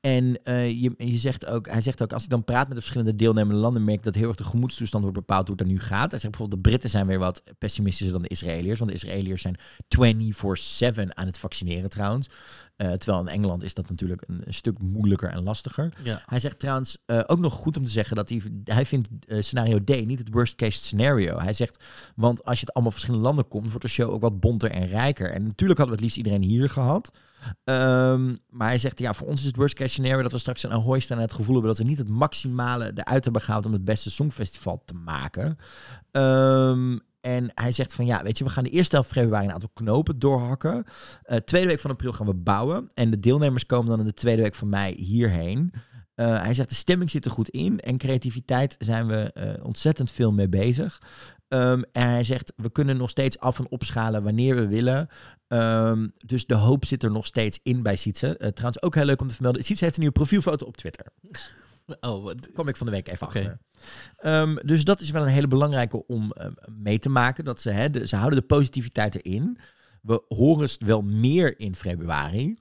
En 0.00 0.42
eh, 0.42 0.70
je, 0.70 0.94
je 0.96 1.18
zegt 1.18 1.46
ook, 1.46 1.68
hij 1.68 1.80
zegt 1.80 2.02
ook, 2.02 2.12
als 2.12 2.22
ik 2.22 2.30
dan 2.30 2.44
praat 2.44 2.66
met 2.66 2.76
de 2.76 2.82
verschillende 2.82 3.16
deelnemende 3.16 3.60
landen, 3.60 3.84
merk 3.84 3.98
ik 3.98 4.04
dat 4.04 4.14
heel 4.14 4.28
erg 4.28 4.36
de 4.36 4.44
gemoedstoestand 4.44 5.02
wordt 5.04 5.18
bepaald 5.18 5.46
hoe 5.48 5.56
het 5.56 5.66
er 5.66 5.72
nu 5.72 5.80
gaat. 5.80 6.10
Hij 6.10 6.20
zegt 6.20 6.32
bijvoorbeeld, 6.32 6.62
de 6.62 6.68
Britten 6.68 6.90
zijn 6.90 7.06
weer 7.06 7.18
wat 7.18 7.42
pessimistischer 7.58 8.12
dan 8.12 8.22
de 8.22 8.28
Israëliërs, 8.28 8.78
want 8.78 8.90
de 8.90 8.96
Israëliërs 8.96 9.42
zijn 9.42 9.58
24-7 11.06 11.14
aan 11.14 11.26
het 11.26 11.38
vaccineren 11.38 11.90
trouwens. 11.90 12.28
Eh, 12.76 12.92
terwijl 12.92 13.20
in 13.20 13.28
Engeland 13.28 13.62
is 13.62 13.74
dat 13.74 13.88
natuurlijk 13.88 14.22
een, 14.26 14.40
een 14.44 14.54
stuk 14.54 14.78
moeilijker 14.78 15.28
en 15.28 15.42
lastiger. 15.42 15.92
Ja. 16.02 16.22
Hij 16.24 16.40
zegt 16.40 16.58
trouwens 16.58 16.98
eh, 17.06 17.20
ook 17.26 17.38
nog 17.38 17.52
goed 17.52 17.76
om 17.76 17.84
te 17.84 17.90
zeggen 17.90 18.16
dat 18.16 18.28
hij, 18.28 18.42
hij 18.64 18.86
vindt 18.86 19.08
scenario 19.38 19.84
D 19.84 20.06
niet 20.06 20.18
het 20.18 20.28
worst 20.30 20.54
case 20.54 20.78
scenario. 20.78 21.38
Hij 21.38 21.52
zegt, 21.52 21.84
want 22.14 22.44
als 22.44 22.60
je 22.60 22.64
het 22.64 22.74
allemaal 22.74 22.92
verschillende 22.92 23.26
landen 23.26 23.48
komt, 23.48 23.68
wordt 23.68 23.82
de 23.82 23.88
show 23.88 24.12
ook 24.12 24.20
wat 24.20 24.39
bonter 24.40 24.70
en 24.70 24.86
rijker. 24.86 25.30
En 25.30 25.42
natuurlijk 25.42 25.78
hadden 25.78 25.86
we 25.86 25.92
het 25.92 26.00
liefst 26.00 26.16
iedereen 26.16 26.42
hier 26.42 26.70
gehad. 26.70 27.12
Ehm, 27.64 28.34
maar 28.48 28.68
hij 28.68 28.78
zegt, 28.78 28.98
ja, 28.98 29.14
voor 29.14 29.26
ons 29.26 29.40
is 29.40 29.46
het 29.46 29.56
worst 29.56 29.74
case 29.74 29.90
scenario 29.90 30.22
dat 30.22 30.32
we 30.32 30.38
straks 30.38 30.64
in 30.64 30.72
Ahoy 30.72 31.00
staan 31.00 31.16
en 31.16 31.22
het 31.22 31.32
gevoel 31.32 31.54
hebben 31.54 31.70
dat 31.72 31.80
we 31.80 31.88
niet 31.88 31.98
het 31.98 32.08
maximale 32.08 32.92
eruit 32.94 33.24
hebben 33.24 33.42
gehaald 33.42 33.66
om 33.66 33.72
het 33.72 33.84
beste 33.84 34.10
songfestival 34.10 34.82
te 34.84 34.94
maken. 34.94 35.56
Ehm, 36.10 36.98
en 37.20 37.50
hij 37.54 37.72
zegt 37.72 37.94
van 37.94 38.06
ja, 38.06 38.22
weet 38.22 38.38
je, 38.38 38.44
we 38.44 38.50
gaan 38.50 38.64
de 38.64 38.70
eerste 38.70 38.94
helft 38.94 39.10
februari 39.10 39.46
een 39.46 39.52
aantal 39.52 39.70
knopen 39.74 40.18
doorhakken. 40.18 40.84
Eh 41.22 41.36
tweede 41.36 41.68
week 41.68 41.80
van 41.80 41.90
april 41.90 42.12
gaan 42.12 42.26
we 42.26 42.34
bouwen. 42.34 42.86
En 42.94 43.10
de 43.10 43.20
deelnemers 43.20 43.66
komen 43.66 43.88
dan 43.88 44.00
in 44.00 44.06
de 44.06 44.14
tweede 44.14 44.42
week 44.42 44.54
van 44.54 44.68
mei 44.68 44.94
hierheen. 44.94 45.72
Eh, 46.20 46.42
hij 46.42 46.54
zegt 46.54 46.68
de 46.68 46.74
stemming 46.74 47.10
zit 47.10 47.24
er 47.24 47.30
goed 47.30 47.48
in 47.48 47.80
en 47.80 47.98
creativiteit 47.98 48.74
zijn 48.78 49.06
we 49.06 49.32
eh, 49.32 49.64
ontzettend 49.64 50.10
veel 50.10 50.32
mee 50.32 50.48
bezig. 50.48 50.98
Ehm, 51.50 51.82
en 51.92 52.08
hij 52.08 52.24
zegt 52.24 52.52
we 52.56 52.70
kunnen 52.72 52.96
nog 52.96 53.10
steeds 53.10 53.38
af 53.38 53.58
en 53.58 53.70
opschalen 53.70 54.22
wanneer 54.22 54.54
we 54.54 54.66
willen. 54.68 55.08
Ehm, 55.48 56.08
dus 56.26 56.46
de 56.46 56.54
hoop 56.54 56.84
zit 56.84 57.02
er 57.02 57.10
nog 57.10 57.26
steeds 57.26 57.60
in 57.62 57.82
bij 57.82 57.96
Sietse. 57.96 58.36
Eh, 58.36 58.48
trouwens 58.48 58.82
ook 58.82 58.94
heel 58.94 59.04
leuk 59.04 59.20
om 59.20 59.26
te 59.26 59.34
vermelden. 59.34 59.64
Sietse 59.64 59.84
heeft 59.84 59.96
een 59.96 60.02
nieuwe 60.02 60.16
profielfoto 60.18 60.66
op 60.66 60.76
Twitter. 60.76 61.06
Oh, 62.00 62.24
wat- 62.24 62.52
Kom 62.52 62.68
ik 62.68 62.76
van 62.76 62.86
de 62.86 62.92
week 62.92 63.08
even 63.08 63.26
achter. 63.26 63.58
Ehm, 64.16 64.56
dus 64.64 64.84
dat 64.84 65.00
is 65.00 65.10
wel 65.10 65.22
een 65.22 65.28
hele 65.28 65.46
belangrijke 65.48 66.06
om 66.06 66.32
mee 66.68 66.98
te 66.98 67.08
maken. 67.08 67.44
Dat 67.44 67.60
ze, 67.60 67.70
hè, 67.70 67.90
de, 67.90 68.06
ze 68.06 68.16
houden 68.16 68.38
de 68.40 68.46
positiviteit 68.46 69.14
erin. 69.24 69.58
We 70.02 70.24
horen 70.28 70.62
het 70.62 70.76
wel 70.78 71.02
meer 71.02 71.58
in 71.60 71.74
februari. 71.74 72.56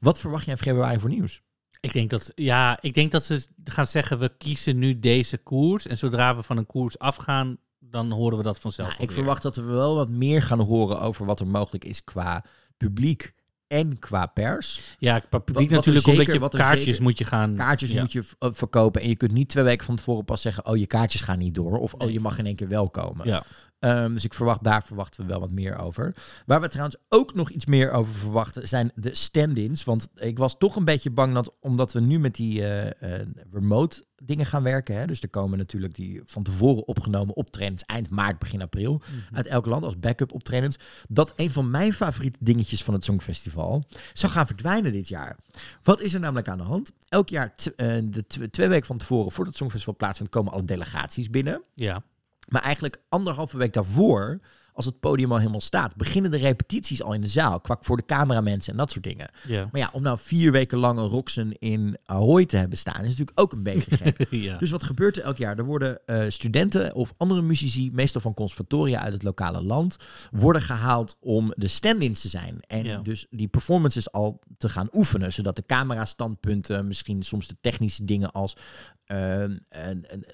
Wat 0.00 0.18
verwacht 0.18 0.44
jij 0.44 0.54
in 0.54 0.60
februari 0.62 0.98
voor 0.98 1.08
nieuws? 1.10 1.42
Ik 1.80 1.92
denk 1.92 2.10
dat, 2.10 2.32
ja, 2.34 2.78
ik 2.80 2.94
denk 2.94 3.12
dat 3.12 3.24
ze 3.24 3.46
gaan 3.64 3.86
zeggen, 3.86 4.18
we 4.18 4.32
kiezen 4.38 4.78
nu 4.78 4.98
deze 4.98 5.38
koers. 5.38 5.86
En 5.86 5.98
zodra 5.98 6.36
we 6.36 6.42
van 6.42 6.56
een 6.56 6.66
koers 6.66 6.98
afgaan, 6.98 7.56
dan 7.92 8.10
horen 8.10 8.38
we 8.38 8.44
dat 8.44 8.58
vanzelf. 8.58 8.88
Nou, 8.88 9.02
ik 9.02 9.10
verwacht 9.10 9.42
dat 9.42 9.56
we 9.56 9.62
wel 9.62 9.94
wat 9.94 10.08
meer 10.08 10.42
gaan 10.42 10.60
horen 10.60 11.00
over 11.00 11.26
wat 11.26 11.40
er 11.40 11.46
mogelijk 11.46 11.84
is 11.84 12.04
qua 12.04 12.44
publiek 12.76 13.32
en 13.66 13.98
qua 13.98 14.26
pers. 14.26 14.96
Ja, 14.98 15.18
qua 15.18 15.38
publiek 15.38 15.68
wat 15.68 15.76
natuurlijk, 15.76 16.04
zeker- 16.04 16.20
omdat 16.20 16.34
je 16.34 16.40
wat 16.40 16.54
kaartjes 16.54 16.84
zeker- 16.84 17.02
moet 17.02 17.18
je 17.18 17.24
gaan... 17.24 17.54
Kaartjes 17.54 17.90
ja. 17.90 18.00
moet 18.00 18.12
je 18.12 18.24
eh, 18.38 18.48
verkopen 18.52 19.00
en 19.00 19.08
je 19.08 19.16
kunt 19.16 19.32
niet 19.32 19.48
twee 19.48 19.64
weken 19.64 19.86
van 19.86 19.96
tevoren 19.96 20.24
pas 20.24 20.42
zeggen... 20.42 20.66
oh, 20.66 20.76
je 20.76 20.86
kaartjes 20.86 21.20
gaan 21.20 21.38
niet 21.38 21.54
door 21.54 21.78
of 21.78 21.94
oh, 21.94 22.10
je 22.10 22.20
mag 22.20 22.38
in 22.38 22.46
één 22.46 22.56
keer 22.56 22.68
wel 22.68 22.90
komen. 22.90 23.28
Ja. 23.28 23.44
Ehm, 23.82 24.12
dus 24.12 24.24
ik 24.24 24.34
verwacht, 24.34 24.64
daar 24.64 24.84
verwachten 24.84 25.22
we 25.22 25.28
wel 25.28 25.40
wat 25.40 25.50
meer 25.50 25.78
over. 25.78 26.14
Waar 26.46 26.60
we 26.60 26.68
trouwens 26.68 26.96
ook 27.08 27.34
nog 27.34 27.50
iets 27.50 27.66
meer 27.66 27.90
over 27.90 28.14
verwachten 28.14 28.68
zijn 28.68 28.92
de 28.94 29.14
stand-ins. 29.14 29.84
Want 29.84 30.08
ik 30.14 30.38
was 30.38 30.58
toch 30.58 30.76
een 30.76 30.84
beetje 30.84 31.10
bang 31.10 31.34
dat, 31.34 31.54
omdat 31.60 31.92
we 31.92 32.00
nu 32.00 32.18
met 32.18 32.34
die 32.34 32.62
eh, 32.62 33.20
eh, 33.20 33.26
remote 33.52 34.04
dingen 34.24 34.46
gaan 34.46 34.62
werken. 34.62 34.96
Hè, 34.96 35.06
dus 35.06 35.22
er 35.22 35.28
komen 35.28 35.58
natuurlijk 35.58 35.94
die 35.94 36.20
van 36.24 36.42
tevoren 36.42 36.86
opgenomen 36.86 37.36
optredens 37.36 37.84
eind 37.84 38.10
maart, 38.10 38.38
begin 38.38 38.62
april. 38.62 38.92
Mhm. 38.92 39.36
Uit 39.36 39.46
elk 39.46 39.66
land 39.66 39.84
als 39.84 39.98
backup 39.98 40.32
optredens. 40.32 40.76
Dat 41.08 41.32
een 41.36 41.50
van 41.50 41.70
mijn 41.70 41.92
favoriete 41.92 42.38
dingetjes 42.40 42.82
van 42.84 42.94
het 42.94 43.04
Songfestival 43.04 43.84
zou 44.12 44.32
gaan 44.32 44.46
verdwijnen 44.46 44.92
dit 44.92 45.08
jaar. 45.08 45.36
Wat 45.82 46.00
is 46.00 46.14
er 46.14 46.20
namelijk 46.20 46.48
aan 46.48 46.58
de 46.58 46.64
hand? 46.64 46.92
Elk 47.08 47.28
jaar, 47.28 47.52
eh, 47.76 47.96
de 48.04 48.26
tw- 48.26 48.42
twee 48.50 48.68
weken 48.68 48.86
van 48.86 48.98
tevoren, 48.98 49.30
voordat 49.32 49.46
het 49.46 49.56
Songfestival 49.56 49.96
plaatsvindt, 49.96 50.32
komen 50.32 50.52
alle 50.52 50.64
delegaties 50.64 51.30
binnen. 51.30 51.62
ja. 51.74 52.02
Maar 52.48 52.62
eigenlijk 52.62 53.02
anderhalve 53.08 53.56
week 53.56 53.72
daarvoor, 53.72 54.38
als 54.72 54.84
het 54.84 55.00
podium 55.00 55.32
al 55.32 55.38
helemaal 55.38 55.60
staat, 55.60 55.96
beginnen 55.96 56.30
de 56.30 56.36
repetities 56.36 57.02
al 57.02 57.12
in 57.12 57.20
de 57.20 57.26
zaal. 57.26 57.60
Kwak 57.60 57.84
voor 57.84 57.96
de 57.96 58.04
cameramensen 58.04 58.72
en 58.72 58.78
dat 58.78 58.90
soort 58.90 59.04
dingen. 59.04 59.30
Maar 59.72 59.80
ja, 59.80 59.90
om 59.92 60.02
nou 60.02 60.18
vier 60.22 60.52
weken 60.52 60.78
lang 60.78 60.98
een 60.98 61.06
Roxen 61.08 61.58
in 61.58 61.96
Ahoy 62.04 62.44
te 62.46 62.56
hebben 62.56 62.78
staan, 62.78 63.00
is 63.04 63.08
natuurlijk 63.10 63.40
ook 63.40 63.52
een 63.52 63.62
beetje 63.62 63.96
gek. 63.96 64.26
ja. 64.30 64.58
Dus 64.58 64.70
wat 64.70 64.82
gebeurt 64.82 65.16
er 65.16 65.22
elk 65.22 65.36
jaar? 65.36 65.58
Er 65.58 65.64
worden 65.64 66.06
eh, 66.06 66.24
studenten 66.28 66.94
of 66.94 67.12
andere 67.16 67.42
muzici, 67.42 67.90
meestal 67.92 68.20
van 68.20 68.34
conservatoria 68.34 69.00
uit 69.00 69.12
het 69.12 69.22
lokale 69.22 69.62
land, 69.62 69.96
worden 70.30 70.62
gehaald 70.62 71.16
om 71.20 71.52
de 71.56 71.68
stand-ins 71.68 72.20
te 72.20 72.28
zijn. 72.28 72.60
En 72.66 73.02
dus 73.02 73.26
die 73.30 73.48
performances 73.48 74.12
al 74.12 74.40
te 74.58 74.68
gaan 74.68 74.88
oefenen, 74.92 75.32
zodat 75.32 75.56
de 75.56 75.64
camera-standpunten, 75.66 76.86
misschien 76.86 77.22
soms 77.22 77.46
de 77.46 77.56
technische 77.60 78.04
dingen 78.04 78.32
als 78.32 78.56
eh, 79.04 79.42
en- 79.42 79.64
en- 79.68 80.04
en 80.08 80.24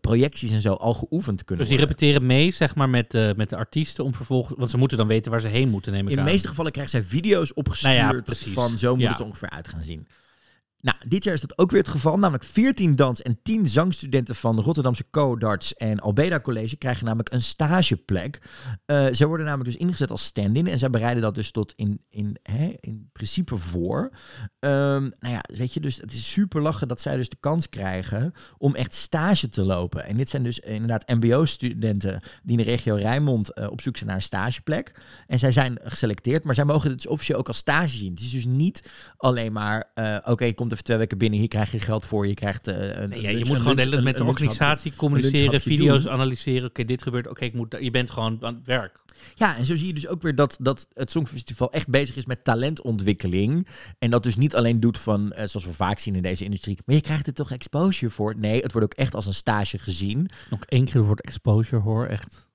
projecties 0.00 0.52
en 0.52 0.60
zo 0.60 0.72
al 0.72 0.94
geoefend 0.94 1.44
kunnen 1.44 1.66
Dus 1.66 1.74
die 1.76 1.84
worden. 1.84 1.96
repeteren 1.98 2.26
mee, 2.26 2.50
zeg 2.50 2.74
maar, 2.74 2.88
met, 2.88 3.14
eh, 3.14 3.30
met 3.36 3.48
de 3.50 3.56
artiesten 3.88 4.04
om 4.04 4.14
vervolgens... 4.14 4.58
Want 4.58 4.70
ze 4.70 4.76
moeten 4.78 4.98
dan 4.98 5.06
weten 5.06 5.30
waar 5.30 5.40
ze 5.40 5.46
heen 5.46 5.68
moeten, 5.68 5.92
neem 5.92 6.04
ik 6.04 6.08
In 6.10 6.16
de 6.16 6.22
aan. 6.22 6.28
meeste 6.28 6.48
gevallen 6.48 6.72
krijgen 6.72 6.92
zij 7.00 7.08
video's 7.08 7.50
opgestuurd 7.54 7.94
Nou 7.94 8.16
ja, 8.16 8.22
precies. 8.22 8.52
van 8.52 8.78
zo 8.78 8.92
moet 8.94 9.02
Ja. 9.02 9.10
het 9.10 9.18
er 9.18 9.24
ongeveer 9.24 9.50
uit 9.50 9.68
gaan 9.68 9.82
zien. 9.82 10.06
Nou, 10.80 10.96
dit 11.08 11.24
jaar 11.24 11.34
is 11.34 11.40
dat 11.40 11.58
ook 11.58 11.70
weer 11.70 11.80
het 11.80 11.90
geval. 11.90 12.18
Namelijk 12.18 12.44
14 12.44 12.96
dans- 12.96 13.22
en 13.22 13.38
10 13.42 13.66
zangstudenten 13.66 14.34
van 14.34 14.56
de 14.56 14.62
Rotterdamse 14.62 15.04
Co-Darts 15.10 15.74
en 15.74 16.00
Albeda 16.00 16.40
College 16.40 16.76
krijgen 16.76 17.04
namelijk 17.04 17.32
een 17.32 17.40
stageplek. 17.40 18.38
Eh 18.84 19.06
zij 19.10 19.26
worden 19.26 19.46
namelijk 19.46 19.70
dus 19.70 19.80
ingezet 19.80 20.10
als 20.10 20.24
stand-in 20.24 20.66
en 20.66 20.78
zij 20.78 20.90
bereiden 20.90 21.22
dat 21.22 21.34
dus 21.34 21.50
tot 21.50 21.72
in, 21.72 22.00
in, 22.08 22.36
hè, 22.42 22.74
in 22.80 23.08
principe 23.12 23.56
voor. 23.56 24.10
Ehm, 24.58 25.02
nou 25.02 25.34
ja, 25.34 25.40
weet 25.56 25.72
je, 25.72 25.80
dus 25.80 25.96
het 25.96 26.12
is 26.12 26.32
super 26.32 26.62
lachen 26.62 26.88
dat 26.88 27.00
zij 27.00 27.16
dus 27.16 27.28
de 27.28 27.36
kans 27.40 27.68
krijgen 27.68 28.32
om 28.58 28.74
echt 28.74 28.94
stage 28.94 29.48
te 29.48 29.62
lopen. 29.62 30.04
En 30.04 30.16
dit 30.16 30.28
zijn 30.28 30.42
dus 30.42 30.58
inderdaad 30.58 31.08
mbo-studenten 31.08 32.20
die 32.42 32.58
in 32.58 32.64
de 32.64 32.70
regio 32.70 32.94
Rijnmond 32.94 33.52
eh, 33.52 33.70
op 33.70 33.80
zoek 33.80 33.96
zijn 33.96 34.08
naar 34.08 34.18
een 34.18 34.22
stageplek. 34.22 35.00
En 35.26 35.38
zij 35.38 35.52
zijn 35.52 35.78
geselecteerd, 35.82 36.44
maar 36.44 36.54
zij 36.54 36.64
mogen 36.64 36.88
dit 36.88 36.98
dus 36.98 37.06
officieel 37.06 37.38
ook 37.38 37.48
als 37.48 37.56
stage 37.56 37.96
zien. 37.96 38.10
Het 38.10 38.20
is 38.20 38.30
dus 38.30 38.46
niet 38.46 38.90
alleen 39.16 39.52
maar, 39.52 39.90
eh, 39.94 40.16
oké, 40.24 40.52
komt 40.52 40.70
even 40.78 40.84
twee 40.84 40.96
weken 40.96 41.18
binnen, 41.18 41.38
hier 41.38 41.48
krijg 41.48 41.70
je 41.72 41.80
geld 41.80 42.06
voor, 42.06 42.26
je 42.26 42.34
krijgt 42.34 42.66
eh, 42.68 42.74
een 43.02 43.08
Nee, 43.08 43.20
ja, 43.20 43.28
een 43.28 43.38
je 43.38 43.44
moet 43.44 43.48
een 43.48 43.56
gewoon 43.56 43.62
de 43.62 43.62
lunch- 43.64 43.76
hele 43.76 43.90
tijd 43.90 44.04
met 44.04 44.14
de 44.14 44.20
een- 44.20 44.26
een 44.26 44.32
organisatie 44.32 44.92
communiceren, 44.96 45.60
video's 45.60 46.02
doen. 46.02 46.12
analyseren. 46.12 46.68
Oké, 46.68 46.84
dit 46.84 47.02
gebeurt. 47.02 47.28
Oké, 47.28 47.44
ik 47.44 47.54
moet. 47.54 47.76
je 47.80 47.90
bent 47.90 48.10
gewoon 48.10 48.38
aan 48.40 48.54
het 48.54 48.66
werk. 48.66 48.98
Ja, 49.34 49.56
en 49.56 49.66
zo 49.66 49.76
zie 49.76 49.86
je 49.86 49.94
dus 49.94 50.06
ook 50.06 50.22
weer 50.22 50.34
dat, 50.34 50.56
dat 50.60 50.88
het 50.92 51.10
Songfestival 51.10 51.72
echt 51.72 51.88
bezig 51.88 52.16
is 52.16 52.26
met 52.26 52.44
talentontwikkeling. 52.44 53.66
En 53.98 54.10
dat 54.10 54.22
dus 54.22 54.36
niet 54.36 54.54
alleen 54.54 54.80
doet 54.80 54.98
van, 54.98 55.32
eh, 55.32 55.46
zoals 55.46 55.66
we 55.66 55.72
vaak 55.72 55.98
zien 55.98 56.14
in 56.16 56.22
deze 56.22 56.44
industrie, 56.44 56.78
maar 56.86 56.94
je 56.94 57.00
krijgt 57.02 57.26
er 57.26 57.32
toch 57.32 57.50
exposure 57.50 58.10
voor. 58.12 58.34
Nee, 58.38 58.62
het 58.62 58.72
wordt 58.72 58.86
ook 58.92 58.98
echt 58.98 59.14
als 59.14 59.26
een 59.26 59.34
stage 59.34 59.78
gezien. 59.78 60.28
Nog 60.50 60.60
één 60.64 60.84
keer 60.84 61.02
woord 61.02 61.20
exposure 61.20 61.82
hoor, 61.82 62.06
echt. 62.06 62.46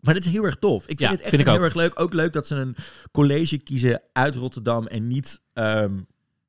Maar 0.00 0.14
dit 0.14 0.24
is 0.24 0.32
heel 0.32 0.44
erg 0.44 0.56
tof. 0.56 0.82
Ik 0.82 0.86
vind 0.88 1.00
Ja, 1.00 1.10
het 1.10 1.20
echt 1.20 1.28
vind 1.28 1.40
ik 1.42 1.48
heel 1.48 1.56
ook. 1.56 1.62
erg 1.64 1.74
leuk. 1.74 2.00
Ook 2.00 2.12
leuk 2.12 2.32
dat 2.32 2.46
ze 2.46 2.54
een 2.54 2.76
college 3.12 3.58
kiezen 3.58 4.02
uit 4.12 4.34
Rotterdam 4.34 4.86
en 4.86 5.06
niet 5.06 5.40
ehm, 5.52 5.98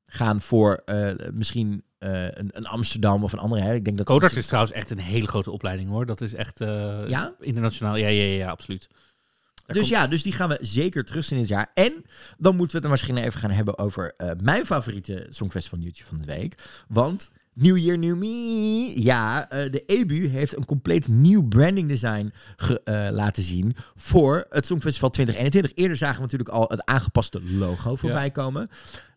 gaan 0.06 0.40
voor 0.40 0.82
eh, 0.84 1.10
misschien 1.32 1.84
eh, 1.98 2.24
een, 2.24 2.50
een 2.52 2.66
Amsterdam 2.66 3.24
of 3.24 3.32
een 3.32 3.38
andere. 3.38 3.62
Hè. 3.62 3.74
Ik 3.74 3.84
denk 3.84 3.96
dat 3.96 4.06
Codarts 4.06 4.36
is 4.36 4.46
trouwens 4.46 4.72
echt 4.74 4.90
een 4.90 4.98
hele 4.98 5.26
grote 5.26 5.50
opleiding 5.50 5.88
hoor. 5.88 6.06
Dat 6.06 6.20
is 6.20 6.34
echt 6.34 6.60
eh, 6.60 6.98
Ja? 7.08 7.34
internationaal. 7.40 7.96
Ja, 7.96 8.08
ja, 8.08 8.22
ja, 8.24 8.36
ja, 8.36 8.50
absoluut. 8.50 8.88
Daar 8.90 9.76
Dus 9.76 9.88
komt- 9.88 10.00
ja, 10.00 10.06
dus 10.06 10.22
die 10.22 10.32
gaan 10.32 10.48
we 10.48 10.58
zeker 10.60 11.04
terugzien 11.04 11.38
dit 11.38 11.48
jaar. 11.48 11.70
En 11.74 11.92
dan 12.38 12.56
moeten 12.56 12.70
we 12.70 12.76
het 12.76 12.84
er 12.84 12.90
misschien 12.90 13.16
even 13.16 13.40
gaan 13.40 13.50
hebben 13.50 13.78
over 13.78 14.14
mijn 14.42 14.66
favoriete 14.66 15.26
Songfestival 15.30 15.78
nieuwtje 15.78 16.04
van 16.04 16.16
de 16.16 16.26
week. 16.34 16.54
Want 16.88 17.30
New 17.52 17.76
Year, 17.76 17.98
New 17.98 18.16
Me. 18.16 19.02
Ja, 19.02 19.46
de 19.50 19.82
EBU 19.86 20.28
heeft 20.28 20.56
een 20.56 20.64
compleet 20.64 21.08
nieuw 21.08 21.48
branding 21.48 21.88
design 21.88 22.32
ge- 22.56 23.10
laten 23.12 23.42
zien 23.42 23.76
voor 23.94 24.46
het 24.50 24.66
Songfestival 24.66 25.10
2021. 25.10 25.82
Eerder 25.82 25.96
zagen 25.96 26.16
we 26.16 26.22
natuurlijk 26.22 26.50
al 26.50 26.64
het 26.68 26.84
aangepaste 26.84 27.42
logo 27.42 27.96
voorbij 27.96 28.30
komen. 28.30 28.68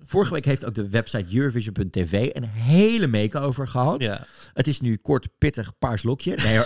Vorige 0.05 0.33
week 0.33 0.45
heeft 0.45 0.65
ook 0.65 0.75
de 0.75 0.89
website 0.89 1.35
Eurovision.tv 1.37 2.29
een 2.33 2.43
hele 2.43 3.07
make-over 3.07 3.67
gehad. 3.67 4.03
Ja. 4.03 4.25
Het 4.53 4.67
is 4.67 4.81
nu 4.81 4.95
kort, 4.97 5.27
pittig, 5.37 5.77
paars 5.77 6.03
lokje. 6.03 6.35
Nee 6.43 6.57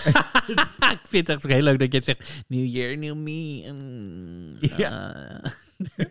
ik 0.96 1.00
vind 1.08 1.26
het 1.26 1.36
echt 1.36 1.46
heel 1.52 1.62
leuk 1.62 1.78
dat 1.78 1.92
je 1.92 2.02
zegt, 2.02 2.44
New 2.48 2.66
Year, 2.66 2.98
New 2.98 3.14
Me. 3.16 3.70
mm, 3.72 4.56
Ja. 4.76 5.14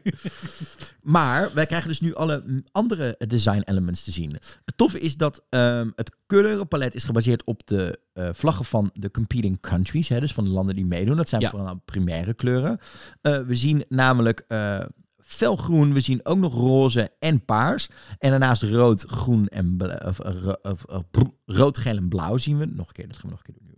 Maar 1.02 1.54
wij 1.54 1.66
krijgen 1.66 1.88
dus 1.90 2.00
nu 2.02 2.14
alle 2.16 2.64
andere 2.72 3.16
design 3.28 3.62
elements 3.66 4.04
te 4.04 4.12
zien. 4.12 4.32
Het 4.66 4.78
toffe 4.78 5.00
is 5.00 5.16
dat 5.18 5.44
ehm, 5.50 5.90
het 5.96 6.16
kleurenpalet 6.26 6.96
is 6.96 7.04
gebaseerd 7.04 7.44
op 7.44 7.68
de 7.68 8.00
eh, 8.14 8.30
vlaggen 8.34 8.66
van 8.66 8.90
de 8.94 9.12
competing 9.12 9.60
countries. 9.60 10.10
Hè, 10.10 10.20
dus 10.20 10.34
van 10.34 10.44
de 10.44 10.50
landen 10.52 10.76
die 10.76 10.86
meedoen. 10.86 11.16
Dat 11.18 11.30
zijn 11.30 11.42
Ja. 11.42 11.50
vooral 11.50 11.82
primaire 11.86 12.34
kleuren. 12.34 12.80
Eh, 13.22 13.38
we 13.42 13.54
zien 13.56 13.86
namelijk 13.90 14.44
eh, 14.48 14.80
felgroen. 15.24 15.94
We 15.94 16.00
zien 16.00 16.20
ook 16.26 16.38
nog 16.38 16.54
roze 16.54 17.12
en 17.20 17.46
paars. 17.46 17.90
En 18.20 18.30
daarnaast 18.30 18.62
rood, 18.62 19.02
groen 19.02 19.48
en 19.48 19.78
of, 20.06 20.20
rood, 21.46 21.78
geel 21.78 21.98
en 21.98 22.08
blauw 22.08 22.38
zien 22.38 22.58
we. 22.58 22.66
Nog 22.66 22.88
een 22.88 22.94
keer, 22.94 23.08
dat 23.08 23.18
gaan 23.18 23.30
we 23.30 23.36
nog 23.36 23.48
een 23.48 23.54
keer 23.54 23.64
doen. 23.68 23.73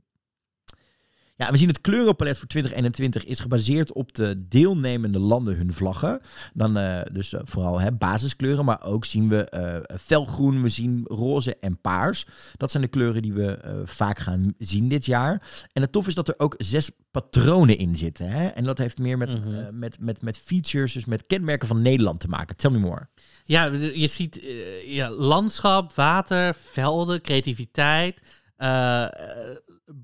Ja, 1.37 1.51
we 1.51 1.57
zien 1.57 1.67
het 1.67 1.81
kleurenpalet 1.81 2.37
voor 2.37 2.47
2021 2.47 3.25
is 3.25 3.39
gebaseerd 3.39 3.93
op 3.93 4.13
de 4.13 4.47
deelnemende 4.47 5.19
landen 5.19 5.55
hun 5.55 5.73
vlaggen. 5.73 6.21
Dan 6.53 6.77
eh, 6.77 7.01
dus 7.11 7.33
eh, 7.33 7.41
vooral 7.43 7.79
hè, 7.79 7.91
basiskleuren, 7.91 8.65
maar 8.65 8.83
ook 8.83 9.05
zien 9.05 9.29
we 9.29 9.49
eh, 9.49 9.97
felgroen, 9.99 10.61
we 10.61 10.69
zien 10.69 11.05
roze 11.07 11.57
en 11.59 11.81
paars. 11.81 12.25
Dat 12.57 12.71
zijn 12.71 12.83
de 12.83 12.89
kleuren 12.89 13.21
die 13.21 13.33
we 13.33 13.81
vaak 13.85 14.19
gaan 14.19 14.53
zien 14.57 14.87
dit 14.87 15.05
jaar. 15.05 15.65
En 15.73 15.81
het 15.81 15.91
tof 15.91 16.07
is 16.07 16.15
dat 16.15 16.27
er 16.27 16.33
ook 16.37 16.55
zes 16.57 16.91
patronen 17.11 17.77
in 17.77 17.95
zitten. 17.95 18.29
Hè? 18.29 18.47
En 18.47 18.63
dat 18.63 18.77
heeft 18.77 18.97
meer 18.97 19.17
met, 19.17 19.33
Mhm. 19.45 19.79
met, 19.79 19.97
met, 19.99 20.21
met 20.21 20.37
features, 20.37 20.93
dus 20.93 21.05
met 21.05 21.25
kenmerken 21.27 21.67
van 21.67 21.81
Nederland 21.81 22.19
te 22.19 22.27
maken. 22.27 22.55
Tell 22.55 22.71
me 22.71 22.77
more. 22.77 23.07
Ja, 23.45 23.65
je 23.93 24.07
ziet 24.07 24.41
ja, 24.85 25.09
landschap, 25.09 25.93
water, 25.93 26.55
velden, 26.55 27.21
creativiteit, 27.21 28.21
eh, 28.57 29.03
eh, 29.03 29.57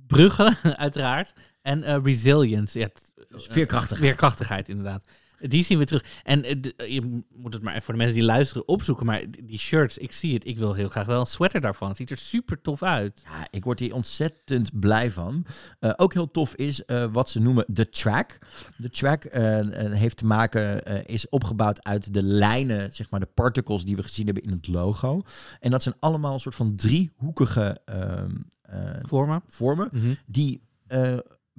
bruggen 0.08 0.58
uiteraard 0.78 1.34
en 1.62 1.84
eh, 1.84 1.98
resilience. 2.04 2.80
Ja, 2.80 2.90
Dus 3.30 3.48
eh, 3.48 3.54
veerkrachtigheid. 3.54 4.00
Veerkrachtigheid, 4.08 4.70
inderdaad. 4.70 5.08
Die 5.42 5.64
zien 5.64 5.78
we 5.78 5.86
terug. 5.86 6.04
En 6.24 6.44
eh, 6.44 6.56
d- 6.60 6.74
je 6.88 7.22
moet 7.36 7.54
het 7.54 7.64
maar 7.64 7.72
even 7.72 7.84
voor 7.84 7.94
de 7.94 8.00
mensen 8.00 8.18
die 8.18 8.26
luisteren 8.28 8.68
opzoeken. 8.68 9.06
Maar 9.06 9.24
die 9.44 9.60
shirts, 9.60 9.98
ik 9.98 10.12
zie 10.12 10.34
het. 10.34 10.46
Ik 10.46 10.58
wil 10.58 10.74
heel 10.74 10.90
graag 10.90 11.06
wel 11.06 11.20
een 11.20 11.26
sweater 11.26 11.62
daarvan. 11.62 11.88
Het 11.88 11.98
ziet 11.98 12.10
er 12.10 12.18
super 12.18 12.62
tof 12.62 12.84
uit. 12.84 13.22
Ja, 13.24 13.48
ik 13.50 13.64
word 13.64 13.80
hier 13.80 13.94
ontzettend 13.94 14.80
blij 14.80 15.12
van. 15.12 15.46
Eh, 15.80 15.92
ook 15.96 16.14
heel 16.14 16.32
tof 16.32 16.56
is 16.56 16.86
eh, 16.86 17.06
wat 17.12 17.30
ze 17.30 17.40
noemen 17.42 17.66
de 17.68 17.90
track. 17.90 18.38
De 18.78 18.90
track 18.90 19.24
eh, 19.24 19.86
eh, 19.86 19.92
heeft 19.94 20.18
te 20.18 20.26
maken, 20.26 20.86
eh, 20.86 21.00
is 21.16 21.30
opgebouwd 21.30 21.84
uit 21.84 22.14
de 22.14 22.24
lijnen, 22.24 22.94
zeg 22.94 23.10
maar 23.10 23.20
de 23.20 23.30
particles 23.34 23.86
die 23.86 23.96
we 23.96 24.04
gezien 24.04 24.26
hebben 24.26 24.44
in 24.44 24.52
het 24.52 24.68
logo. 24.68 25.22
En 25.60 25.72
dat 25.72 25.84
zijn 25.84 25.96
allemaal 26.00 26.34
een 26.34 26.40
soort 26.40 26.56
van 26.56 26.76
driehoekige 26.76 27.82
ehm, 27.86 28.36
eh, 28.62 28.80
Voor 29.02 29.28
me. 29.28 29.42
vormen 29.48 29.90
die 30.26 30.62
eh, 30.88 31.18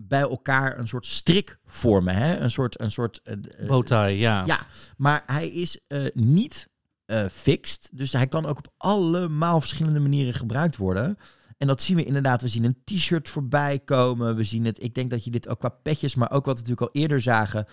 bij 0.08 0.20
elkaar 0.20 0.78
een 0.78 0.88
soort 0.88 1.06
strik 1.06 1.58
vormen. 1.66 2.14
Hè? 2.14 2.36
Een 2.36 2.50
soort, 2.50 2.80
een 2.80 2.92
soort 2.92 3.22
Bowtie, 3.66 3.96
ja. 3.96 4.42
ja, 4.46 4.66
maar 4.96 5.22
hij 5.26 5.48
is 5.48 5.80
eh, 5.86 6.04
niet 6.12 6.68
eh, 7.04 7.24
fixed. 7.32 7.90
Dus 7.92 8.12
hij 8.12 8.26
kan 8.26 8.46
ook 8.46 8.58
op 8.58 8.72
allemaal 8.76 9.60
verschillende 9.60 10.00
manieren 10.00 10.34
gebruikt 10.34 10.76
worden. 10.76 11.16
En 11.58 11.66
dat 11.66 11.82
zien 11.82 11.96
we 11.96 12.04
inderdaad. 12.04 12.40
We 12.40 12.48
zien 12.48 12.64
een 12.64 12.78
t-shirt 12.84 13.28
voorbij 13.28 13.78
komen. 13.78 14.36
We 14.36 14.44
zien 14.44 14.64
het. 14.64 14.82
Ik 14.82 14.94
denk 14.94 15.10
dat 15.10 15.24
je 15.24 15.30
dit 15.30 15.48
ook 15.48 15.58
qua 15.58 15.68
petjes, 15.68 16.14
maar 16.14 16.30
ook 16.30 16.44
wat 16.44 16.58
we 16.58 16.62
natuurlijk 16.68 16.94
al 16.94 17.00
eerder 17.00 17.20
zagen. 17.20 17.66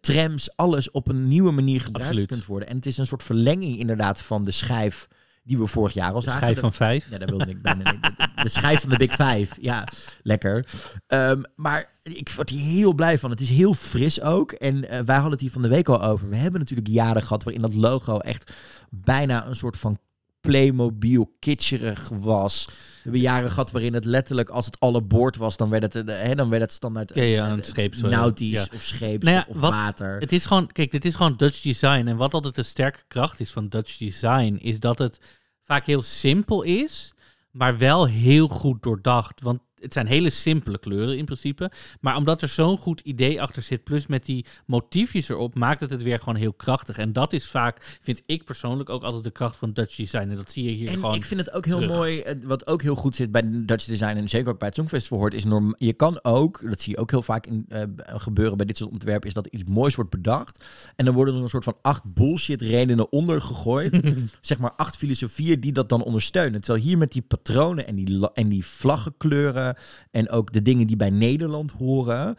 trams, 0.00 0.56
alles 0.56 0.90
op 0.90 1.08
een 1.08 1.28
nieuwe 1.28 1.50
manier 1.50 1.80
gebruikt 1.80 2.08
Absoluut. 2.08 2.28
kunt 2.28 2.46
worden. 2.46 2.68
En 2.68 2.76
het 2.76 2.86
is 2.86 2.98
een 2.98 3.06
soort 3.06 3.22
verlenging 3.22 3.78
inderdaad 3.78 4.22
van 4.22 4.44
de 4.44 4.50
schijf 4.50 5.08
die 5.48 5.58
we 5.58 5.66
vorig 5.66 5.92
jaar 5.94 6.12
al 6.12 6.20
De 6.20 6.24
zagen. 6.24 6.38
schijf 6.38 6.54
De- 6.54 6.60
van 6.60 6.72
vijf. 6.72 7.10
ja, 7.10 7.18
daar 7.18 7.28
wilde 7.28 7.48
ik 7.50 7.62
bijna 7.62 7.94
De 8.42 8.48
schijf 8.48 8.80
van 8.80 8.90
de 8.90 8.96
Big 8.96 9.10
Five. 9.10 9.46
Ja, 9.60 9.88
lekker. 10.22 10.66
Ehm, 11.06 11.42
maar 11.56 11.90
ik 12.02 12.28
word 12.36 12.50
hier 12.50 12.64
heel 12.70 12.92
blij 12.92 13.18
van. 13.18 13.30
Het 13.30 13.40
is 13.40 13.48
heel 13.48 13.74
fris 13.74 14.20
ook. 14.20 14.52
En 14.52 14.88
eh, 14.88 15.00
wij 15.00 15.14
hadden 15.14 15.32
het 15.32 15.40
hier 15.40 15.50
van 15.50 15.62
de 15.62 15.68
week 15.68 15.88
al 15.88 16.02
over. 16.02 16.28
We 16.28 16.36
hebben 16.36 16.60
natuurlijk 16.60 16.88
jaren 16.88 17.22
gehad 17.22 17.44
waarin 17.44 17.62
dat 17.62 17.74
logo 17.74 18.18
echt 18.18 18.52
bijna 18.90 19.46
een 19.46 19.54
soort 19.56 19.76
van 19.76 19.98
Playmobil 20.40 21.36
kitscherig 21.38 22.08
was. 22.08 22.64
We 22.66 22.72
hebben 23.02 23.20
jaren 23.20 23.50
gehad 23.50 23.70
waarin 23.70 23.94
het 23.94 24.04
letterlijk, 24.04 24.48
als 24.48 24.66
het 24.66 24.80
alle 24.80 25.02
boord 25.02 25.36
was, 25.36 25.56
dan 25.56 25.70
werd 25.70 25.92
het, 25.92 26.08
eh, 26.08 26.20
hè, 26.22 26.34
dan 26.34 26.48
werd 26.50 26.62
het 26.62 26.72
standaard 26.72 27.14
Ja, 27.14 27.22
ja, 27.22 27.50
een 27.50 27.58
eh, 27.60 27.64
scheeps, 27.64 28.00
nautisch 28.00 28.50
ja. 28.50 28.66
of 28.74 28.82
scheeps 28.82 29.24
Nou 29.26 29.44
of 29.48 29.60
wat- 29.60 29.70
water. 29.70 30.20
Het 30.20 30.32
is 30.32 30.46
gewoon, 30.46 30.66
kijk, 30.66 30.90
dit 30.90 31.04
is 31.04 31.14
gewoon 31.14 31.36
Dutch 31.36 31.60
design. 31.62 32.06
En 32.06 32.16
wat 32.16 32.34
altijd 32.34 32.54
de 32.54 32.62
sterke 32.62 33.02
kracht 33.08 33.40
is 33.40 33.50
van 33.50 33.68
Dutch 33.68 33.96
design, 33.96 34.58
is 34.60 34.80
dat 34.80 34.98
het 34.98 35.20
vaak 35.62 35.86
heel 35.86 36.02
simpel 36.02 36.62
is, 36.62 37.12
maar 37.50 37.78
wel 37.78 38.06
heel 38.06 38.48
goed 38.48 38.82
doordacht. 38.82 39.40
Want 39.40 39.60
het 39.80 39.92
zijn 39.92 40.06
hele 40.06 40.30
simpele 40.30 40.78
kleuren 40.78 41.16
in 41.16 41.24
principe. 41.24 41.70
Maar 42.00 42.16
omdat 42.16 42.42
er 42.42 42.48
zo'n 42.48 42.78
goed 42.78 43.00
idee 43.00 43.42
achter 43.42 43.62
zit, 43.62 43.84
plus 43.84 44.06
met 44.06 44.24
die 44.24 44.44
motiefjes 44.66 45.28
erop, 45.28 45.54
maakt 45.54 45.80
het 45.80 45.90
het 45.90 46.02
weer 46.02 46.18
gewoon 46.18 46.34
heel 46.34 46.52
krachtig. 46.52 46.98
En 46.98 47.12
dat 47.12 47.32
is 47.32 47.46
vaak, 47.46 47.98
vind 48.02 48.22
ik 48.26 48.44
persoonlijk, 48.44 48.90
ook 48.90 49.02
altijd 49.02 49.24
de 49.24 49.30
kracht 49.30 49.56
van 49.56 49.72
Dutch 49.72 49.96
design. 49.96 50.28
En 50.28 50.36
dat 50.36 50.50
zie 50.50 50.64
je 50.64 50.70
hier 50.70 50.88
En 50.88 50.94
gewoon. 50.94 51.14
ik 51.14 51.24
vind 51.24 51.40
het 51.40 51.52
ook 51.52 51.64
heel 51.64 51.80
terug. 51.80 51.96
mooi, 51.96 52.20
eh, 52.20 52.34
wat 52.44 52.66
ook 52.66 52.82
heel 52.82 52.94
goed 52.94 53.16
zit 53.16 53.32
bij 53.32 53.42
Dutch 53.44 53.84
Design 53.84 54.16
en 54.16 54.28
zeker 54.28 54.52
ook 54.52 54.58
bij 54.58 54.68
het 54.68 54.76
Songfestival 54.76 55.18
hoort, 55.18 55.34
is 55.34 55.44
norm 55.44 55.74
je 55.78 55.92
kan 55.92 56.24
ook, 56.24 56.60
dat 56.70 56.80
zie 56.80 56.92
je 56.92 56.98
ook 56.98 57.10
heel 57.10 57.22
vaak 57.22 57.46
in, 57.46 57.64
eh, 57.68 57.82
gebeuren 58.04 58.56
bij 58.56 58.66
dit 58.66 58.76
soort 58.76 58.90
ontwerpen, 58.90 59.28
is 59.28 59.34
dat 59.34 59.46
iets 59.46 59.64
moois 59.64 59.94
wordt 59.94 60.10
bedacht 60.10 60.64
en 60.96 61.04
dan 61.04 61.14
worden 61.14 61.34
er 61.34 61.42
een 61.42 61.48
soort 61.48 61.64
van 61.64 61.76
acht 61.82 62.04
bullshit 62.04 62.62
redenen 62.62 63.12
onder 63.12 63.42
gegooid, 63.42 64.00
zeg 64.40 64.58
maar 64.58 64.72
acht 64.76 64.96
filosofieën 64.96 65.60
die 65.60 65.72
dat 65.72 65.88
dan 65.88 66.02
ondersteunen. 66.02 66.60
Terwijl 66.60 66.84
hier 66.84 66.98
met 66.98 67.12
die 67.12 67.22
patronen 67.22 67.86
en 67.86 67.94
die, 67.94 68.32
en 68.32 68.48
die 68.48 68.64
vlaggenkleuren 68.64 69.67
en 70.10 70.30
ook 70.30 70.52
de 70.52 70.62
dingen 70.62 70.86
die 70.86 70.96
bij 70.96 71.10
Nederland 71.10 71.72
horen, 71.72 72.36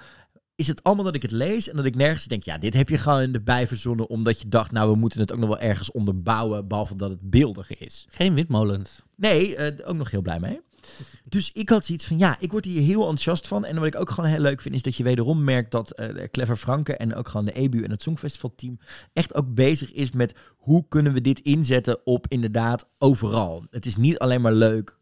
is 0.59 0.67
het 0.67 0.83
allemaal 0.83 1.05
dat 1.05 1.15
ik 1.15 1.21
het 1.21 1.31
lees 1.31 1.69
en 1.69 1.75
dat 1.75 1.85
ik 1.85 1.95
nergens 1.95 2.25
denk, 2.25 2.43
ja, 2.43 2.57
dit 2.57 2.73
heb 2.73 2.89
je 2.89 2.97
gewoon 2.97 3.33
erbij 3.33 3.67
verzonnen 3.67 4.09
omdat 4.09 4.41
je 4.41 4.47
dacht, 4.47 4.71
nou, 4.71 4.91
we 4.91 4.97
moeten 4.97 5.19
het 5.19 5.31
ook 5.31 5.39
nog 5.39 5.49
wel 5.49 5.59
ergens 5.59 5.91
onderbouwen, 5.91 6.67
behalve 6.67 6.95
dat 6.95 7.09
het 7.09 7.29
beeldig 7.29 7.77
is. 7.77 8.05
Geen 8.09 8.33
windmolens. 8.33 9.03
Nee, 9.15 9.55
eh, 9.55 9.89
ook 9.89 9.95
nog 9.95 10.11
heel 10.11 10.21
blij 10.21 10.39
mee. 10.39 10.59
Dus 11.29 11.51
ik 11.53 11.69
had 11.69 11.85
zoiets 11.85 12.05
van, 12.05 12.17
ja, 12.17 12.39
ik 12.39 12.51
word 12.51 12.65
hier 12.65 12.81
heel 12.81 12.99
enthousiast 12.99 13.47
van. 13.47 13.65
En 13.65 13.75
wat 13.75 13.87
ik 13.87 13.99
ook 13.99 14.09
gewoon 14.09 14.29
heel 14.29 14.39
leuk 14.39 14.61
vind, 14.61 14.75
is 14.75 14.81
dat 14.81 14.95
je 14.95 15.03
wederom 15.03 15.43
merkt 15.43 15.71
dat 15.71 15.91
eh, 15.91 16.27
Clever 16.31 16.57
Franke 16.57 16.97
en 16.97 17.15
ook 17.15 17.27
gewoon 17.27 17.45
de 17.45 17.51
EBU 17.51 17.83
en 17.83 17.91
het 17.91 18.01
Songfestival 18.01 18.55
team 18.55 18.79
echt 19.13 19.35
ook 19.35 19.53
bezig 19.53 19.91
is 19.91 20.11
met 20.11 20.35
hoe 20.57 20.85
kunnen 20.87 21.13
we 21.13 21.21
dit 21.21 21.39
inzetten 21.39 22.05
op 22.05 22.25
inderdaad 22.27 22.87
overal. 22.97 23.65
Het 23.69 23.85
is 23.85 23.95
niet 23.95 24.19
alleen 24.19 24.41
maar 24.41 24.53
leuk 24.53 24.98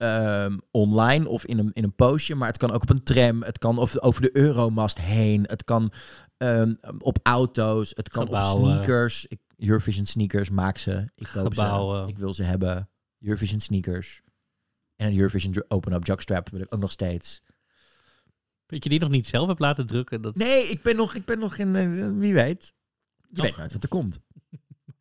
ehm, 0.00 0.58
online 0.70 1.28
of 1.28 1.44
in 1.44 1.58
een, 1.58 1.70
in 1.72 1.84
een 1.84 1.94
postje, 1.94 2.34
maar 2.34 2.48
het 2.48 2.56
kan 2.56 2.70
ook 2.70 2.82
op 2.82 2.90
een 2.90 3.02
tram, 3.02 3.42
het 3.42 3.58
kan 3.58 3.78
over, 3.78 4.02
over 4.02 4.22
de 4.22 4.36
Euromast 4.36 4.98
heen, 4.98 5.42
het 5.46 5.64
kan 5.64 5.92
ehm, 6.36 6.74
op 6.98 7.18
auto's, 7.22 7.92
het 7.94 8.08
kan 8.08 8.24
Gebouwen. 8.24 8.62
op 8.62 8.68
sneakers. 8.74 9.26
Ik, 9.26 9.38
Eurovision 9.56 10.06
sneakers, 10.06 10.50
maak 10.50 10.78
ze. 10.78 11.10
Ik 11.14 11.28
koop 11.32 11.46
Gebouwen. 11.46 12.02
ze. 12.02 12.08
Ik 12.08 12.18
wil 12.18 12.34
ze 12.34 12.42
hebben. 12.42 12.88
Eurovision 13.20 13.60
sneakers. 13.60 14.20
En 14.96 15.06
een 15.06 15.16
Eurovision 15.16 15.52
dr- 15.52 15.60
Open 15.68 15.92
Up 15.92 16.06
Jockstrap 16.06 16.48
wil 16.48 16.60
ik 16.60 16.74
ook 16.74 16.80
nog 16.80 16.90
steeds. 16.90 17.42
Dat 18.66 18.82
je 18.84 18.90
die 18.90 19.00
nog 19.00 19.10
niet 19.10 19.26
zelf 19.26 19.48
hebt 19.48 19.60
laten 19.60 19.86
drukken. 19.86 20.22
Dat... 20.22 20.36
Nee, 20.36 20.64
ik 20.68 20.82
ben 20.82 20.96
nog, 20.96 21.14
ik 21.14 21.24
ben 21.24 21.38
nog 21.38 21.56
in, 21.56 21.76
eh, 21.76 22.10
wie 22.18 22.34
weet. 22.34 22.72
Je 23.32 23.42
weet 23.42 23.56
nooit 23.56 23.72
wat 23.72 23.82
er 23.82 23.88
komt. 23.88 24.20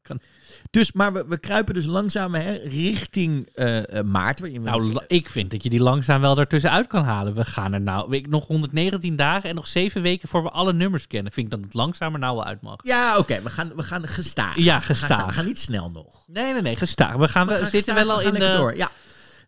Kan. 0.02 0.22
Dus, 0.70 0.92
maar 0.92 1.14
we, 1.14 1.26
we 1.28 1.40
kruipen 1.40 1.74
dus 1.74 1.86
langzaam 1.86 2.34
hè, 2.34 2.54
richting 2.54 3.50
eh, 3.54 3.98
eh, 3.98 4.06
maart. 4.06 4.40
waarin 4.40 4.64
we 4.64 4.70
Nou, 4.70 5.04
ik 5.08 5.30
vind 5.30 5.52
dat 5.52 5.64
je 5.64 5.70
die 5.70 5.82
langzaam 5.82 6.22
wel 6.22 6.38
ertussenuit 6.38 6.88
kan 6.88 7.04
halen. 7.04 7.36
We 7.36 7.46
gaan 7.46 7.74
er 7.74 7.82
nou 7.82 8.16
ik, 8.16 8.28
nog 8.28 8.48
119 8.48 9.16
dagen 9.16 9.50
en 9.50 9.56
nog 9.56 9.68
7 9.68 10.02
weken 10.02 10.30
voor 10.30 10.44
we 10.44 10.50
alle 10.50 10.74
nummers 10.74 11.08
kennen. 11.08 11.32
Vind 11.32 11.46
ik 11.46 11.52
dat 11.52 11.64
het 11.64 11.74
langzamer 11.74 12.20
nou 12.20 12.36
wel 12.36 12.46
uit 12.46 12.62
mag. 12.62 12.76
ja, 12.84 13.18
oké, 13.18 13.42
we, 13.42 13.50
gaan, 13.50 13.76
we 13.76 13.84
gaan 13.84 14.08
gestaag. 14.08 14.56
Ja, 14.56 14.64
We 14.64 14.70
gaan, 14.72 14.82
gestaag. 14.82 15.26
we 15.26 15.32
gaan 15.32 15.46
niet 15.46 15.60
snel 15.60 15.92
nog. 15.92 16.24
Nee, 16.28 16.54
nee, 16.54 16.62
nee, 16.62 16.76
gestaag. 16.76 17.16
We, 17.16 17.28
gaan, 17.28 17.48
we, 17.48 17.54
We 17.54 17.60
gaan 17.60 17.70
zitten 17.70 17.94
gestaag, 17.94 18.08
wel 18.08 18.16
al 18.16 18.34
in 18.34 18.40
de... 18.40 18.58
door. 18.58 18.76
Ja. 18.76 18.92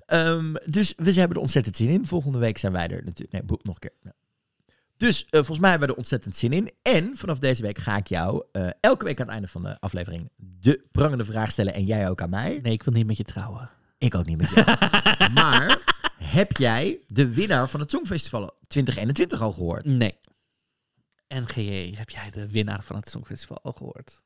Ehm, 0.06 0.54
dus 0.66 0.94
we 0.98 1.12
hebben 1.12 1.36
er 1.36 1.42
ontzettend 1.42 1.76
zin 1.76 1.90
in. 1.90 2.06
Volgende 2.06 2.38
week 2.38 2.58
zijn 2.58 2.72
wij 2.72 2.88
er 2.88 3.04
natuurlijk. 3.04 3.32
Nee, 3.32 3.44
boep, 3.44 3.64
nog 3.64 3.76
een 3.80 3.90
keer. 3.90 4.14
Dus 5.02 5.26
eh, 5.26 5.30
volgens 5.32 5.60
mij 5.60 5.70
hebben 5.70 5.88
we 5.88 5.94
er 5.94 6.00
ontzettend 6.00 6.36
zin 6.36 6.52
in. 6.52 6.72
En 6.82 7.18
vanaf 7.18 7.40
deze 7.40 7.62
week 7.62 7.78
ga 7.78 7.98
ik 7.98 8.08
jou 8.08 8.44
eh, 8.52 8.70
elke 8.80 9.06
week 9.06 9.20
aan 9.20 9.26
het 9.26 9.34
einde 9.34 9.48
van 9.48 9.64
de 9.64 9.80
aflevering 9.80 10.30
de 10.36 10.88
prangende 10.92 11.26
vraag 11.26 11.52
stellen. 11.52 11.74
En 11.74 11.86
jij 11.86 12.10
ook 12.10 12.22
aan 12.22 12.30
mij. 12.30 12.60
Nee, 12.64 12.74
ik 12.74 12.84
wil 12.84 12.94
niet 12.94 13.06
met 13.06 13.18
je 13.18 13.24
trouwen. 13.24 13.70
Ik 13.98 14.16
ook 14.16 14.26
niet 14.26 14.38
met 14.38 14.50
jou. 14.50 14.66
maar 15.34 15.84
heb 16.18 16.52
jij 16.58 17.00
de 17.08 17.34
winnaar 17.34 17.70
van 17.70 17.80
het 17.80 17.92
Songfestival 17.92 18.58
2021 18.68 19.42
al 19.42 19.52
gehoord? 19.52 19.86
Nee. 19.86 20.20
NGE, 21.28 21.94
heb 21.96 22.10
jij 22.10 22.30
de 22.32 22.48
winnaar 22.48 22.84
van 22.84 22.96
het 22.96 23.10
Songfestival 23.10 23.60
al 23.62 23.72
gehoord? 23.72 24.22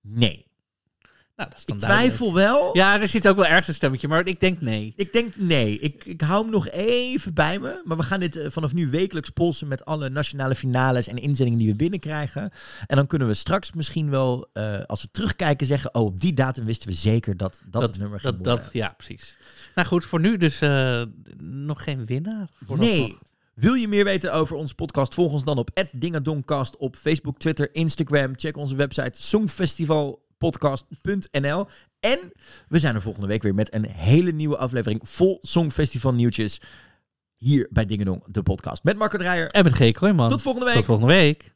Nee. 0.00 0.46
Nou, 1.36 1.48
dat 1.48 1.58
is 1.58 1.64
Ik 1.64 1.68
dan 1.68 1.78
duidelijk. 1.78 2.14
twijfel 2.16 2.34
wel. 2.34 2.76
Ja, 2.76 3.00
er 3.00 3.08
zit 3.08 3.28
ook 3.28 3.36
wel 3.36 3.46
ergens 3.46 3.68
een 3.68 3.74
stemmetje, 3.74 4.08
maar 4.08 4.26
ik 4.26 4.40
denk 4.40 4.60
nee. 4.60 4.92
Ik 4.96 5.12
denk 5.12 5.36
nee. 5.36 5.78
Ik, 5.78 6.04
ik 6.04 6.20
hou 6.20 6.42
hem 6.42 6.50
nog 6.50 6.68
even 6.68 7.34
bij 7.34 7.58
me. 7.58 7.80
Maar 7.84 7.96
we 7.96 8.02
gaan 8.02 8.20
dit 8.20 8.36
eh, 8.36 8.50
vanaf 8.50 8.72
nu 8.72 8.90
wekelijks 8.90 9.30
polsen 9.30 9.68
met 9.68 9.84
alle 9.84 10.08
nationale 10.08 10.54
finales 10.54 11.08
en 11.08 11.16
inzendingen 11.16 11.58
die 11.58 11.68
we 11.68 11.76
binnenkrijgen. 11.76 12.50
En 12.86 12.96
dan 12.96 13.06
kunnen 13.06 13.28
we 13.28 13.34
straks 13.34 13.72
misschien 13.72 14.10
wel, 14.10 14.48
eh, 14.52 14.80
als 14.86 15.02
we 15.02 15.08
terugkijken, 15.10 15.66
zeggen: 15.66 15.94
Oh, 15.94 16.04
op 16.04 16.20
die 16.20 16.32
datum 16.32 16.64
wisten 16.64 16.88
we 16.88 16.94
zeker 16.94 17.36
dat 17.36 17.62
dat, 17.66 17.82
het 17.82 17.98
nummer 17.98 18.20
ging 18.20 18.34
dat, 18.40 18.44
dat, 18.44 18.70
Ja, 18.72 18.94
precies. 18.96 19.36
Nou 19.74 19.88
goed, 19.88 20.04
voor 20.04 20.20
nu 20.20 20.36
dus 20.36 20.60
eh, 20.60 21.02
nog 21.42 21.84
geen 21.84 22.06
winnaar. 22.06 22.48
Nee. 22.76 23.18
Wil 23.54 23.74
je 23.74 23.88
meer 23.88 24.04
weten 24.04 24.32
over 24.32 24.56
onze 24.56 24.74
podcast? 24.74 25.14
Volg 25.14 25.32
ons 25.32 25.44
dan 25.44 25.58
op 25.58 25.70
@dingadoncast 25.92 26.76
op 26.76 26.96
Facebook, 26.96 27.38
Twitter, 27.38 27.68
Instagram. 27.72 28.32
Check 28.36 28.56
onze 28.56 28.76
website 28.76 29.22
songfestivalpodcast.nl. 30.44 31.66
En 32.00 32.32
we 32.68 32.78
zijn 32.78 32.94
er 32.94 33.02
volgende 33.02 33.26
week 33.26 33.42
weer 33.42 33.54
met 33.54 33.74
een 33.74 33.86
hele 33.86 34.30
nieuwe 34.30 34.56
aflevering 34.56 35.00
vol 35.04 35.38
Songfestival 35.42 36.14
nieuwtjes 36.14 36.60
hier 37.36 37.68
bij 37.70 37.86
Dingedong, 37.86 38.22
de 38.26 38.42
podcast. 38.42 38.84
Met 38.84 38.96
Marco 38.96 39.18
Dreyer. 39.18 39.46
En 39.46 39.64
met 39.64 39.72
G. 39.72 39.92
Kooijman. 39.92 40.28
Tot 40.28 40.42
volgende 40.42 40.66
week. 40.66 40.76
Tot 40.76 40.84
volgende 40.84 41.12
week. 41.12 41.53